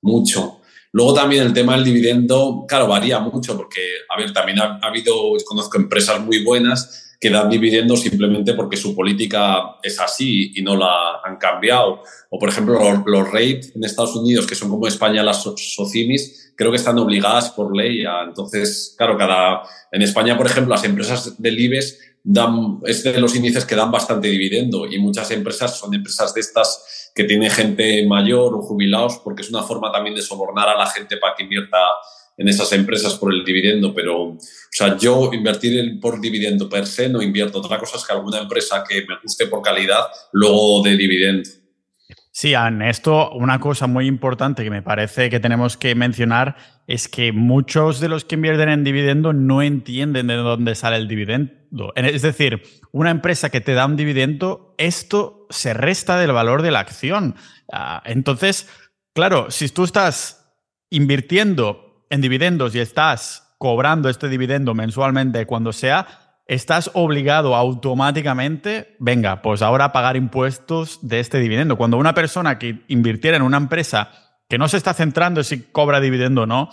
mucho. 0.00 0.61
Luego 0.92 1.14
también 1.14 1.42
el 1.44 1.54
tema 1.54 1.74
del 1.74 1.84
dividendo, 1.84 2.64
claro, 2.68 2.86
varía 2.86 3.18
mucho 3.18 3.56
porque, 3.56 3.80
a 4.08 4.18
ver, 4.18 4.32
también 4.32 4.60
ha, 4.60 4.78
habido, 4.82 5.14
conozco 5.44 5.78
empresas 5.78 6.20
muy 6.20 6.44
buenas 6.44 7.16
que 7.18 7.30
dan 7.30 7.48
dividendos 7.48 8.00
simplemente 8.00 8.52
porque 8.52 8.76
su 8.76 8.94
política 8.94 9.76
es 9.82 9.98
así 10.00 10.52
y 10.54 10.60
no 10.60 10.76
la 10.76 11.20
han 11.24 11.36
cambiado. 11.36 12.02
O, 12.28 12.38
por 12.38 12.48
ejemplo, 12.48 12.78
los, 13.06 13.32
rates 13.32 13.72
en 13.74 13.84
Estados 13.84 14.16
Unidos, 14.16 14.46
que 14.46 14.54
son 14.54 14.68
como 14.68 14.86
España 14.86 15.22
las 15.22 15.42
SOCIMIS, 15.42 16.52
creo 16.56 16.70
que 16.70 16.76
están 16.76 16.98
obligadas 16.98 17.50
por 17.50 17.74
ley 17.74 18.04
a, 18.04 18.24
entonces, 18.24 18.94
claro, 18.98 19.16
cada, 19.16 19.62
en 19.92 20.02
España, 20.02 20.36
por 20.36 20.46
ejemplo, 20.46 20.74
las 20.74 20.84
empresas 20.84 21.40
del 21.40 21.58
IBEX 21.58 21.96
dan, 22.24 22.80
es 22.84 23.02
de 23.02 23.20
los 23.20 23.34
índices 23.34 23.64
que 23.64 23.74
dan 23.74 23.90
bastante 23.90 24.28
dividendo 24.28 24.86
y 24.86 24.98
muchas 24.98 25.30
empresas 25.30 25.78
son 25.78 25.94
empresas 25.94 26.32
de 26.34 26.40
estas 26.40 27.10
que 27.14 27.24
tiene 27.24 27.50
gente 27.50 28.06
mayor 28.06 28.54
o 28.54 28.62
jubilados, 28.62 29.18
porque 29.18 29.42
es 29.42 29.50
una 29.50 29.62
forma 29.62 29.92
también 29.92 30.14
de 30.14 30.22
sobornar 30.22 30.68
a 30.68 30.78
la 30.78 30.86
gente 30.86 31.16
para 31.16 31.34
que 31.34 31.42
invierta 31.42 31.78
en 32.38 32.48
esas 32.48 32.72
empresas 32.72 33.14
por 33.14 33.32
el 33.32 33.44
dividendo, 33.44 33.94
pero, 33.94 34.22
o 34.22 34.38
sea, 34.70 34.96
yo 34.96 35.30
invertir 35.32 36.00
por 36.00 36.20
dividendo 36.20 36.68
per 36.68 36.86
se 36.86 37.08
no 37.08 37.20
invierto. 37.20 37.58
Otra 37.58 37.78
cosa 37.78 37.98
es 37.98 38.04
que 38.04 38.14
alguna 38.14 38.38
empresa 38.38 38.82
que 38.88 39.04
me 39.06 39.16
guste 39.22 39.46
por 39.46 39.60
calidad, 39.60 40.06
luego 40.32 40.82
de 40.82 40.96
dividendo. 40.96 41.48
Sí, 42.30 42.54
en 42.54 42.80
esto 42.80 43.30
una 43.32 43.60
cosa 43.60 43.86
muy 43.86 44.06
importante 44.06 44.64
que 44.64 44.70
me 44.70 44.80
parece 44.80 45.28
que 45.28 45.38
tenemos 45.38 45.76
que 45.76 45.94
mencionar 45.94 46.56
es 46.86 47.06
que 47.06 47.30
muchos 47.32 48.00
de 48.00 48.08
los 48.08 48.24
que 48.24 48.36
invierten 48.36 48.70
en 48.70 48.84
dividendo 48.84 49.34
no 49.34 49.60
entienden 49.60 50.28
de 50.28 50.36
dónde 50.36 50.74
sale 50.74 50.96
el 50.96 51.08
dividendo. 51.08 51.61
Es 51.94 52.22
decir, 52.22 52.62
una 52.90 53.10
empresa 53.10 53.50
que 53.50 53.60
te 53.60 53.74
da 53.74 53.86
un 53.86 53.96
dividendo, 53.96 54.74
esto 54.78 55.46
se 55.50 55.72
resta 55.72 56.18
del 56.18 56.32
valor 56.32 56.62
de 56.62 56.70
la 56.70 56.80
acción. 56.80 57.36
Ah, 57.72 58.02
entonces, 58.04 58.68
claro, 59.14 59.50
si 59.50 59.68
tú 59.68 59.84
estás 59.84 60.54
invirtiendo 60.90 62.06
en 62.10 62.20
dividendos 62.20 62.74
y 62.74 62.80
estás 62.80 63.54
cobrando 63.58 64.08
este 64.08 64.28
dividendo 64.28 64.74
mensualmente 64.74 65.46
cuando 65.46 65.72
sea, 65.72 66.06
estás 66.46 66.90
obligado 66.92 67.54
automáticamente, 67.54 68.96
venga, 68.98 69.40
pues 69.40 69.62
ahora 69.62 69.86
a 69.86 69.92
pagar 69.92 70.16
impuestos 70.16 70.98
de 71.00 71.20
este 71.20 71.38
dividendo. 71.38 71.76
Cuando 71.76 71.96
una 71.96 72.12
persona 72.12 72.58
que 72.58 72.84
invirtiera 72.88 73.36
en 73.36 73.42
una 73.42 73.56
empresa 73.56 74.10
que 74.48 74.58
no 74.58 74.68
se 74.68 74.76
está 74.76 74.92
centrando 74.92 75.40
en 75.40 75.44
si 75.44 75.62
cobra 75.62 76.00
dividendo 76.00 76.42
o 76.42 76.46
no, 76.46 76.68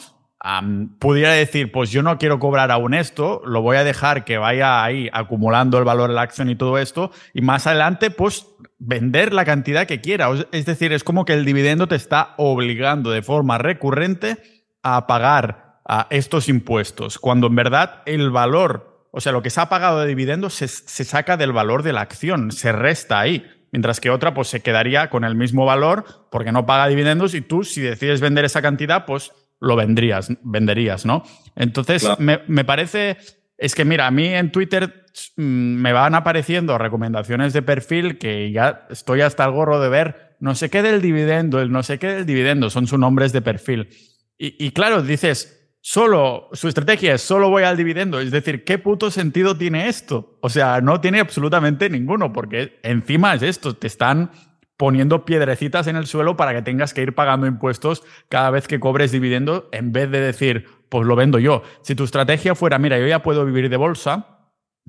pudiera 1.00 1.34
decir, 1.34 1.72
pues 1.72 1.92
yo 1.92 2.02
no 2.02 2.18
quiero 2.18 2.40
cobrar 2.40 2.72
aún 2.72 2.94
esto, 2.94 3.42
lo 3.46 3.62
voy 3.62 3.78
a 3.78 3.84
dejar 3.84 4.24
que 4.24 4.38
vaya 4.38 4.84
ahí 4.84 5.10
acumulando 5.12 5.78
el 5.78 5.84
valor 5.84 6.10
de 6.10 6.16
la 6.16 6.22
acción 6.22 6.50
y 6.50 6.56
todo 6.56 6.78
esto, 6.78 7.12
y 7.34 7.42
más 7.42 7.68
adelante, 7.68 8.10
pues 8.10 8.48
vender 8.78 9.34
la 9.34 9.44
cantidad 9.44 9.86
que 9.86 10.02
quiera. 10.02 10.30
Es 10.52 10.66
decir, 10.66 10.94
es 10.94 11.04
como 11.04 11.26
que 11.26 11.34
el 11.34 11.46
dividendo 11.46 11.88
te 11.88 11.96
está 11.96 12.36
obligando 12.38 13.12
de 13.12 13.22
forma 13.22 13.58
recurrente 13.58 14.38
a 14.82 15.08
pagar 15.08 15.80
a 15.86 16.08
estos 16.10 16.48
impuestos, 16.48 17.20
cuando 17.20 17.48
en 17.48 17.56
verdad 17.56 18.04
el 18.06 18.30
valor 18.30 18.90
o 19.12 19.22
sea, 19.22 19.32
lo 19.32 19.42
que 19.42 19.50
se 19.50 19.60
ha 19.60 19.70
pagado 19.70 20.02
de 20.02 20.08
dividendos 20.08 20.54
se, 20.54 20.68
saca 20.68 21.38
del 21.38 21.52
valor 21.52 21.84
de 21.84 21.94
la 21.94 22.02
acción, 22.02 22.52
se 22.52 22.72
resta 22.72 23.20
ahí. 23.20 23.46
Mientras 23.72 24.00
que 24.00 24.10
otra, 24.10 24.34
pues 24.34 24.48
se 24.48 24.62
quedaría 24.62 25.10
con 25.10 25.24
el 25.24 25.36
mismo 25.36 25.66
valor 25.66 26.06
porque 26.32 26.52
no 26.52 26.66
paga 26.66 26.88
dividendos 26.88 27.34
y 27.36 27.42
tú, 27.42 27.64
si 27.64 27.82
decides 27.82 28.22
vender 28.22 28.46
esa 28.46 28.62
cantidad, 28.62 29.06
pues 29.06 29.32
lo 29.60 29.76
vendrías, 29.76 30.32
venderías, 30.44 31.06
¿no? 31.06 31.24
Entonces, 31.56 32.08
me, 32.20 32.42
me, 32.48 32.64
parece. 32.64 33.18
Es 33.58 33.76
que, 33.76 33.86
mira, 33.86 34.08
a 34.08 34.12
mí 34.12 34.28
en 34.28 34.52
Twitter 34.52 35.06
mm, 35.38 35.42
me 35.42 35.94
van 35.94 36.16
apareciendo 36.16 36.78
recomendaciones 36.78 37.54
de 37.54 37.62
perfil 37.62 38.18
que 38.18 38.52
ya 38.52 38.88
estoy 38.90 39.22
hasta 39.22 39.46
el 39.46 39.52
gorro 39.52 39.80
de 39.80 39.90
ver 39.90 40.36
no 40.40 40.56
sé 40.56 40.70
qué 40.70 40.82
del 40.82 41.02
dividendo, 41.02 41.60
el 41.60 41.72
no 41.72 41.84
sé 41.84 42.00
qué 42.00 42.08
del 42.08 42.26
dividendo, 42.26 42.70
son 42.70 42.88
sus 42.88 42.98
nombres 42.98 43.34
de 43.34 43.42
perfil. 43.42 43.90
Y, 44.38 44.66
y 44.66 44.72
claro, 44.72 45.02
dices, 45.02 45.60
solo, 45.82 46.50
su 46.54 46.68
estrategia 46.68 47.14
es 47.16 47.22
solo 47.22 47.50
voy 47.50 47.64
al 47.64 47.78
dividendo. 47.78 48.20
Es 48.20 48.32
decir, 48.32 48.64
¿qué 48.64 48.78
puto 48.78 49.12
sentido 49.12 49.58
tiene 49.58 49.88
esto? 49.88 50.38
O 50.42 50.50
sea, 50.50 50.82
no 50.82 51.02
tiene 51.02 51.20
absolutamente 51.20 51.90
ninguno, 51.90 52.32
porque 52.32 52.80
encima 52.84 53.34
es 53.34 53.42
esto, 53.42 53.76
te 53.76 53.88
están 53.88 54.32
poniendo 54.80 55.26
piedrecitas 55.26 55.88
en 55.88 55.98
el 55.98 56.08
suelo 56.08 56.38
para 56.38 56.54
que 56.54 56.62
tengas 56.62 56.94
que 56.94 57.02
ir 57.02 57.14
pagando 57.14 57.46
impuestos 57.46 58.02
cada 58.30 58.50
vez 58.50 58.66
que 58.66 58.80
cobres 58.80 59.12
dividendo, 59.12 59.68
en 59.74 59.92
vez 59.92 60.10
de 60.10 60.22
decir, 60.22 60.68
pues 60.88 61.06
lo 61.06 61.18
vendo 61.18 61.38
yo. 61.38 61.64
Si 61.82 61.96
tu 61.96 62.06
estrategia 62.06 62.56
fuera, 62.56 62.80
mira, 62.80 62.98
yo 62.98 63.06
ya 63.06 63.22
puedo 63.22 63.44
vivir 63.44 63.70
de 63.70 63.76
bolsa, 63.76 64.39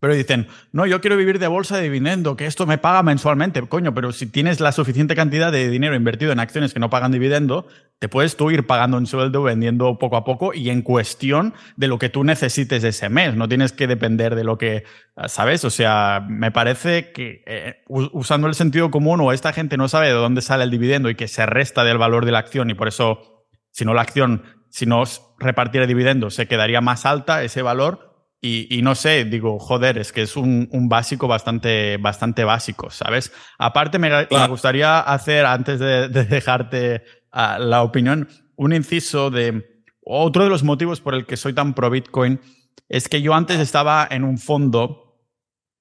pero 0.01 0.15
dicen, 0.15 0.49
no, 0.73 0.87
yo 0.87 1.01
quiero 1.01 1.17
vivir 1.17 1.39
de 1.39 1.47
bolsa 1.47 1.77
de 1.77 1.83
dividendo, 1.83 2.37
que 2.37 2.47
esto 2.47 2.67
me 2.67 2.79
paga 2.79 3.03
mensualmente. 3.03 3.61
Coño, 3.63 3.95
pero 3.95 4.13
si 4.13 4.27
tienes 4.27 4.61
la 4.61 4.73
suficiente 4.73 5.15
cantidad 5.15 5.53
de 5.53 5.69
dinero 5.69 5.95
invertido 5.95 6.33
en 6.33 6.41
acciones 6.41 6.73
que 6.73 6.81
no 6.81 6.91
pagan 6.91 7.13
dividendo, 7.13 7.67
te 7.99 8.09
puedes 8.09 8.37
tú 8.37 8.51
ir 8.51 8.67
pagando 8.67 8.97
un 8.97 9.07
sueldo, 9.07 9.43
vendiendo 9.43 9.99
poco 9.99 10.17
a 10.17 10.25
poco 10.25 10.55
y 10.55 10.71
en 10.71 10.81
cuestión 10.81 11.53
de 11.77 11.87
lo 11.87 11.99
que 11.99 12.09
tú 12.09 12.25
necesites 12.25 12.83
ese 12.83 13.11
mes. 13.11 13.37
No 13.37 13.47
tienes 13.47 13.73
que 13.73 13.87
depender 13.87 14.35
de 14.35 14.45
lo 14.45 14.57
que, 14.57 14.85
¿sabes? 15.27 15.65
O 15.67 15.71
sea, 15.71 16.25
me 16.27 16.51
parece 16.51 17.13
que 17.13 17.45
eh, 17.47 17.83
usando 17.89 18.49
el 18.49 18.55
sentido 18.55 18.91
común 18.91 19.21
o 19.21 19.33
esta 19.33 19.53
gente 19.53 19.77
no 19.77 19.87
sabe 19.89 20.07
de 20.07 20.15
dónde 20.15 20.41
sale 20.41 20.65
el 20.65 20.71
dividendo 20.71 21.11
y 21.11 21.15
que 21.15 21.29
se 21.29 21.45
resta 21.45 21.85
del 21.85 21.99
valor 21.99 22.25
de 22.25 22.33
la 22.33 22.39
acción 22.39 22.71
y 22.71 22.75
por 22.75 22.89
eso, 22.89 23.45
si 23.71 23.85
no 23.85 23.93
la 23.93 24.01
acción, 24.01 24.45
si 24.71 24.87
no 24.87 25.03
repartiera 25.39 25.87
dividendos, 25.87 26.35
se 26.35 26.47
quedaría 26.47 26.81
más 26.81 27.05
alta 27.05 27.43
ese 27.43 27.61
valor 27.61 28.10
y, 28.43 28.81
no 28.83 28.95
sé, 28.95 29.27
digo, 29.27 29.59
joder, 29.59 29.99
es 29.99 30.13
que 30.13 30.23
es 30.23 30.35
un, 30.35 30.69
básico 30.89 31.29
bastante, 31.29 31.99
bastante 31.99 32.43
básico, 32.45 32.91
¿sabes? 32.91 33.33
Aparte, 33.59 33.99
me, 33.99 34.25
gustaría 34.49 35.01
hacer, 35.01 35.45
antes 35.45 35.79
de, 35.79 36.09
dejarte 36.09 37.03
ah, 37.33 37.59
la 37.59 37.83
opinión, 37.83 38.29
un 38.57 38.73
inciso 38.73 39.31
de 39.31 39.85
otro 40.03 40.45
de 40.45 40.51
los 40.51 40.63
motivos 40.63 41.01
por 41.01 41.15
el 41.15 41.27
que 41.27 41.37
soy 41.37 41.53
tan 41.53 41.75
pro 41.75 41.91
Bitcoin 41.91 42.41
es 42.89 43.09
que 43.09 43.23
yo 43.23 43.35
antes 43.35 43.61
estaba 43.61 44.09
en 44.11 44.25
un 44.25 44.39
fondo, 44.39 45.23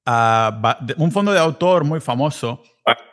uh, 0.05 1.01
un 1.01 1.11
fondo 1.11 1.31
de 1.31 1.39
autor 1.39 1.85
muy 1.85 2.01
famoso. 2.01 2.61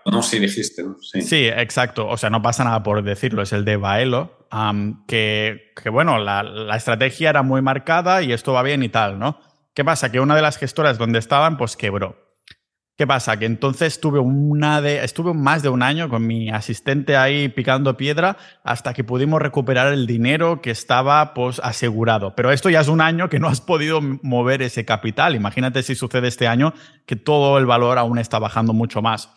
No, 0.04 0.22
sí 0.22 0.38
dijiste. 0.38 0.84
Sí. 1.00 1.22
sí. 1.22 1.46
exacto. 1.46 2.06
O 2.08 2.16
sea, 2.16 2.30
no 2.30 2.42
pasa 2.42 2.64
nada 2.64 2.82
por 2.82 3.02
decirlo, 3.02 3.42
es 3.42 3.52
el 3.52 3.64
de 3.64 3.76
Baelo. 3.76 4.45
Que, 5.06 5.72
bueno, 5.90 6.18
la, 6.18 6.76
estrategia 6.76 7.30
era 7.30 7.42
muy 7.42 7.62
marcada 7.62 8.22
y 8.22 8.32
esto 8.32 8.52
va 8.52 8.62
bien 8.62 8.82
y 8.82 8.88
tal, 8.88 9.18
¿no? 9.18 9.38
¿Qué 9.74 9.84
pasa? 9.84 10.10
Que 10.10 10.20
una 10.20 10.34
de 10.34 10.42
las 10.42 10.56
gestoras 10.56 10.98
donde 10.98 11.18
estaban, 11.18 11.56
pues 11.56 11.76
quebró. 11.76 12.26
¿Qué 12.96 13.06
pasa? 13.06 13.38
Que 13.38 13.44
entonces 13.44 14.00
tuve 14.00 14.20
una 14.20 14.80
de, 14.80 15.04
estuve 15.04 15.34
más 15.34 15.62
de 15.62 15.68
un 15.68 15.82
año 15.82 16.08
con 16.08 16.26
mi 16.26 16.48
asistente 16.48 17.14
ahí 17.14 17.50
picando 17.50 17.98
piedra 17.98 18.38
hasta 18.64 18.94
que 18.94 19.04
pudimos 19.04 19.42
recuperar 19.42 19.92
el 19.92 20.06
dinero 20.06 20.62
que 20.62 20.70
estaba 20.70 21.34
pues, 21.34 21.60
asegurado. 21.62 22.34
Pero 22.34 22.50
esto 22.52 22.70
ya 22.70 22.80
es 22.80 22.88
un 22.88 23.02
año 23.02 23.28
que 23.28 23.38
no 23.38 23.48
has 23.48 23.60
podido 23.60 24.00
mover 24.00 24.62
ese 24.62 24.86
capital. 24.86 25.36
Imagínate 25.36 25.82
si 25.82 25.94
sucede 25.94 26.28
este 26.28 26.48
año 26.48 26.72
que 27.04 27.16
todo 27.16 27.58
el 27.58 27.66
valor 27.66 27.98
aún 27.98 28.18
está 28.18 28.38
bajando 28.38 28.72
mucho 28.72 29.02
más. 29.02 29.28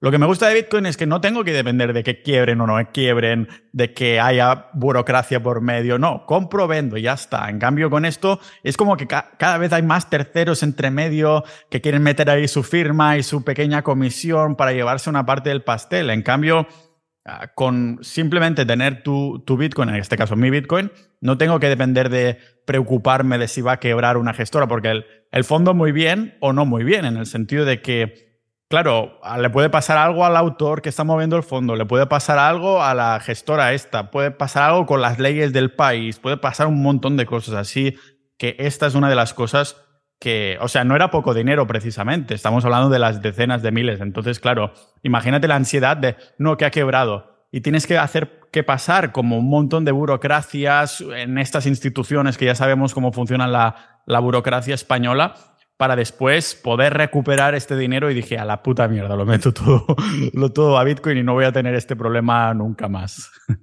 Lo 0.00 0.12
que 0.12 0.18
me 0.18 0.26
gusta 0.26 0.46
de 0.46 0.54
Bitcoin 0.54 0.86
es 0.86 0.96
que 0.96 1.06
no 1.06 1.20
tengo 1.20 1.42
que 1.42 1.52
depender 1.52 1.92
de 1.92 2.04
que 2.04 2.22
quiebren 2.22 2.60
o 2.60 2.68
no 2.68 2.76
quiebren, 2.92 3.48
de 3.72 3.92
que 3.92 4.20
haya 4.20 4.68
burocracia 4.72 5.42
por 5.42 5.60
medio. 5.60 5.98
No, 5.98 6.24
compro, 6.24 6.68
vendo 6.68 6.96
y 6.96 7.02
ya 7.02 7.14
está. 7.14 7.50
En 7.50 7.58
cambio, 7.58 7.90
con 7.90 8.04
esto 8.04 8.38
es 8.62 8.76
como 8.76 8.96
que 8.96 9.08
cada 9.08 9.58
vez 9.58 9.72
hay 9.72 9.82
más 9.82 10.08
terceros 10.08 10.62
entre 10.62 10.92
medio 10.92 11.42
que 11.68 11.80
quieren 11.80 12.04
meter 12.04 12.30
ahí 12.30 12.46
su 12.46 12.62
firma 12.62 13.16
y 13.16 13.24
su 13.24 13.42
pequeña 13.42 13.82
comisión 13.82 14.54
para 14.54 14.72
llevarse 14.72 15.10
una 15.10 15.26
parte 15.26 15.48
del 15.48 15.64
pastel. 15.64 16.10
En 16.10 16.22
cambio, 16.22 16.68
ah, 17.24 17.48
con 17.56 17.98
simplemente 18.00 18.64
tener 18.64 19.02
tu, 19.02 19.42
tu 19.44 19.56
Bitcoin, 19.56 19.88
en 19.88 19.96
este 19.96 20.16
caso 20.16 20.36
mi 20.36 20.48
Bitcoin, 20.48 20.92
no 21.20 21.38
tengo 21.38 21.58
que 21.58 21.68
depender 21.68 22.08
de 22.08 22.38
preocuparme 22.66 23.36
de 23.36 23.48
si 23.48 23.62
va 23.62 23.72
a 23.72 23.80
quebrar 23.80 24.16
una 24.16 24.32
gestora, 24.32 24.68
porque 24.68 24.90
el, 24.90 25.06
el 25.32 25.42
fondo 25.42 25.74
muy 25.74 25.90
bien 25.90 26.36
o 26.38 26.52
no 26.52 26.64
muy 26.66 26.84
bien, 26.84 27.04
en 27.04 27.16
el 27.16 27.26
sentido 27.26 27.64
de 27.64 27.82
que 27.82 28.27
Claro, 28.68 29.18
le 29.40 29.48
puede 29.48 29.70
pasar 29.70 29.96
algo 29.96 30.26
al 30.26 30.36
autor 30.36 30.82
que 30.82 30.90
está 30.90 31.02
moviendo 31.02 31.38
el 31.38 31.42
fondo, 31.42 31.74
le 31.74 31.86
puede 31.86 32.06
pasar 32.06 32.38
algo 32.38 32.82
a 32.82 32.92
la 32.92 33.18
gestora 33.18 33.72
esta, 33.72 34.10
puede 34.10 34.30
pasar 34.30 34.64
algo 34.64 34.84
con 34.84 35.00
las 35.00 35.18
leyes 35.18 35.54
del 35.54 35.72
país, 35.72 36.18
puede 36.18 36.36
pasar 36.36 36.66
un 36.66 36.82
montón 36.82 37.16
de 37.16 37.24
cosas 37.24 37.54
así, 37.54 37.96
que 38.36 38.56
esta 38.58 38.86
es 38.86 38.94
una 38.94 39.08
de 39.08 39.14
las 39.14 39.32
cosas 39.32 39.82
que, 40.20 40.58
o 40.60 40.68
sea, 40.68 40.84
no 40.84 40.94
era 40.94 41.10
poco 41.10 41.32
dinero 41.32 41.66
precisamente, 41.66 42.34
estamos 42.34 42.62
hablando 42.66 42.90
de 42.90 42.98
las 42.98 43.22
decenas 43.22 43.62
de 43.62 43.72
miles, 43.72 44.02
entonces, 44.02 44.38
claro, 44.38 44.74
imagínate 45.02 45.48
la 45.48 45.56
ansiedad 45.56 45.96
de, 45.96 46.16
no, 46.36 46.58
que 46.58 46.66
ha 46.66 46.70
quebrado, 46.70 47.46
y 47.50 47.62
tienes 47.62 47.86
que 47.86 47.96
hacer 47.96 48.38
que 48.52 48.64
pasar 48.64 49.12
como 49.12 49.38
un 49.38 49.48
montón 49.48 49.86
de 49.86 49.92
burocracias 49.92 51.00
en 51.00 51.38
estas 51.38 51.64
instituciones 51.64 52.36
que 52.36 52.44
ya 52.44 52.54
sabemos 52.54 52.92
cómo 52.92 53.12
funciona 53.12 53.46
la, 53.46 54.02
la 54.04 54.20
burocracia 54.20 54.74
española 54.74 55.34
para 55.78 55.96
después 55.96 56.56
poder 56.56 56.92
recuperar 56.92 57.54
este 57.54 57.76
dinero 57.76 58.10
y 58.10 58.14
dije, 58.14 58.36
a 58.36 58.44
la 58.44 58.62
puta 58.62 58.88
mierda, 58.88 59.16
lo 59.16 59.24
meto 59.24 59.54
todo, 59.54 59.86
lo 60.34 60.52
todo 60.52 60.76
a 60.76 60.84
Bitcoin 60.84 61.18
y 61.18 61.22
no 61.22 61.34
voy 61.34 61.46
a 61.46 61.52
tener 61.52 61.74
este 61.74 61.96
problema 61.96 62.52
nunca 62.52 62.88
más. 62.88 63.30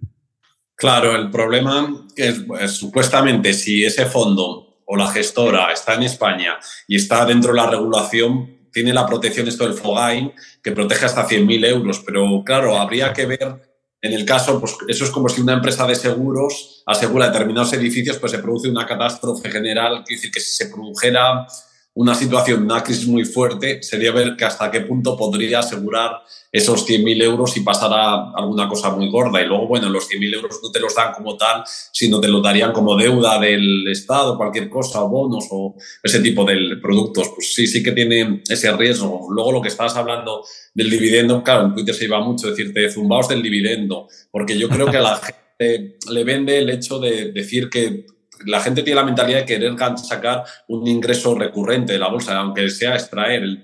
Claro, 0.77 1.15
el 1.15 1.31
problema 1.31 2.05
es, 2.17 2.43
supuestamente 2.77 3.53
si 3.53 3.85
ese 3.85 4.07
fondo 4.07 4.81
o 4.85 4.97
la 4.97 5.07
gestora 5.07 5.71
está 5.71 5.93
en 5.93 6.03
España 6.03 6.59
y 6.85 6.97
está 6.97 7.25
dentro 7.25 7.53
de 7.53 7.61
la 7.61 7.69
regulación, 7.69 8.67
tiene 8.73 8.91
la 8.91 9.05
protección 9.05 9.47
esto 9.47 9.63
del 9.63 9.77
FOGAIN 9.77 10.33
que 10.61 10.73
protege 10.73 11.05
hasta 11.05 11.25
100.000 11.25 11.65
euros, 11.67 12.03
pero 12.05 12.43
claro, 12.45 12.77
habría 12.77 13.13
que 13.13 13.25
ver 13.25 13.55
en 14.01 14.11
el 14.11 14.25
caso, 14.25 14.59
pues 14.59 14.75
eso 14.89 15.05
es 15.05 15.11
como 15.11 15.29
si 15.29 15.39
una 15.39 15.53
empresa 15.53 15.87
de 15.87 15.95
seguros 15.95 16.83
asegura 16.85 17.29
determinados 17.29 17.71
edificios, 17.71 18.19
pues 18.19 18.33
se 18.33 18.39
produce 18.39 18.69
una 18.69 18.85
catástrofe 18.85 19.49
general, 19.49 20.03
quiere 20.05 20.19
decir 20.19 20.31
que 20.31 20.41
si 20.41 20.55
se 20.57 20.67
produjera 20.67 21.47
una 21.95 22.13
situación, 22.13 22.63
una 22.63 22.83
crisis 22.83 23.07
muy 23.07 23.23
fuerte, 23.23 23.81
sería 23.81 24.11
ver 24.11 24.35
que 24.35 24.43
hasta 24.43 24.69
qué 24.69 24.81
punto 24.81 25.15
podría 25.15 25.59
asegurar 25.59 26.21
esos 26.51 26.85
100.000 26.85 27.23
euros 27.23 27.55
y 27.55 27.61
pasara 27.61 28.31
alguna 28.35 28.67
cosa 28.67 28.89
muy 28.89 29.09
gorda. 29.09 29.41
Y 29.41 29.45
luego, 29.45 29.65
bueno, 29.65 29.89
los 29.89 30.09
100.000 30.09 30.35
euros 30.35 30.59
no 30.61 30.71
te 30.71 30.81
los 30.81 30.93
dan 30.93 31.13
como 31.13 31.37
tal, 31.37 31.63
sino 31.65 32.19
te 32.19 32.27
lo 32.27 32.41
darían 32.41 32.73
como 32.73 32.97
deuda 32.97 33.39
del 33.39 33.87
Estado, 33.87 34.35
cualquier 34.35 34.69
cosa, 34.69 35.03
o 35.03 35.09
bonos 35.09 35.45
o 35.51 35.75
ese 36.03 36.19
tipo 36.19 36.43
de 36.43 36.77
productos. 36.81 37.29
Pues 37.33 37.53
sí, 37.53 37.65
sí 37.65 37.81
que 37.81 37.93
tiene 37.93 38.41
ese 38.49 38.71
riesgo. 38.73 39.27
Luego 39.31 39.53
lo 39.53 39.61
que 39.61 39.69
estabas 39.69 39.95
hablando 39.95 40.43
del 40.73 40.89
dividendo, 40.89 41.41
claro, 41.43 41.67
en 41.67 41.75
Twitter 41.75 41.95
se 41.95 42.05
iba 42.05 42.19
mucho 42.19 42.49
decirte 42.49 42.89
zumbaos 42.89 43.29
del 43.29 43.41
dividendo, 43.41 44.09
porque 44.31 44.57
yo 44.57 44.67
creo 44.67 44.91
que 44.91 44.97
a 44.97 45.01
la 45.01 45.15
gente 45.57 45.97
le 46.11 46.23
vende 46.25 46.57
el 46.57 46.69
hecho 46.69 46.99
de 46.99 47.31
decir 47.31 47.69
que 47.69 48.05
la 48.45 48.59
gente 48.59 48.83
tiene 48.83 48.99
la 48.99 49.05
mentalidad 49.05 49.39
de 49.39 49.45
querer 49.45 49.75
sacar 49.97 50.43
un 50.67 50.87
ingreso 50.87 51.35
recurrente 51.35 51.93
de 51.93 51.99
la 51.99 52.09
bolsa, 52.09 52.37
aunque 52.37 52.69
sea 52.69 52.95
extraer. 52.95 53.63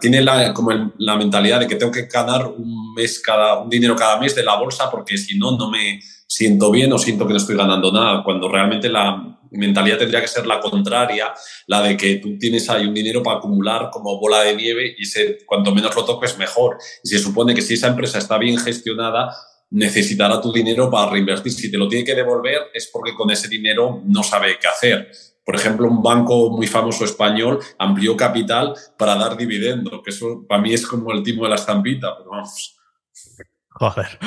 tiene 0.00 0.22
la, 0.22 0.52
como 0.54 0.92
la 0.98 1.16
mentalidad 1.16 1.60
de 1.60 1.66
que 1.66 1.76
tengo 1.76 1.92
que 1.92 2.06
ganar 2.06 2.46
un 2.46 2.94
mes 2.94 3.20
cada, 3.20 3.58
un 3.58 3.70
dinero 3.70 3.94
cada 3.96 4.18
mes 4.18 4.34
de 4.34 4.42
la 4.42 4.56
bolsa 4.56 4.90
porque 4.90 5.18
si 5.18 5.38
no, 5.38 5.56
no 5.56 5.70
me 5.70 6.00
siento 6.26 6.70
bien 6.70 6.92
o 6.92 6.98
siento 6.98 7.26
que 7.26 7.32
no 7.32 7.38
estoy 7.38 7.56
ganando 7.56 7.92
nada, 7.92 8.22
cuando 8.22 8.48
realmente 8.48 8.88
la 8.88 9.38
mentalidad 9.50 9.98
tendría 9.98 10.20
que 10.20 10.28
ser 10.28 10.46
la 10.46 10.60
contraria, 10.60 11.32
la 11.66 11.82
de 11.82 11.96
que 11.96 12.16
tú 12.16 12.38
tienes 12.38 12.70
ahí 12.70 12.86
un 12.86 12.94
dinero 12.94 13.22
para 13.22 13.38
acumular 13.38 13.90
como 13.90 14.18
bola 14.18 14.42
de 14.42 14.54
nieve 14.54 14.94
y 14.96 15.04
se, 15.04 15.38
cuanto 15.44 15.74
menos 15.74 15.94
lo 15.94 16.04
toques 16.04 16.38
mejor. 16.38 16.78
Y 17.02 17.08
se 17.08 17.18
supone 17.18 17.54
que 17.54 17.62
si 17.62 17.74
esa 17.74 17.88
empresa 17.88 18.18
está 18.18 18.38
bien 18.38 18.58
gestionada, 18.58 19.34
necesitará 19.70 20.40
tu 20.40 20.52
dinero 20.52 20.90
para 20.90 21.10
reinvertir. 21.10 21.52
Si 21.52 21.70
te 21.70 21.78
lo 21.78 21.88
tiene 21.88 22.04
que 22.04 22.14
devolver 22.14 22.70
es 22.74 22.90
porque 22.92 23.14
con 23.14 23.30
ese 23.30 23.48
dinero 23.48 24.02
no 24.04 24.22
sabe 24.22 24.58
qué 24.60 24.68
hacer. 24.68 25.10
Por 25.44 25.56
ejemplo, 25.56 25.88
un 25.88 26.02
banco 26.02 26.50
muy 26.50 26.66
famoso 26.66 27.04
español 27.04 27.58
amplió 27.78 28.16
capital 28.16 28.74
para 28.96 29.16
dar 29.16 29.36
dividendo, 29.36 30.02
que 30.02 30.10
eso 30.10 30.44
para 30.46 30.60
mí 30.60 30.72
es 30.72 30.86
como 30.86 31.12
el 31.12 31.22
timo 31.22 31.44
de 31.44 31.50
la 31.50 31.56
estampita, 31.56 32.14
vamos. 32.30 32.76
Joder. 33.70 34.18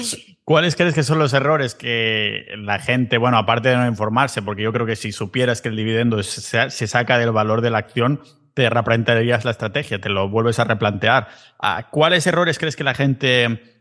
¿Cuáles 0.44 0.76
crees 0.76 0.96
que 0.96 1.04
son 1.04 1.20
los 1.20 1.34
errores 1.34 1.76
que 1.76 2.46
la 2.58 2.80
gente, 2.80 3.18
bueno, 3.18 3.38
aparte 3.38 3.70
de 3.70 3.78
no 3.78 3.88
informarse, 3.88 4.42
porque 4.42 4.64
yo 4.64 4.74
creo 4.74 4.86
que 4.86 4.96
si 4.96 5.12
supieras 5.12 5.62
que 5.62 5.70
el 5.70 5.76
dividendo 5.76 6.22
se, 6.24 6.88
saca 6.88 7.18
del 7.18 7.32
valor 7.32 7.62
de 7.62 7.70
la 7.70 7.78
acción, 7.78 8.22
te 8.54 8.70
replantearías 8.70 9.46
la 9.46 9.52
estrategia, 9.52 10.02
te 10.02 10.10
lo 10.10 10.28
vuelves 10.28 10.60
a 10.60 10.64
replantear. 10.64 11.28
Ah, 11.60 11.90
¿Cuáles 11.92 12.28
errores 12.28 12.60
crees 12.60 12.76
que 12.76 12.84
la 12.84 12.94
gente 12.94 13.73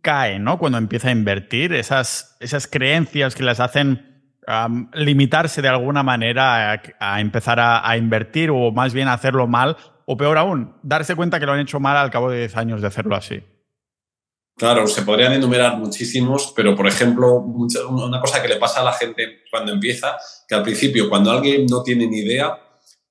cae, 0.00 0.38
¿no? 0.38 0.58
Cuando 0.58 0.78
empieza 0.78 1.08
a 1.08 1.12
invertir, 1.12 1.72
esas, 1.72 2.36
esas 2.40 2.66
creencias 2.66 3.34
que 3.34 3.42
las 3.42 3.60
hacen 3.60 4.08
limitarse 4.94 5.60
de 5.60 5.68
alguna 5.68 6.02
manera 6.02 6.80
a, 6.98 7.20
empezar 7.20 7.60
a, 7.60 7.96
invertir 7.98 8.50
o 8.50 8.72
más 8.72 8.94
bien 8.94 9.08
hacerlo 9.08 9.46
mal, 9.46 9.76
o 10.06 10.16
peor 10.16 10.38
aún, 10.38 10.74
darse 10.82 11.14
cuenta 11.14 11.38
que 11.38 11.46
lo 11.46 11.52
han 11.52 11.60
hecho 11.60 11.80
mal 11.80 11.96
al 11.96 12.10
cabo 12.10 12.30
de 12.30 12.38
10 12.38 12.56
años 12.56 12.80
de 12.80 12.86
hacerlo 12.86 13.14
así. 13.14 13.42
Claro, 14.56 14.86
se 14.86 15.02
podrían 15.02 15.34
enumerar 15.34 15.76
muchísimos, 15.76 16.52
pero 16.56 16.74
por 16.74 16.86
ejemplo, 16.86 17.34
una 17.34 18.20
cosa 18.20 18.42
que 18.42 18.48
le 18.48 18.56
pasa 18.56 18.80
a 18.80 18.84
la 18.84 18.92
gente 18.92 19.42
cuando 19.50 19.72
empieza, 19.72 20.16
que 20.48 20.54
al 20.54 20.62
principio, 20.62 21.08
cuando 21.08 21.30
alguien 21.30 21.66
no 21.66 21.82
tiene 21.82 22.06
ni 22.06 22.20
idea, 22.20 22.58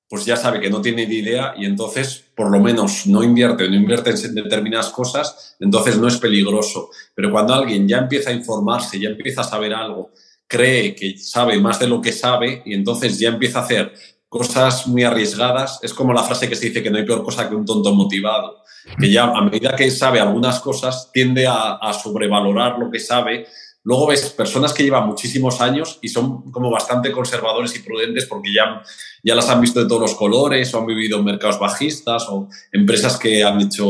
pues 0.08 0.24
ya 0.24 0.36
sabe 0.36 0.60
que 0.60 0.70
no 0.70 0.80
tiene 0.80 1.06
ni 1.06 1.16
idea 1.16 1.54
y 1.56 1.66
entonces 1.66 2.24
por 2.34 2.50
lo 2.50 2.60
menos 2.60 3.06
no 3.06 3.22
invierte 3.22 3.68
no 3.68 3.76
invierte 3.76 4.10
en 4.10 4.34
determinadas 4.34 4.88
cosas, 4.88 5.56
entonces 5.60 5.98
no 5.98 6.08
es 6.08 6.16
peligroso. 6.16 6.90
Pero 7.14 7.30
cuando 7.30 7.54
alguien 7.54 7.86
ya 7.86 7.98
empieza 7.98 8.30
a 8.30 8.32
informarse, 8.32 8.98
ya 8.98 9.10
empieza 9.10 9.42
a 9.42 9.44
saber 9.44 9.74
algo, 9.74 10.12
cree 10.46 10.94
que 10.94 11.18
sabe 11.18 11.60
más 11.60 11.78
de 11.78 11.88
lo 11.88 12.00
que 12.00 12.12
sabe 12.12 12.62
y 12.64 12.74
entonces 12.74 13.18
ya 13.18 13.28
empieza 13.28 13.60
a 13.60 13.62
hacer 13.62 13.92
cosas 14.28 14.86
muy 14.86 15.04
arriesgadas, 15.04 15.78
es 15.82 15.94
como 15.94 16.12
la 16.12 16.22
frase 16.22 16.48
que 16.48 16.56
se 16.56 16.66
dice 16.66 16.82
que 16.82 16.90
no 16.90 16.98
hay 16.98 17.06
peor 17.06 17.22
cosa 17.22 17.48
que 17.48 17.54
un 17.54 17.64
tonto 17.64 17.94
motivado, 17.94 18.62
que 18.98 19.10
ya 19.10 19.24
a 19.24 19.42
medida 19.42 19.74
que 19.74 19.90
sabe 19.90 20.20
algunas 20.20 20.60
cosas 20.60 21.10
tiende 21.12 21.46
a, 21.46 21.74
a 21.74 21.92
sobrevalorar 21.94 22.78
lo 22.78 22.90
que 22.90 23.00
sabe 23.00 23.46
Luego 23.88 24.08
ves 24.08 24.28
personas 24.32 24.74
que 24.74 24.82
llevan 24.82 25.06
muchísimos 25.06 25.62
años 25.62 25.98
y 26.02 26.10
son 26.10 26.52
como 26.52 26.70
bastante 26.70 27.10
conservadores 27.10 27.74
y 27.74 27.78
prudentes 27.78 28.26
porque 28.26 28.52
ya, 28.52 28.82
ya 29.22 29.34
las 29.34 29.48
han 29.48 29.62
visto 29.62 29.80
de 29.80 29.88
todos 29.88 30.02
los 30.02 30.14
colores 30.14 30.74
o 30.74 30.78
han 30.78 30.84
vivido 30.84 31.18
en 31.18 31.24
mercados 31.24 31.58
bajistas 31.58 32.26
o 32.28 32.50
empresas 32.70 33.16
que 33.16 33.42
han 33.42 33.62
hecho 33.62 33.86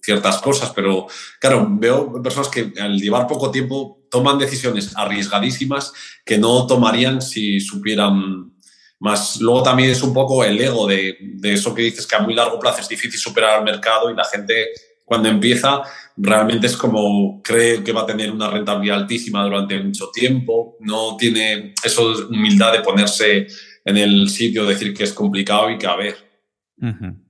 ciertas 0.00 0.38
cosas, 0.38 0.70
pero 0.70 1.08
claro, 1.40 1.66
veo 1.68 2.22
personas 2.22 2.50
que 2.50 2.72
al 2.80 3.00
llevar 3.00 3.26
poco 3.26 3.50
tiempo 3.50 4.06
toman 4.08 4.38
decisiones 4.38 4.92
arriesgadísimas 4.94 5.92
que 6.24 6.38
no 6.38 6.64
tomarían 6.68 7.20
si 7.20 7.58
supieran 7.58 8.52
más. 9.00 9.40
Luego 9.40 9.64
también 9.64 9.90
es 9.90 10.04
un 10.04 10.14
poco 10.14 10.44
el 10.44 10.60
ego 10.60 10.86
de, 10.86 11.16
de 11.20 11.52
eso 11.54 11.74
que 11.74 11.82
dices 11.82 12.06
que 12.06 12.14
a 12.14 12.20
muy 12.20 12.34
largo 12.34 12.60
plazo 12.60 12.80
es 12.80 12.88
difícil 12.88 13.18
superar 13.18 13.58
al 13.58 13.64
mercado 13.64 14.08
y 14.08 14.14
la 14.14 14.24
gente 14.24 14.68
cuando 15.12 15.28
empieza 15.28 15.82
realmente 16.16 16.68
es 16.68 16.74
como 16.74 17.42
cree 17.42 17.84
que 17.84 17.92
va 17.92 18.00
a 18.00 18.06
tener 18.06 18.30
una 18.30 18.48
rentabilidad 18.48 19.00
altísima 19.00 19.44
durante 19.44 19.78
mucho 19.78 20.10
tiempo, 20.10 20.78
no 20.80 21.18
tiene 21.18 21.74
esa 21.84 22.00
humildad 22.00 22.72
de 22.72 22.80
ponerse 22.80 23.46
en 23.84 23.96
el 23.98 24.30
sitio, 24.30 24.64
decir 24.64 24.94
que 24.94 25.04
es 25.04 25.12
complicado 25.12 25.68
y 25.68 25.76
que 25.76 25.86
a 25.86 25.96
ver. 25.96 26.16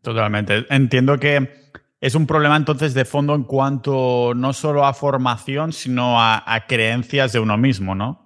Totalmente. 0.01 0.65
Entiendo 0.71 1.19
que 1.19 1.73
es 2.01 2.15
un 2.15 2.25
problema 2.25 2.57
entonces 2.57 2.95
de 2.95 3.05
fondo 3.05 3.35
en 3.35 3.43
cuanto 3.43 4.33
no 4.37 4.53
solo 4.53 4.87
a 4.87 4.95
formación, 4.95 5.73
sino 5.73 6.21
a 6.21 6.65
creencias 6.69 7.33
de 7.33 7.41
uno 7.41 7.59
mismo, 7.59 7.97
¿no? 7.97 8.22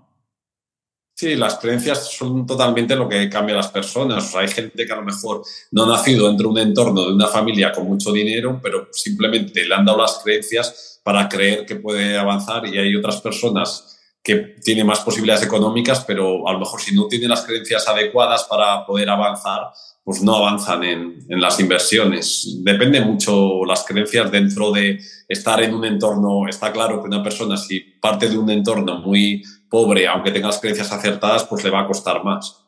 Sí, 1.18 1.34
las 1.34 1.54
creencias 1.54 2.12
son 2.12 2.46
totalmente 2.46 2.94
lo 2.94 3.08
que 3.08 3.30
cambia 3.30 3.54
a 3.54 3.58
las 3.58 3.68
personas. 3.68 4.34
hay 4.34 4.48
gente 4.48 4.84
que 4.84 4.92
a 4.92 4.96
lo 4.96 5.02
mejor 5.02 5.42
no 5.70 5.84
ha 5.84 5.96
nacido 5.96 6.28
dentro 6.28 6.48
de 6.48 6.52
un 6.52 6.68
entorno 6.68 7.06
de 7.06 7.14
una 7.14 7.26
familia 7.28 7.72
con 7.72 7.86
mucho 7.86 8.12
dinero, 8.12 8.60
pero 8.62 8.88
simplemente 8.92 9.64
le 9.64 9.74
han 9.74 9.86
dado 9.86 10.02
las 10.02 10.20
creencias 10.22 11.00
para 11.02 11.26
creer 11.26 11.64
que 11.64 11.76
puede 11.76 12.18
avanzar 12.18 12.66
y 12.66 12.76
hay 12.76 12.94
otras 12.94 13.22
personas 13.22 13.98
que 14.22 14.56
tiene 14.62 14.84
más 14.84 15.00
posibilidades 15.00 15.46
económicas, 15.46 16.04
pero 16.06 16.46
a 16.46 16.52
lo 16.52 16.58
mejor 16.58 16.82
si 16.82 16.94
no 16.94 17.06
tiene 17.06 17.28
las 17.28 17.44
creencias 17.46 17.88
adecuadas 17.88 18.44
para 18.44 18.84
poder 18.84 19.08
avanzar, 19.08 19.70
pues 20.04 20.20
no 20.20 20.36
avanzan 20.36 20.84
en, 20.84 21.24
en, 21.30 21.40
las 21.40 21.58
inversiones. 21.58 22.58
Depende 22.58 23.00
mucho 23.00 23.64
las 23.64 23.84
creencias 23.84 24.30
dentro 24.30 24.70
de 24.70 25.00
estar 25.26 25.62
en 25.62 25.74
un 25.74 25.86
entorno. 25.86 26.46
Está 26.46 26.72
claro 26.72 27.00
que 27.00 27.08
una 27.08 27.22
persona, 27.22 27.56
si 27.56 27.80
parte 27.80 28.28
de 28.28 28.36
un 28.36 28.50
entorno 28.50 29.00
muy 29.00 29.42
pobre, 29.68 30.06
aunque 30.06 30.30
tenga 30.30 30.48
las 30.48 30.58
creencias 30.58 30.92
acertadas, 30.92 31.44
pues 31.44 31.64
le 31.64 31.70
va 31.70 31.80
a 31.80 31.86
costar 31.86 32.24
más. 32.24 32.62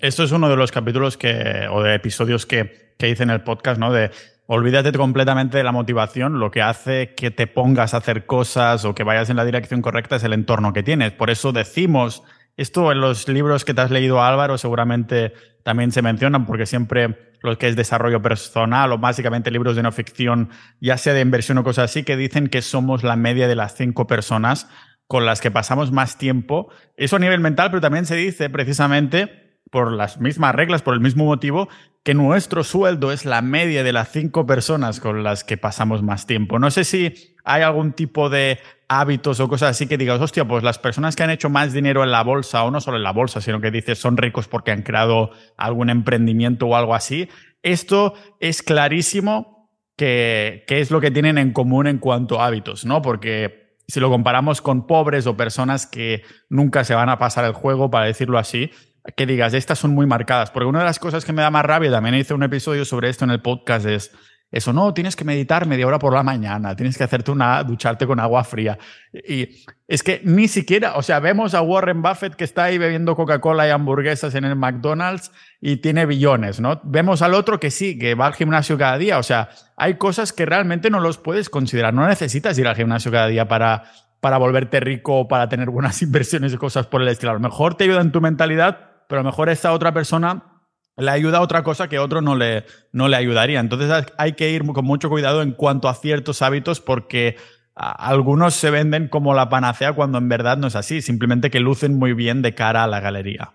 Esto 0.00 0.24
es 0.24 0.32
uno 0.32 0.48
de 0.48 0.56
los 0.56 0.72
capítulos 0.72 1.16
que, 1.16 1.68
o 1.70 1.82
de 1.82 1.94
episodios 1.94 2.46
que, 2.46 2.94
que 2.98 3.08
hice 3.08 3.22
en 3.22 3.30
el 3.30 3.42
podcast, 3.42 3.78
¿no? 3.78 3.92
De 3.92 4.10
olvídate 4.46 4.92
completamente 4.92 5.56
de 5.56 5.64
la 5.64 5.72
motivación. 5.72 6.40
Lo 6.40 6.50
que 6.50 6.62
hace 6.62 7.14
que 7.14 7.30
te 7.30 7.46
pongas 7.46 7.94
a 7.94 7.98
hacer 7.98 8.26
cosas 8.26 8.84
o 8.84 8.94
que 8.94 9.04
vayas 9.04 9.30
en 9.30 9.36
la 9.36 9.44
dirección 9.44 9.80
correcta 9.80 10.16
es 10.16 10.24
el 10.24 10.32
entorno 10.32 10.72
que 10.72 10.82
tienes. 10.82 11.12
Por 11.12 11.30
eso 11.30 11.52
decimos 11.52 12.22
esto 12.56 12.92
en 12.92 13.00
los 13.00 13.28
libros 13.28 13.64
que 13.64 13.72
te 13.72 13.80
has 13.80 13.90
leído, 13.90 14.22
Álvaro, 14.22 14.58
seguramente 14.58 15.32
también 15.62 15.90
se 15.92 16.02
mencionan, 16.02 16.44
porque 16.44 16.66
siempre 16.66 17.32
lo 17.40 17.56
que 17.56 17.68
es 17.68 17.76
desarrollo 17.76 18.20
personal 18.20 18.92
o 18.92 18.98
básicamente 18.98 19.50
libros 19.50 19.74
de 19.74 19.82
no 19.82 19.90
ficción, 19.90 20.50
ya 20.80 20.98
sea 20.98 21.14
de 21.14 21.20
inversión 21.20 21.58
o 21.58 21.64
cosas 21.64 21.90
así, 21.90 22.02
que 22.02 22.16
dicen 22.16 22.48
que 22.48 22.62
somos 22.62 23.04
la 23.04 23.16
media 23.16 23.48
de 23.48 23.56
las 23.56 23.74
cinco 23.74 24.06
personas 24.06 24.68
con 25.12 25.26
las 25.26 25.42
que 25.42 25.50
pasamos 25.50 25.92
más 25.92 26.16
tiempo. 26.16 26.70
Eso 26.96 27.16
a 27.16 27.18
nivel 27.18 27.38
mental, 27.38 27.68
pero 27.68 27.82
también 27.82 28.06
se 28.06 28.16
dice 28.16 28.48
precisamente 28.48 29.58
por 29.70 29.92
las 29.92 30.18
mismas 30.18 30.54
reglas, 30.54 30.80
por 30.80 30.94
el 30.94 31.00
mismo 31.00 31.26
motivo, 31.26 31.68
que 32.02 32.14
nuestro 32.14 32.64
sueldo 32.64 33.12
es 33.12 33.26
la 33.26 33.42
media 33.42 33.84
de 33.84 33.92
las 33.92 34.10
cinco 34.10 34.46
personas 34.46 35.00
con 35.00 35.22
las 35.22 35.44
que 35.44 35.58
pasamos 35.58 36.02
más 36.02 36.24
tiempo. 36.24 36.58
No 36.58 36.70
sé 36.70 36.84
si 36.84 37.36
hay 37.44 37.60
algún 37.60 37.92
tipo 37.92 38.30
de 38.30 38.58
hábitos 38.88 39.38
o 39.40 39.48
cosas 39.48 39.72
así 39.72 39.86
que 39.86 39.98
digas, 39.98 40.18
hostia, 40.18 40.48
pues 40.48 40.64
las 40.64 40.78
personas 40.78 41.14
que 41.14 41.24
han 41.24 41.30
hecho 41.30 41.50
más 41.50 41.74
dinero 41.74 42.02
en 42.04 42.10
la 42.10 42.22
bolsa, 42.22 42.64
o 42.64 42.70
no 42.70 42.80
solo 42.80 42.96
en 42.96 43.02
la 43.02 43.12
bolsa, 43.12 43.42
sino 43.42 43.60
que 43.60 43.70
dices 43.70 43.98
son 43.98 44.16
ricos 44.16 44.48
porque 44.48 44.70
han 44.70 44.80
creado 44.80 45.32
algún 45.58 45.90
emprendimiento 45.90 46.68
o 46.68 46.74
algo 46.74 46.94
así, 46.94 47.28
esto 47.62 48.14
es 48.40 48.62
clarísimo 48.62 49.68
que, 49.94 50.64
que 50.66 50.80
es 50.80 50.90
lo 50.90 51.02
que 51.02 51.10
tienen 51.10 51.36
en 51.36 51.52
común 51.52 51.86
en 51.86 51.98
cuanto 51.98 52.40
a 52.40 52.46
hábitos, 52.46 52.86
¿no? 52.86 53.02
Porque 53.02 53.61
si 53.88 54.00
lo 54.00 54.10
comparamos 54.10 54.60
con 54.60 54.86
pobres 54.86 55.26
o 55.26 55.36
personas 55.36 55.86
que 55.86 56.22
nunca 56.48 56.84
se 56.84 56.94
van 56.94 57.08
a 57.08 57.18
pasar 57.18 57.44
el 57.44 57.52
juego, 57.52 57.90
para 57.90 58.06
decirlo 58.06 58.38
así, 58.38 58.70
que 59.16 59.26
digas, 59.26 59.54
estas 59.54 59.78
son 59.78 59.92
muy 59.92 60.06
marcadas. 60.06 60.50
Porque 60.50 60.66
una 60.66 60.80
de 60.80 60.84
las 60.84 60.98
cosas 60.98 61.24
que 61.24 61.32
me 61.32 61.42
da 61.42 61.50
más 61.50 61.64
rabia, 61.64 61.90
también 61.90 62.14
hice 62.14 62.34
un 62.34 62.42
episodio 62.42 62.84
sobre 62.84 63.08
esto 63.08 63.24
en 63.24 63.30
el 63.30 63.42
podcast, 63.42 63.86
es 63.86 64.12
eso, 64.52 64.74
no, 64.74 64.92
tienes 64.92 65.16
que 65.16 65.24
meditar 65.24 65.66
media 65.66 65.86
hora 65.86 65.98
por 65.98 66.12
la 66.12 66.22
mañana, 66.22 66.76
tienes 66.76 66.98
que 66.98 67.04
hacerte 67.04 67.30
una, 67.30 67.64
ducharte 67.64 68.06
con 68.06 68.20
agua 68.20 68.44
fría. 68.44 68.78
Y 69.26 69.64
es 69.88 70.02
que 70.02 70.20
ni 70.24 70.46
siquiera, 70.46 70.96
o 70.96 71.02
sea, 71.02 71.20
vemos 71.20 71.54
a 71.54 71.62
Warren 71.62 72.02
Buffett 72.02 72.34
que 72.34 72.44
está 72.44 72.64
ahí 72.64 72.76
bebiendo 72.76 73.16
Coca-Cola 73.16 73.66
y 73.66 73.70
hamburguesas 73.70 74.34
en 74.34 74.44
el 74.44 74.54
McDonald's 74.54 75.32
y 75.58 75.78
tiene 75.78 76.04
billones, 76.04 76.60
¿no? 76.60 76.82
Vemos 76.84 77.22
al 77.22 77.32
otro 77.32 77.58
que 77.58 77.70
sí, 77.70 77.98
que 77.98 78.14
va 78.14 78.26
al 78.26 78.34
gimnasio 78.34 78.76
cada 78.76 78.98
día. 78.98 79.18
O 79.18 79.22
sea, 79.22 79.48
hay 79.74 79.94
cosas 79.94 80.34
que 80.34 80.44
realmente 80.44 80.90
no 80.90 81.00
los 81.00 81.16
puedes 81.16 81.48
considerar. 81.48 81.94
No 81.94 82.06
necesitas 82.06 82.58
ir 82.58 82.68
al 82.68 82.76
gimnasio 82.76 83.10
cada 83.10 83.28
día 83.28 83.48
para, 83.48 83.84
para 84.20 84.36
volverte 84.36 84.80
rico 84.80 85.28
para 85.28 85.48
tener 85.48 85.70
buenas 85.70 86.02
inversiones 86.02 86.52
y 86.52 86.58
cosas 86.58 86.86
por 86.86 87.00
el 87.00 87.08
estilo. 87.08 87.30
A 87.30 87.34
lo 87.34 87.40
mejor 87.40 87.74
te 87.74 87.84
ayuda 87.84 88.02
en 88.02 88.12
tu 88.12 88.20
mentalidad, 88.20 88.90
pero 89.08 89.20
a 89.20 89.24
lo 89.24 89.30
mejor 89.30 89.48
esta 89.48 89.72
otra 89.72 89.94
persona 89.94 90.51
le 90.96 91.10
ayuda 91.10 91.38
a 91.38 91.40
otra 91.40 91.62
cosa 91.62 91.88
que 91.88 91.98
otro 91.98 92.20
no 92.20 92.36
le, 92.36 92.64
no 92.92 93.08
le 93.08 93.16
ayudaría. 93.16 93.60
Entonces 93.60 93.90
hay 94.18 94.32
que 94.34 94.50
ir 94.50 94.64
con 94.64 94.84
mucho 94.84 95.08
cuidado 95.08 95.42
en 95.42 95.52
cuanto 95.52 95.88
a 95.88 95.94
ciertos 95.94 96.42
hábitos 96.42 96.80
porque 96.80 97.36
algunos 97.74 98.54
se 98.54 98.70
venden 98.70 99.08
como 99.08 99.34
la 99.34 99.48
panacea 99.48 99.94
cuando 99.94 100.18
en 100.18 100.28
verdad 100.28 100.58
no 100.58 100.66
es 100.66 100.76
así, 100.76 101.00
simplemente 101.00 101.50
que 101.50 101.60
lucen 101.60 101.98
muy 101.98 102.12
bien 102.12 102.42
de 102.42 102.54
cara 102.54 102.84
a 102.84 102.86
la 102.86 103.00
galería. 103.00 103.52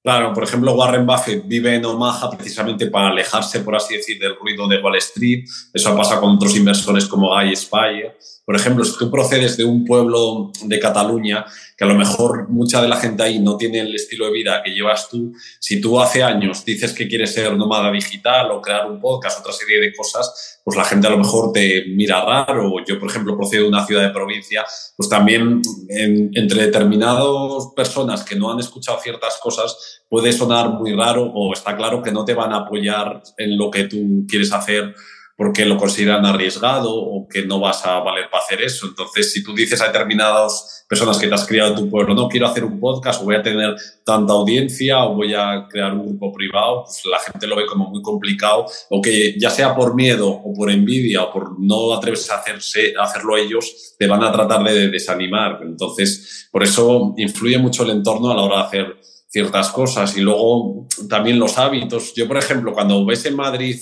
Claro, 0.00 0.32
por 0.32 0.44
ejemplo, 0.44 0.74
Warren 0.74 1.04
Buffett 1.04 1.42
vive 1.46 1.74
en 1.74 1.84
Omaha 1.84 2.30
precisamente 2.30 2.86
para 2.86 3.08
alejarse, 3.08 3.60
por 3.60 3.74
así 3.74 3.96
decir, 3.96 4.18
del 4.18 4.36
ruido 4.36 4.68
de 4.68 4.80
Wall 4.80 4.96
Street. 4.96 5.44
Eso 5.74 5.96
pasa 5.96 6.20
con 6.20 6.36
otros 6.36 6.56
inversores 6.56 7.06
como 7.06 7.34
Guy 7.34 7.54
Spire. 7.56 8.16
Por 8.44 8.54
ejemplo, 8.54 8.84
si 8.84 8.96
tú 8.96 9.10
procedes 9.10 9.56
de 9.56 9.64
un 9.64 9.84
pueblo 9.84 10.52
de 10.62 10.78
Cataluña, 10.78 11.44
que 11.76 11.84
a 11.84 11.88
lo 11.88 11.94
mejor 11.94 12.48
mucha 12.48 12.80
de 12.80 12.88
la 12.88 12.96
gente 12.96 13.22
ahí 13.22 13.40
no 13.40 13.56
tiene 13.56 13.80
el 13.80 13.94
estilo 13.94 14.26
de 14.26 14.32
vida 14.32 14.62
que 14.64 14.70
llevas 14.70 15.08
tú, 15.10 15.32
si 15.60 15.80
tú 15.80 16.00
hace 16.00 16.22
años 16.22 16.64
dices 16.64 16.92
que 16.92 17.08
quieres 17.08 17.34
ser 17.34 17.54
nómada 17.56 17.90
digital 17.90 18.50
o 18.52 18.62
crear 18.62 18.90
un 18.90 19.00
podcast, 19.00 19.40
otra 19.40 19.52
serie 19.52 19.80
de 19.80 19.92
cosas, 19.92 20.57
pues 20.68 20.76
la 20.76 20.84
gente 20.84 21.06
a 21.06 21.10
lo 21.10 21.16
mejor 21.16 21.50
te 21.50 21.86
mira 21.86 22.22
raro. 22.22 22.70
Yo, 22.86 23.00
por 23.00 23.08
ejemplo, 23.08 23.38
procedo 23.38 23.62
de 23.62 23.68
una 23.70 23.86
ciudad 23.86 24.02
de 24.02 24.10
provincia, 24.10 24.66
pues 24.98 25.08
también 25.08 25.62
entre 25.88 26.66
determinadas 26.66 27.68
personas 27.74 28.22
que 28.22 28.36
no 28.36 28.52
han 28.52 28.60
escuchado 28.60 28.98
ciertas 29.00 29.38
cosas 29.42 30.02
puede 30.10 30.30
sonar 30.30 30.68
muy 30.68 30.94
raro 30.94 31.24
o 31.24 31.54
está 31.54 31.74
claro 31.74 32.02
que 32.02 32.12
no 32.12 32.22
te 32.22 32.34
van 32.34 32.52
a 32.52 32.58
apoyar 32.58 33.22
en 33.38 33.56
lo 33.56 33.70
que 33.70 33.84
tú 33.84 34.26
quieres 34.28 34.52
hacer 34.52 34.94
porque 35.38 35.64
lo 35.64 35.76
consideran 35.76 36.26
arriesgado 36.26 36.92
o 36.92 37.28
que 37.28 37.46
no 37.46 37.60
vas 37.60 37.86
a 37.86 38.00
valer 38.00 38.28
para 38.28 38.42
hacer 38.42 38.60
eso. 38.60 38.88
Entonces, 38.88 39.32
si 39.32 39.44
tú 39.44 39.54
dices 39.54 39.80
a 39.80 39.86
determinadas 39.86 40.84
personas 40.88 41.16
que 41.16 41.28
te 41.28 41.34
has 41.34 41.46
criado 41.46 41.70
en 41.70 41.76
tu 41.76 41.88
pueblo, 41.88 42.12
no 42.12 42.28
quiero 42.28 42.48
hacer 42.48 42.64
un 42.64 42.80
podcast 42.80 43.22
o 43.22 43.24
voy 43.24 43.36
a 43.36 43.42
tener 43.42 43.76
tanta 44.04 44.32
audiencia 44.32 45.04
o 45.04 45.14
voy 45.14 45.34
a 45.34 45.68
crear 45.70 45.92
un 45.92 46.06
grupo 46.06 46.32
privado, 46.32 46.82
pues 46.82 47.02
la 47.04 47.20
gente 47.20 47.46
lo 47.46 47.54
ve 47.54 47.66
como 47.66 47.88
muy 47.88 48.02
complicado 48.02 48.66
o 48.90 49.00
que 49.00 49.38
ya 49.38 49.48
sea 49.48 49.76
por 49.76 49.94
miedo 49.94 50.28
o 50.28 50.52
por 50.52 50.72
envidia 50.72 51.22
o 51.22 51.32
por 51.32 51.60
no 51.60 51.94
atreverse 51.94 52.32
a, 52.32 52.38
hacerse, 52.38 52.94
a 52.98 53.04
hacerlo 53.04 53.36
ellos, 53.36 53.94
te 53.96 54.08
van 54.08 54.24
a 54.24 54.32
tratar 54.32 54.64
de 54.64 54.88
desanimar. 54.88 55.60
Entonces, 55.62 56.48
por 56.50 56.64
eso 56.64 57.14
influye 57.16 57.58
mucho 57.58 57.84
el 57.84 57.90
entorno 57.90 58.32
a 58.32 58.34
la 58.34 58.42
hora 58.42 58.56
de 58.56 58.62
hacer 58.64 58.96
ciertas 59.28 59.68
cosas 59.68 60.16
y 60.16 60.20
luego 60.20 60.88
también 61.08 61.38
los 61.38 61.58
hábitos. 61.58 62.12
Yo, 62.14 62.26
por 62.26 62.38
ejemplo, 62.38 62.72
cuando 62.72 63.06
ves 63.06 63.24
en 63.26 63.36
Madrid 63.36 63.78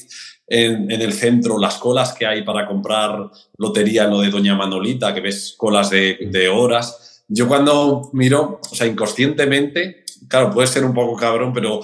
en, 0.46 0.90
el 0.90 1.12
centro, 1.12 1.58
las 1.58 1.78
colas 1.78 2.12
que 2.12 2.26
hay 2.26 2.42
para 2.42 2.66
comprar 2.66 3.30
lotería 3.58 4.06
lo 4.06 4.20
de 4.20 4.30
Doña 4.30 4.54
Manolita, 4.54 5.12
que 5.12 5.20
ves 5.20 5.54
colas 5.56 5.90
de, 5.90 6.48
horas. 6.52 7.24
Yo 7.28 7.48
cuando 7.48 8.10
miro, 8.12 8.60
o 8.70 8.74
sea, 8.74 8.86
inconscientemente, 8.86 10.04
claro, 10.28 10.50
puede 10.52 10.68
ser 10.68 10.84
un 10.84 10.94
poco 10.94 11.16
cabrón, 11.16 11.52
pero 11.52 11.80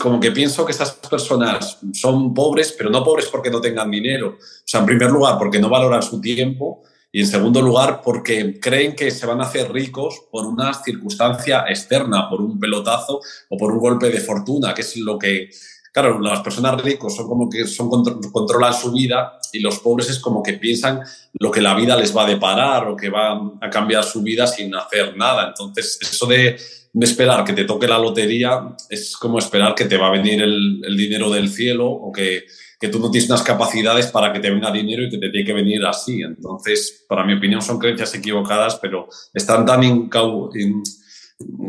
como 0.00 0.20
que 0.20 0.30
pienso 0.30 0.64
que 0.64 0.72
estas 0.72 0.92
personas 0.92 1.78
son 1.92 2.32
pobres, 2.32 2.74
pero 2.76 2.90
no 2.90 3.04
pobres 3.04 3.26
porque 3.26 3.50
no 3.50 3.60
tengan 3.60 3.90
dinero. 3.90 4.38
O 4.38 4.62
sea, 4.64 4.80
en 4.80 4.86
primer 4.86 5.10
lugar, 5.10 5.36
porque 5.38 5.58
no 5.58 5.68
valoran 5.68 6.02
su 6.02 6.20
tiempo 6.20 6.82
y 7.12 7.20
en 7.20 7.26
segundo 7.26 7.62
lugar, 7.62 8.02
porque 8.02 8.58
creen 8.60 8.94
que 8.94 9.10
se 9.10 9.24
van 9.26 9.40
a 9.40 9.44
hacer 9.44 9.72
ricos 9.72 10.24
por 10.30 10.44
una 10.46 10.74
circunstancia 10.74 11.64
externa, 11.68 12.28
por 12.28 12.42
un 12.42 12.58
pelotazo 12.58 13.20
o 13.48 13.56
por 13.56 13.72
un 13.72 13.78
golpe 13.78 14.10
de 14.10 14.20
fortuna, 14.20 14.74
que 14.74 14.82
es 14.82 14.96
lo 14.98 15.18
que 15.18 15.48
claro, 15.96 16.20
las 16.20 16.40
personas 16.40 16.82
ricos 16.82 17.16
son 17.16 17.26
como 17.26 17.48
que 17.48 17.66
son, 17.66 17.88
controlan 18.30 18.74
su 18.74 18.92
vida 18.92 19.40
y 19.50 19.60
los 19.60 19.78
pobres 19.78 20.10
es 20.10 20.20
como 20.20 20.42
que 20.42 20.52
piensan 20.52 21.00
lo 21.40 21.50
que 21.50 21.62
la 21.62 21.74
vida 21.74 21.96
les 21.96 22.14
va 22.14 22.24
a 22.24 22.28
deparar 22.28 22.86
o 22.86 22.94
que 22.94 23.08
va 23.08 23.32
a 23.62 23.70
cambiar 23.70 24.04
su 24.04 24.20
vida 24.20 24.46
sin 24.46 24.74
hacer 24.74 25.16
nada. 25.16 25.48
Entonces, 25.48 25.98
eso 26.02 26.26
de, 26.26 26.58
esperar 27.00 27.44
que 27.44 27.54
te 27.54 27.64
toque 27.64 27.88
la 27.88 27.98
lotería 27.98 28.76
es 28.90 29.16
como 29.16 29.38
esperar 29.38 29.74
que 29.74 29.86
te 29.86 29.96
va 29.96 30.08
a 30.08 30.10
venir 30.10 30.42
el, 30.42 30.96
dinero 30.98 31.30
del 31.30 31.48
cielo 31.48 31.88
o 31.88 32.12
que, 32.12 32.44
que, 32.78 32.88
tú 32.88 32.98
no 32.98 33.10
tienes 33.10 33.30
unas 33.30 33.42
capacidades 33.42 34.08
para 34.08 34.34
que 34.34 34.40
te 34.40 34.50
venga 34.50 34.70
dinero 34.70 35.02
y 35.02 35.08
que 35.08 35.16
te 35.16 35.30
tiene 35.30 35.46
que 35.46 35.54
venir 35.54 35.82
así. 35.86 36.20
Entonces, 36.20 37.06
para 37.08 37.24
mi 37.24 37.32
opinión, 37.32 37.62
son 37.62 37.78
creencias 37.78 38.14
equivocadas, 38.14 38.78
pero 38.82 39.08
están 39.32 39.64
tan 39.64 40.10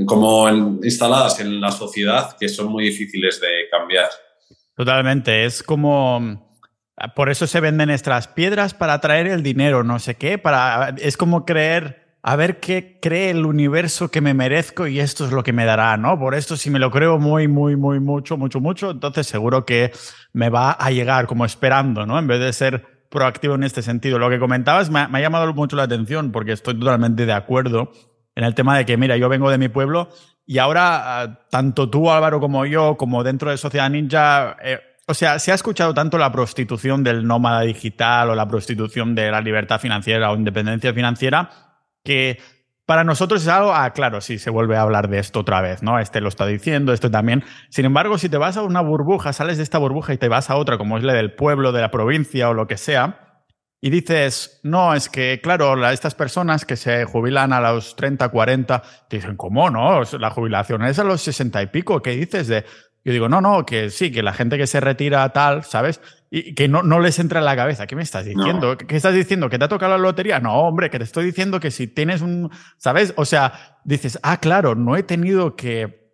como 0.06 0.50
instaladas 0.84 1.40
en 1.40 1.60
la 1.60 1.72
sociedad 1.72 2.36
que 2.40 2.48
son 2.48 2.68
muy 2.68 2.86
difíciles 2.86 3.42
de 3.42 3.67
cambiar. 3.88 4.10
Totalmente, 4.76 5.46
es 5.46 5.64
como... 5.64 6.46
Por 7.16 7.30
eso 7.30 7.46
se 7.46 7.60
venden 7.60 7.92
estas 7.92 8.28
piedras 8.28 8.74
para 8.74 8.94
atraer 8.94 9.28
el 9.28 9.44
dinero, 9.44 9.84
no 9.84 10.00
sé 10.00 10.16
qué, 10.16 10.40
para, 10.40 10.96
es 10.98 11.16
como 11.16 11.46
creer, 11.46 12.18
a 12.24 12.36
ver 12.36 12.60
qué 12.60 12.98
cree 13.00 13.30
el 13.30 13.46
universo 13.46 14.10
que 14.10 14.20
me 14.20 14.34
merezco 14.34 14.88
y 14.88 15.00
esto 15.00 15.26
es 15.26 15.32
lo 15.32 15.44
que 15.44 15.54
me 15.54 15.66
dará, 15.66 15.96
¿no? 15.98 16.18
Por 16.18 16.34
esto 16.34 16.58
si 16.58 16.72
me 16.72 16.80
lo 16.80 16.90
creo 16.90 17.20
muy, 17.20 17.48
muy, 17.48 17.76
muy, 17.76 18.00
mucho, 18.00 18.36
mucho, 18.36 18.60
mucho, 18.60 18.90
entonces 18.90 19.28
seguro 19.28 19.64
que 19.64 19.92
me 20.34 20.50
va 20.50 20.72
a 20.72 20.90
llegar 20.90 21.28
como 21.28 21.46
esperando, 21.46 22.08
¿no? 22.08 22.18
En 22.18 22.26
vez 22.26 22.40
de 22.40 22.52
ser 22.52 23.06
proactivo 23.10 23.54
en 23.54 23.64
este 23.64 23.84
sentido. 23.84 24.18
Lo 24.18 24.32
que 24.32 24.40
comentabas 24.40 24.90
me 24.90 25.02
ha 25.02 25.22
llamado 25.22 25.54
mucho 25.54 25.76
la 25.76 25.84
atención 25.84 26.32
porque 26.32 26.52
estoy 26.54 26.80
totalmente 26.80 27.28
de 27.28 27.34
acuerdo 27.34 27.92
en 28.36 28.44
el 28.44 28.56
tema 28.56 28.78
de 28.78 28.86
que, 28.86 28.98
mira, 28.98 29.18
yo 29.18 29.30
vengo 29.30 29.50
de 29.50 29.58
mi 29.58 29.70
pueblo 29.70 30.10
y 30.48 30.60
ahora 30.60 31.22
ah, 31.22 31.40
tanto 31.52 31.90
tú, 31.90 32.10
Álvaro, 32.10 32.40
como 32.40 32.66
yo, 32.66 32.96
como 32.96 33.24
dentro 33.24 33.52
de 33.52 33.58
Sociedad 33.58 33.90
Ninja, 33.90 34.56
eh, 34.64 34.80
o 35.06 35.14
sea, 35.14 35.40
se 35.40 35.52
ha 35.52 35.56
escuchado 35.56 35.94
tanto 35.94 36.18
la 36.18 36.32
prostitución 36.32 37.04
del 37.04 37.28
nómada 37.28 37.62
digital 37.62 38.30
o 38.30 38.36
la 38.36 38.48
prostitución 38.48 39.14
de 39.14 39.30
la 39.30 39.42
libertad 39.42 39.80
financiera 39.80 40.32
o 40.32 40.36
independencia 40.36 40.94
financiera 40.94 41.50
que 42.04 42.40
para 42.86 43.04
nosotros 43.04 43.42
es 43.42 43.50
algo, 43.50 43.74
ah, 43.74 43.92
claro, 43.92 44.22
sí, 44.22 44.40
se 44.40 44.50
vuelve 44.50 44.78
a 44.78 44.82
hablar 44.82 45.10
de 45.10 45.20
esto 45.20 45.42
otra 45.42 45.60
vez, 45.62 45.84
¿no? 45.84 46.00
Este 46.00 46.22
lo 46.22 46.30
está 46.30 46.46
diciendo, 46.46 46.94
esto 46.94 47.12
también. 47.12 47.44
Sin 47.70 47.84
embargo, 47.84 48.18
si 48.18 48.30
te 48.30 48.38
vas 48.38 48.56
a 48.56 48.64
una 48.64 48.80
burbuja, 48.80 49.34
sales 49.34 49.58
de 49.58 49.64
esta 49.64 49.78
burbuja 49.78 50.14
y 50.14 50.18
te 50.18 50.30
vas 50.30 50.50
a 50.50 50.56
otra, 50.56 50.78
como 50.78 50.98
es 50.98 51.04
la 51.04 51.14
del 51.14 51.34
pueblo, 51.34 51.74
de 51.74 51.82
la 51.82 51.92
provincia 51.92 52.48
o 52.48 52.54
lo 52.54 52.68
que 52.68 52.78
sea, 52.78 53.27
y 53.80 53.90
dices, 53.90 54.60
no, 54.64 54.94
es 54.94 55.08
que, 55.10 55.40
claro, 55.42 55.88
estas 55.90 56.16
personas 56.16 56.66
que 56.66 56.76
se 56.76 57.06
jubilan 57.06 57.54
a 57.54 57.62
los 57.62 57.96
30, 57.96 58.30
40, 58.30 58.82
te 59.08 59.18
dicen, 59.18 59.36
¿cómo 59.38 59.70
no? 59.70 60.02
La 60.20 60.32
jubilación 60.32 60.84
es 60.86 60.98
a 61.00 61.04
los 61.04 61.22
60 61.22 61.62
y 61.62 61.68
pico, 61.68 62.02
¿qué 62.02 62.12
dices 62.12 62.48
de...? 62.48 62.66
Yo 63.04 63.14
digo, 63.14 63.30
no, 63.30 63.40
no, 63.40 63.66
que 63.66 63.90
sí, 63.90 64.12
que 64.12 64.22
la 64.22 64.34
gente 64.34 64.58
que 64.58 64.68
se 64.68 64.82
retira 64.82 65.32
tal, 65.32 65.64
¿sabes? 65.64 66.02
Y 66.30 66.56
que 66.56 66.68
no, 66.68 66.84
no 66.84 67.00
les 67.00 67.20
entra 67.20 67.40
en 67.40 67.46
la 67.46 67.56
cabeza. 67.56 67.88
¿Qué 67.88 67.96
me 67.96 68.04
estás 68.04 68.26
diciendo? 68.26 68.78
¿Qué 68.78 68.98
estás 68.98 69.14
diciendo? 69.14 69.50
¿Que 69.50 69.58
te 69.58 69.64
ha 69.64 69.70
tocado 69.70 69.94
la 69.94 69.98
lotería? 69.98 70.42
No, 70.42 70.56
hombre, 70.56 70.90
que 70.90 70.98
te 70.98 71.06
estoy 71.06 71.24
diciendo 71.24 71.62
que 71.62 71.72
si 71.72 71.88
tienes 71.88 72.22
un, 72.22 72.52
¿sabes? 72.76 73.14
O 73.16 73.24
sea, 73.24 73.78
dices, 73.86 74.20
ah, 74.24 74.42
claro, 74.42 74.76
no 74.76 74.98
he 74.98 75.04
tenido 75.04 75.56
que 75.56 76.07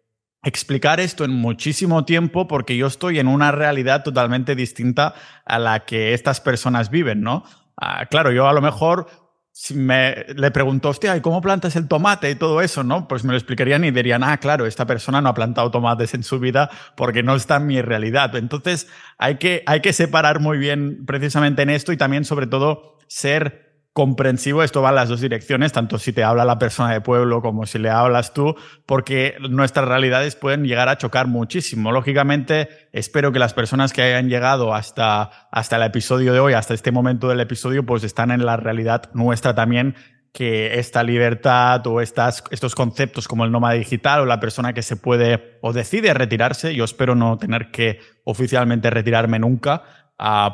explicar 0.43 0.99
esto 0.99 1.23
en 1.23 1.31
muchísimo 1.31 2.05
tiempo 2.05 2.47
porque 2.47 2.75
yo 2.77 2.87
estoy 2.87 3.19
en 3.19 3.27
una 3.27 3.51
realidad 3.51 4.03
totalmente 4.03 4.55
distinta 4.55 5.15
a 5.45 5.59
la 5.59 5.85
que 5.85 6.13
estas 6.13 6.41
personas 6.41 6.89
viven, 6.89 7.21
¿no? 7.21 7.43
Ah, 7.77 8.05
claro, 8.05 8.31
yo 8.31 8.47
a 8.47 8.53
lo 8.53 8.61
mejor 8.61 9.07
si 9.55 9.75
me 9.75 10.25
le 10.35 10.49
pregunto, 10.49 10.89
hostia, 10.89 11.15
¿y 11.15 11.21
cómo 11.21 11.39
plantas 11.39 11.75
el 11.75 11.87
tomate 11.87 12.31
y 12.31 12.35
todo 12.35 12.59
eso? 12.59 12.83
¿No? 12.83 13.07
Pues 13.07 13.23
me 13.23 13.33
lo 13.33 13.37
explicarían 13.37 13.85
y 13.85 13.91
dirían, 13.91 14.23
ah, 14.23 14.39
claro, 14.39 14.65
esta 14.65 14.87
persona 14.87 15.21
no 15.21 15.29
ha 15.29 15.35
plantado 15.35 15.69
tomates 15.69 16.15
en 16.15 16.23
su 16.23 16.39
vida 16.39 16.71
porque 16.97 17.21
no 17.21 17.35
está 17.35 17.57
en 17.57 17.67
mi 17.67 17.79
realidad. 17.79 18.35
Entonces, 18.35 18.87
hay 19.19 19.37
que, 19.37 19.61
hay 19.67 19.81
que 19.81 19.93
separar 19.93 20.39
muy 20.39 20.57
bien 20.57 21.05
precisamente 21.05 21.61
en 21.61 21.69
esto 21.69 21.93
y 21.93 21.97
también, 21.97 22.25
sobre 22.25 22.47
todo, 22.47 22.97
ser 23.07 23.72
comprensivo, 23.93 24.63
esto 24.63 24.81
va 24.81 24.89
en 24.89 24.95
las 24.95 25.09
dos 25.09 25.21
direcciones, 25.21 25.71
tanto 25.71 25.99
si 25.99 26.13
te 26.13 26.23
habla 26.23 26.45
la 26.45 26.57
persona 26.57 26.91
de 26.91 27.01
pueblo 27.01 27.43
como 27.43 27.67
si 27.67 27.77
le 27.77 27.91
hablas 27.91 28.33
tú, 28.33 28.55
porque 28.87 29.35
nuestras 29.49 29.87
realidades 29.87 30.35
pueden 30.35 30.65
llegar 30.65 30.89
a 30.89 30.97
chocar 30.97 31.27
muchísimo. 31.27 31.91
Lógicamente, 31.91 32.69
espero 32.91 33.31
que 33.31 33.37
las 33.37 33.53
personas 33.53 33.93
que 33.93 34.01
hayan 34.01 34.29
llegado 34.29 34.73
hasta, 34.73 35.47
hasta 35.51 35.75
el 35.75 35.83
episodio 35.83 36.33
de 36.33 36.39
hoy, 36.39 36.53
hasta 36.53 36.73
este 36.73 36.91
momento 36.91 37.29
del 37.29 37.39
episodio, 37.39 37.85
pues 37.85 38.03
están 38.03 38.31
en 38.31 38.45
la 38.45 38.57
realidad 38.57 39.11
nuestra 39.13 39.53
también, 39.53 39.95
que 40.33 40.79
esta 40.79 41.03
libertad 41.03 41.85
o 41.85 42.01
estas, 42.01 42.43
estos 42.49 42.73
conceptos 42.73 43.27
como 43.27 43.45
el 43.45 43.51
nómada 43.51 43.75
digital 43.75 44.21
o 44.21 44.25
la 44.25 44.39
persona 44.39 44.73
que 44.73 44.81
se 44.81 44.95
puede 44.95 45.59
o 45.61 45.73
decide 45.73 46.15
retirarse, 46.15 46.73
yo 46.73 46.83
espero 46.83 47.13
no 47.13 47.37
tener 47.37 47.69
que 47.69 47.99
oficialmente 48.23 48.89
retirarme 48.89 49.37
nunca, 49.37 49.83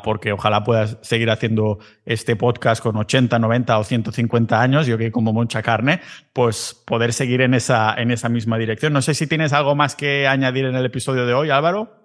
porque 0.02 0.32
ojalá 0.32 0.64
puedas 0.64 0.98
seguir 1.02 1.30
haciendo 1.30 1.78
este 2.04 2.36
podcast 2.36 2.82
con 2.82 2.96
80, 2.96 3.38
90 3.38 3.78
o 3.78 3.84
150 3.84 4.60
años, 4.60 4.86
yo 4.86 4.98
que 4.98 5.12
como 5.12 5.32
mucha 5.32 5.62
carne, 5.62 6.00
pues 6.32 6.76
poder 6.86 7.12
seguir 7.12 7.40
en 7.40 7.54
esa, 7.54 7.94
en 7.94 8.10
esa 8.10 8.28
misma 8.28 8.58
dirección. 8.58 8.92
No 8.92 9.02
sé 9.02 9.14
si 9.14 9.26
tienes 9.26 9.52
algo 9.52 9.74
más 9.74 9.94
que 9.94 10.26
añadir 10.26 10.64
en 10.64 10.74
el 10.74 10.84
episodio 10.84 11.26
de 11.26 11.34
hoy, 11.34 11.50
Álvaro. 11.50 12.00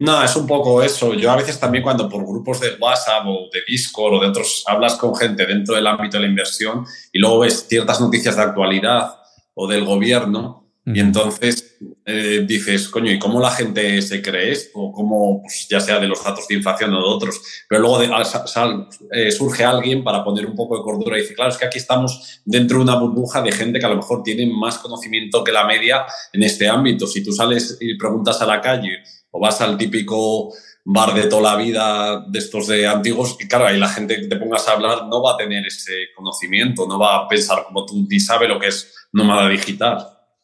No, 0.00 0.22
es 0.22 0.36
un 0.36 0.46
poco 0.46 0.82
eso. 0.82 1.14
Yo 1.14 1.30
a 1.30 1.36
veces 1.36 1.58
también 1.58 1.82
cuando 1.82 2.08
por 2.08 2.24
grupos 2.24 2.60
de 2.60 2.76
WhatsApp 2.78 3.26
o 3.26 3.48
de 3.52 3.62
Discord 3.66 4.14
o 4.14 4.20
de 4.20 4.28
otros 4.28 4.64
hablas 4.66 4.94
con 4.94 5.14
gente 5.14 5.44
dentro 5.44 5.74
del 5.74 5.86
ámbito 5.86 6.16
de 6.16 6.24
la 6.24 6.28
inversión 6.28 6.84
y 7.12 7.18
luego 7.18 7.40
ves 7.40 7.66
ciertas 7.68 8.00
noticias 8.00 8.36
de 8.36 8.42
actualidad 8.42 9.16
o 9.54 9.66
del 9.66 9.84
gobierno, 9.84 10.68
y 10.86 11.00
entonces 11.00 11.67
eh, 12.10 12.46
dices, 12.46 12.88
coño, 12.88 13.12
¿y 13.12 13.18
cómo 13.18 13.38
la 13.38 13.50
gente 13.50 14.00
se 14.00 14.22
cree 14.22 14.52
esto? 14.52 14.90
Cómo, 14.94 15.42
pues, 15.42 15.66
ya 15.68 15.78
sea 15.78 15.98
de 15.98 16.08
los 16.08 16.24
datos 16.24 16.48
de 16.48 16.54
inflación 16.54 16.94
o 16.94 17.00
de 17.00 17.04
otros, 17.04 17.38
pero 17.68 17.82
luego 17.82 18.00
eh, 18.02 19.30
surge 19.30 19.62
alguien 19.62 20.02
para 20.02 20.24
poner 20.24 20.46
un 20.46 20.56
poco 20.56 20.78
de 20.78 20.82
cordura 20.82 21.18
y 21.18 21.20
dice, 21.20 21.34
claro, 21.34 21.50
es 21.50 21.58
que 21.58 21.66
aquí 21.66 21.76
estamos 21.76 22.40
dentro 22.46 22.78
de 22.78 22.84
una 22.84 22.98
burbuja 22.98 23.42
de 23.42 23.52
gente 23.52 23.78
que 23.78 23.84
a 23.84 23.90
lo 23.90 23.96
mejor 23.96 24.22
tiene 24.22 24.46
más 24.46 24.78
conocimiento 24.78 25.44
que 25.44 25.52
la 25.52 25.66
media 25.66 26.06
en 26.32 26.42
este 26.44 26.66
ámbito. 26.66 27.06
Si 27.06 27.22
tú 27.22 27.30
sales 27.30 27.76
y 27.78 27.98
preguntas 27.98 28.40
a 28.40 28.46
la 28.46 28.62
calle 28.62 29.02
o 29.30 29.38
vas 29.38 29.60
al 29.60 29.76
típico 29.76 30.50
bar 30.86 31.12
de 31.12 31.24
toda 31.24 31.42
la 31.42 31.56
vida 31.62 32.24
de 32.26 32.38
estos 32.38 32.68
de 32.68 32.86
antiguos, 32.86 33.36
y 33.38 33.46
claro, 33.46 33.66
ahí 33.66 33.78
la 33.78 33.88
gente 33.88 34.18
que 34.18 34.28
te 34.28 34.36
pongas 34.36 34.66
a 34.66 34.72
hablar 34.72 35.08
no 35.08 35.22
va 35.22 35.34
a 35.34 35.36
tener 35.36 35.66
ese 35.66 35.92
conocimiento, 36.16 36.86
no 36.88 36.98
va 36.98 37.16
a 37.16 37.28
pensar 37.28 37.64
como 37.66 37.84
tú, 37.84 38.06
ni 38.08 38.18
sabe 38.18 38.48
lo 38.48 38.58
que 38.58 38.68
es 38.68 38.94
nómada 39.12 39.46
digital. 39.50 39.98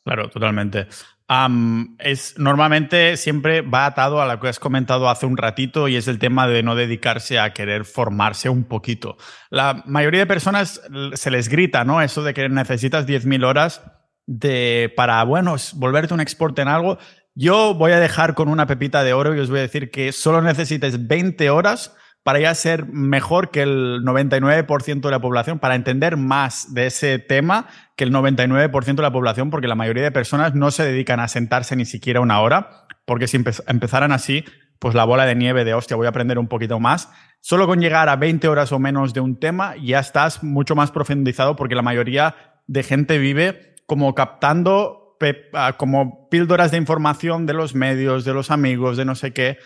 Claro, 0.04 0.28
totalmente. 0.28 0.86
Es 1.98 2.38
normalmente 2.38 3.16
siempre 3.16 3.62
va 3.62 3.86
atado 3.86 4.20
a 4.20 4.26
lo 4.26 4.40
que 4.40 4.48
has 4.48 4.58
comentado 4.58 5.08
hace 5.08 5.24
un 5.24 5.38
ratito 5.38 5.88
y 5.88 5.96
es 5.96 6.06
el 6.06 6.18
tema 6.18 6.46
de 6.46 6.62
no 6.62 6.74
dedicarse 6.74 7.38
a 7.38 7.54
querer 7.54 7.84
formarse 7.86 8.50
un 8.50 8.64
poquito. 8.64 9.16
La 9.50 9.82
mayoría 9.86 10.20
de 10.20 10.26
personas 10.26 10.82
se 11.14 11.30
les 11.30 11.48
grita, 11.48 11.84
¿no? 11.84 12.02
Eso 12.02 12.22
de 12.22 12.34
que 12.34 12.48
necesitas 12.48 13.06
10.000 13.06 13.44
horas 13.44 13.82
de, 14.26 14.92
para, 14.96 15.22
bueno, 15.24 15.56
volverte 15.74 16.14
un 16.14 16.20
exporte 16.20 16.62
en 16.62 16.68
algo. 16.68 16.98
Yo 17.34 17.74
voy 17.74 17.92
a 17.92 18.00
dejar 18.00 18.34
con 18.34 18.48
una 18.48 18.66
pepita 18.66 19.02
de 19.02 19.14
oro 19.14 19.34
y 19.34 19.40
os 19.40 19.50
voy 19.50 19.60
a 19.60 19.62
decir 19.62 19.90
que 19.90 20.12
solo 20.12 20.42
necesites 20.42 21.08
20 21.08 21.48
horas 21.50 21.96
para 22.24 22.40
ya 22.40 22.54
ser 22.54 22.86
mejor 22.86 23.50
que 23.50 23.62
el 23.62 24.02
99% 24.02 25.00
de 25.00 25.10
la 25.10 25.20
población, 25.20 25.58
para 25.58 25.74
entender 25.74 26.16
más 26.16 26.72
de 26.72 26.86
ese 26.86 27.18
tema 27.18 27.66
que 27.96 28.04
el 28.04 28.12
99% 28.12 28.96
de 28.96 29.02
la 29.02 29.12
población, 29.12 29.50
porque 29.50 29.68
la 29.68 29.74
mayoría 29.74 30.02
de 30.02 30.10
personas 30.10 30.54
no 30.54 30.70
se 30.70 30.84
dedican 30.84 31.20
a 31.20 31.28
sentarse 31.28 31.76
ni 31.76 31.84
siquiera 31.84 32.20
una 32.20 32.40
hora, 32.40 32.86
porque 33.04 33.28
si 33.28 33.36
empezaran 33.36 34.10
así, 34.10 34.44
pues 34.78 34.94
la 34.94 35.04
bola 35.04 35.26
de 35.26 35.34
nieve 35.34 35.64
de 35.64 35.74
hostia, 35.74 35.96
voy 35.96 36.06
a 36.06 36.10
aprender 36.10 36.38
un 36.38 36.48
poquito 36.48 36.80
más. 36.80 37.10
Solo 37.40 37.66
con 37.66 37.80
llegar 37.80 38.08
a 38.08 38.16
20 38.16 38.48
horas 38.48 38.72
o 38.72 38.78
menos 38.78 39.12
de 39.12 39.20
un 39.20 39.38
tema, 39.38 39.74
ya 39.76 39.98
estás 39.98 40.42
mucho 40.42 40.74
más 40.74 40.90
profundizado, 40.90 41.56
porque 41.56 41.74
la 41.74 41.82
mayoría 41.82 42.36
de 42.66 42.82
gente 42.82 43.18
vive 43.18 43.76
como 43.86 44.14
captando 44.14 45.18
como 45.76 46.28
píldoras 46.28 46.70
de 46.70 46.76
información 46.76 47.46
de 47.46 47.54
los 47.54 47.74
medios, 47.74 48.24
de 48.24 48.34
los 48.34 48.50
amigos, 48.50 48.96
de 48.96 49.04
no 49.04 49.14
sé 49.14 49.32
qué, 49.32 49.58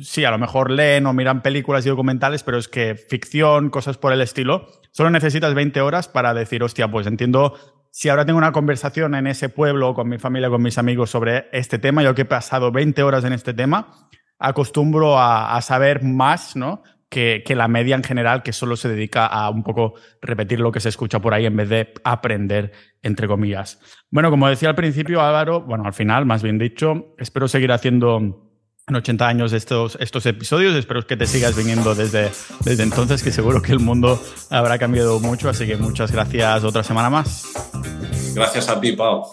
sí, 0.00 0.24
a 0.24 0.30
lo 0.30 0.38
mejor 0.38 0.70
leen 0.70 1.06
o 1.06 1.12
miran 1.12 1.42
películas 1.42 1.84
y 1.86 1.88
documentales, 1.88 2.42
pero 2.42 2.58
es 2.58 2.68
que 2.68 2.94
ficción, 2.94 3.70
cosas 3.70 3.98
por 3.98 4.12
el 4.12 4.20
estilo, 4.20 4.68
solo 4.92 5.10
necesitas 5.10 5.54
20 5.54 5.80
horas 5.80 6.08
para 6.08 6.34
decir, 6.34 6.62
hostia, 6.62 6.90
pues 6.90 7.06
entiendo, 7.06 7.54
si 7.90 8.08
ahora 8.08 8.24
tengo 8.24 8.38
una 8.38 8.52
conversación 8.52 9.14
en 9.14 9.26
ese 9.26 9.48
pueblo 9.48 9.94
con 9.94 10.08
mi 10.08 10.18
familia, 10.18 10.50
con 10.50 10.62
mis 10.62 10.78
amigos 10.78 11.10
sobre 11.10 11.48
este 11.52 11.78
tema, 11.78 12.02
yo 12.02 12.14
que 12.14 12.22
he 12.22 12.26
pasado 12.26 12.70
20 12.70 13.02
horas 13.02 13.24
en 13.24 13.32
este 13.32 13.54
tema, 13.54 14.08
acostumbro 14.38 15.18
a, 15.18 15.60
saber 15.62 16.02
más, 16.02 16.54
¿no? 16.56 16.82
Que, 17.08 17.42
que, 17.46 17.54
la 17.54 17.68
media 17.68 17.94
en 17.94 18.02
general, 18.02 18.42
que 18.42 18.52
solo 18.52 18.74
se 18.74 18.88
dedica 18.88 19.26
a 19.26 19.48
un 19.50 19.62
poco 19.62 19.94
repetir 20.20 20.58
lo 20.58 20.72
que 20.72 20.80
se 20.80 20.88
escucha 20.88 21.20
por 21.20 21.32
ahí 21.32 21.46
en 21.46 21.56
vez 21.56 21.68
de 21.68 21.92
aprender, 22.02 22.72
entre 23.02 23.28
comillas. 23.28 23.80
Bueno, 24.10 24.30
como 24.30 24.48
decía 24.48 24.68
al 24.68 24.74
principio, 24.74 25.20
Álvaro, 25.20 25.60
bueno, 25.60 25.84
al 25.86 25.92
final, 25.92 26.26
más 26.26 26.42
bien 26.42 26.58
dicho, 26.58 27.14
espero 27.18 27.46
seguir 27.46 27.70
haciendo 27.70 28.43
en 28.86 28.96
80 28.96 29.26
años 29.26 29.52
estos, 29.52 29.96
estos 30.00 30.26
episodios. 30.26 30.74
Espero 30.74 31.06
que 31.06 31.16
te 31.16 31.26
sigas 31.26 31.56
viniendo 31.56 31.94
desde, 31.94 32.30
desde 32.64 32.82
entonces, 32.82 33.22
que 33.22 33.30
seguro 33.30 33.62
que 33.62 33.72
el 33.72 33.80
mundo 33.80 34.22
habrá 34.50 34.78
cambiado 34.78 35.20
mucho. 35.20 35.48
Así 35.48 35.66
que 35.66 35.76
muchas 35.76 36.12
gracias 36.12 36.64
otra 36.64 36.82
semana 36.82 37.10
más. 37.10 37.44
Gracias 38.34 38.68
a 38.68 38.80
ti, 38.80 38.92
Pau. 38.92 39.32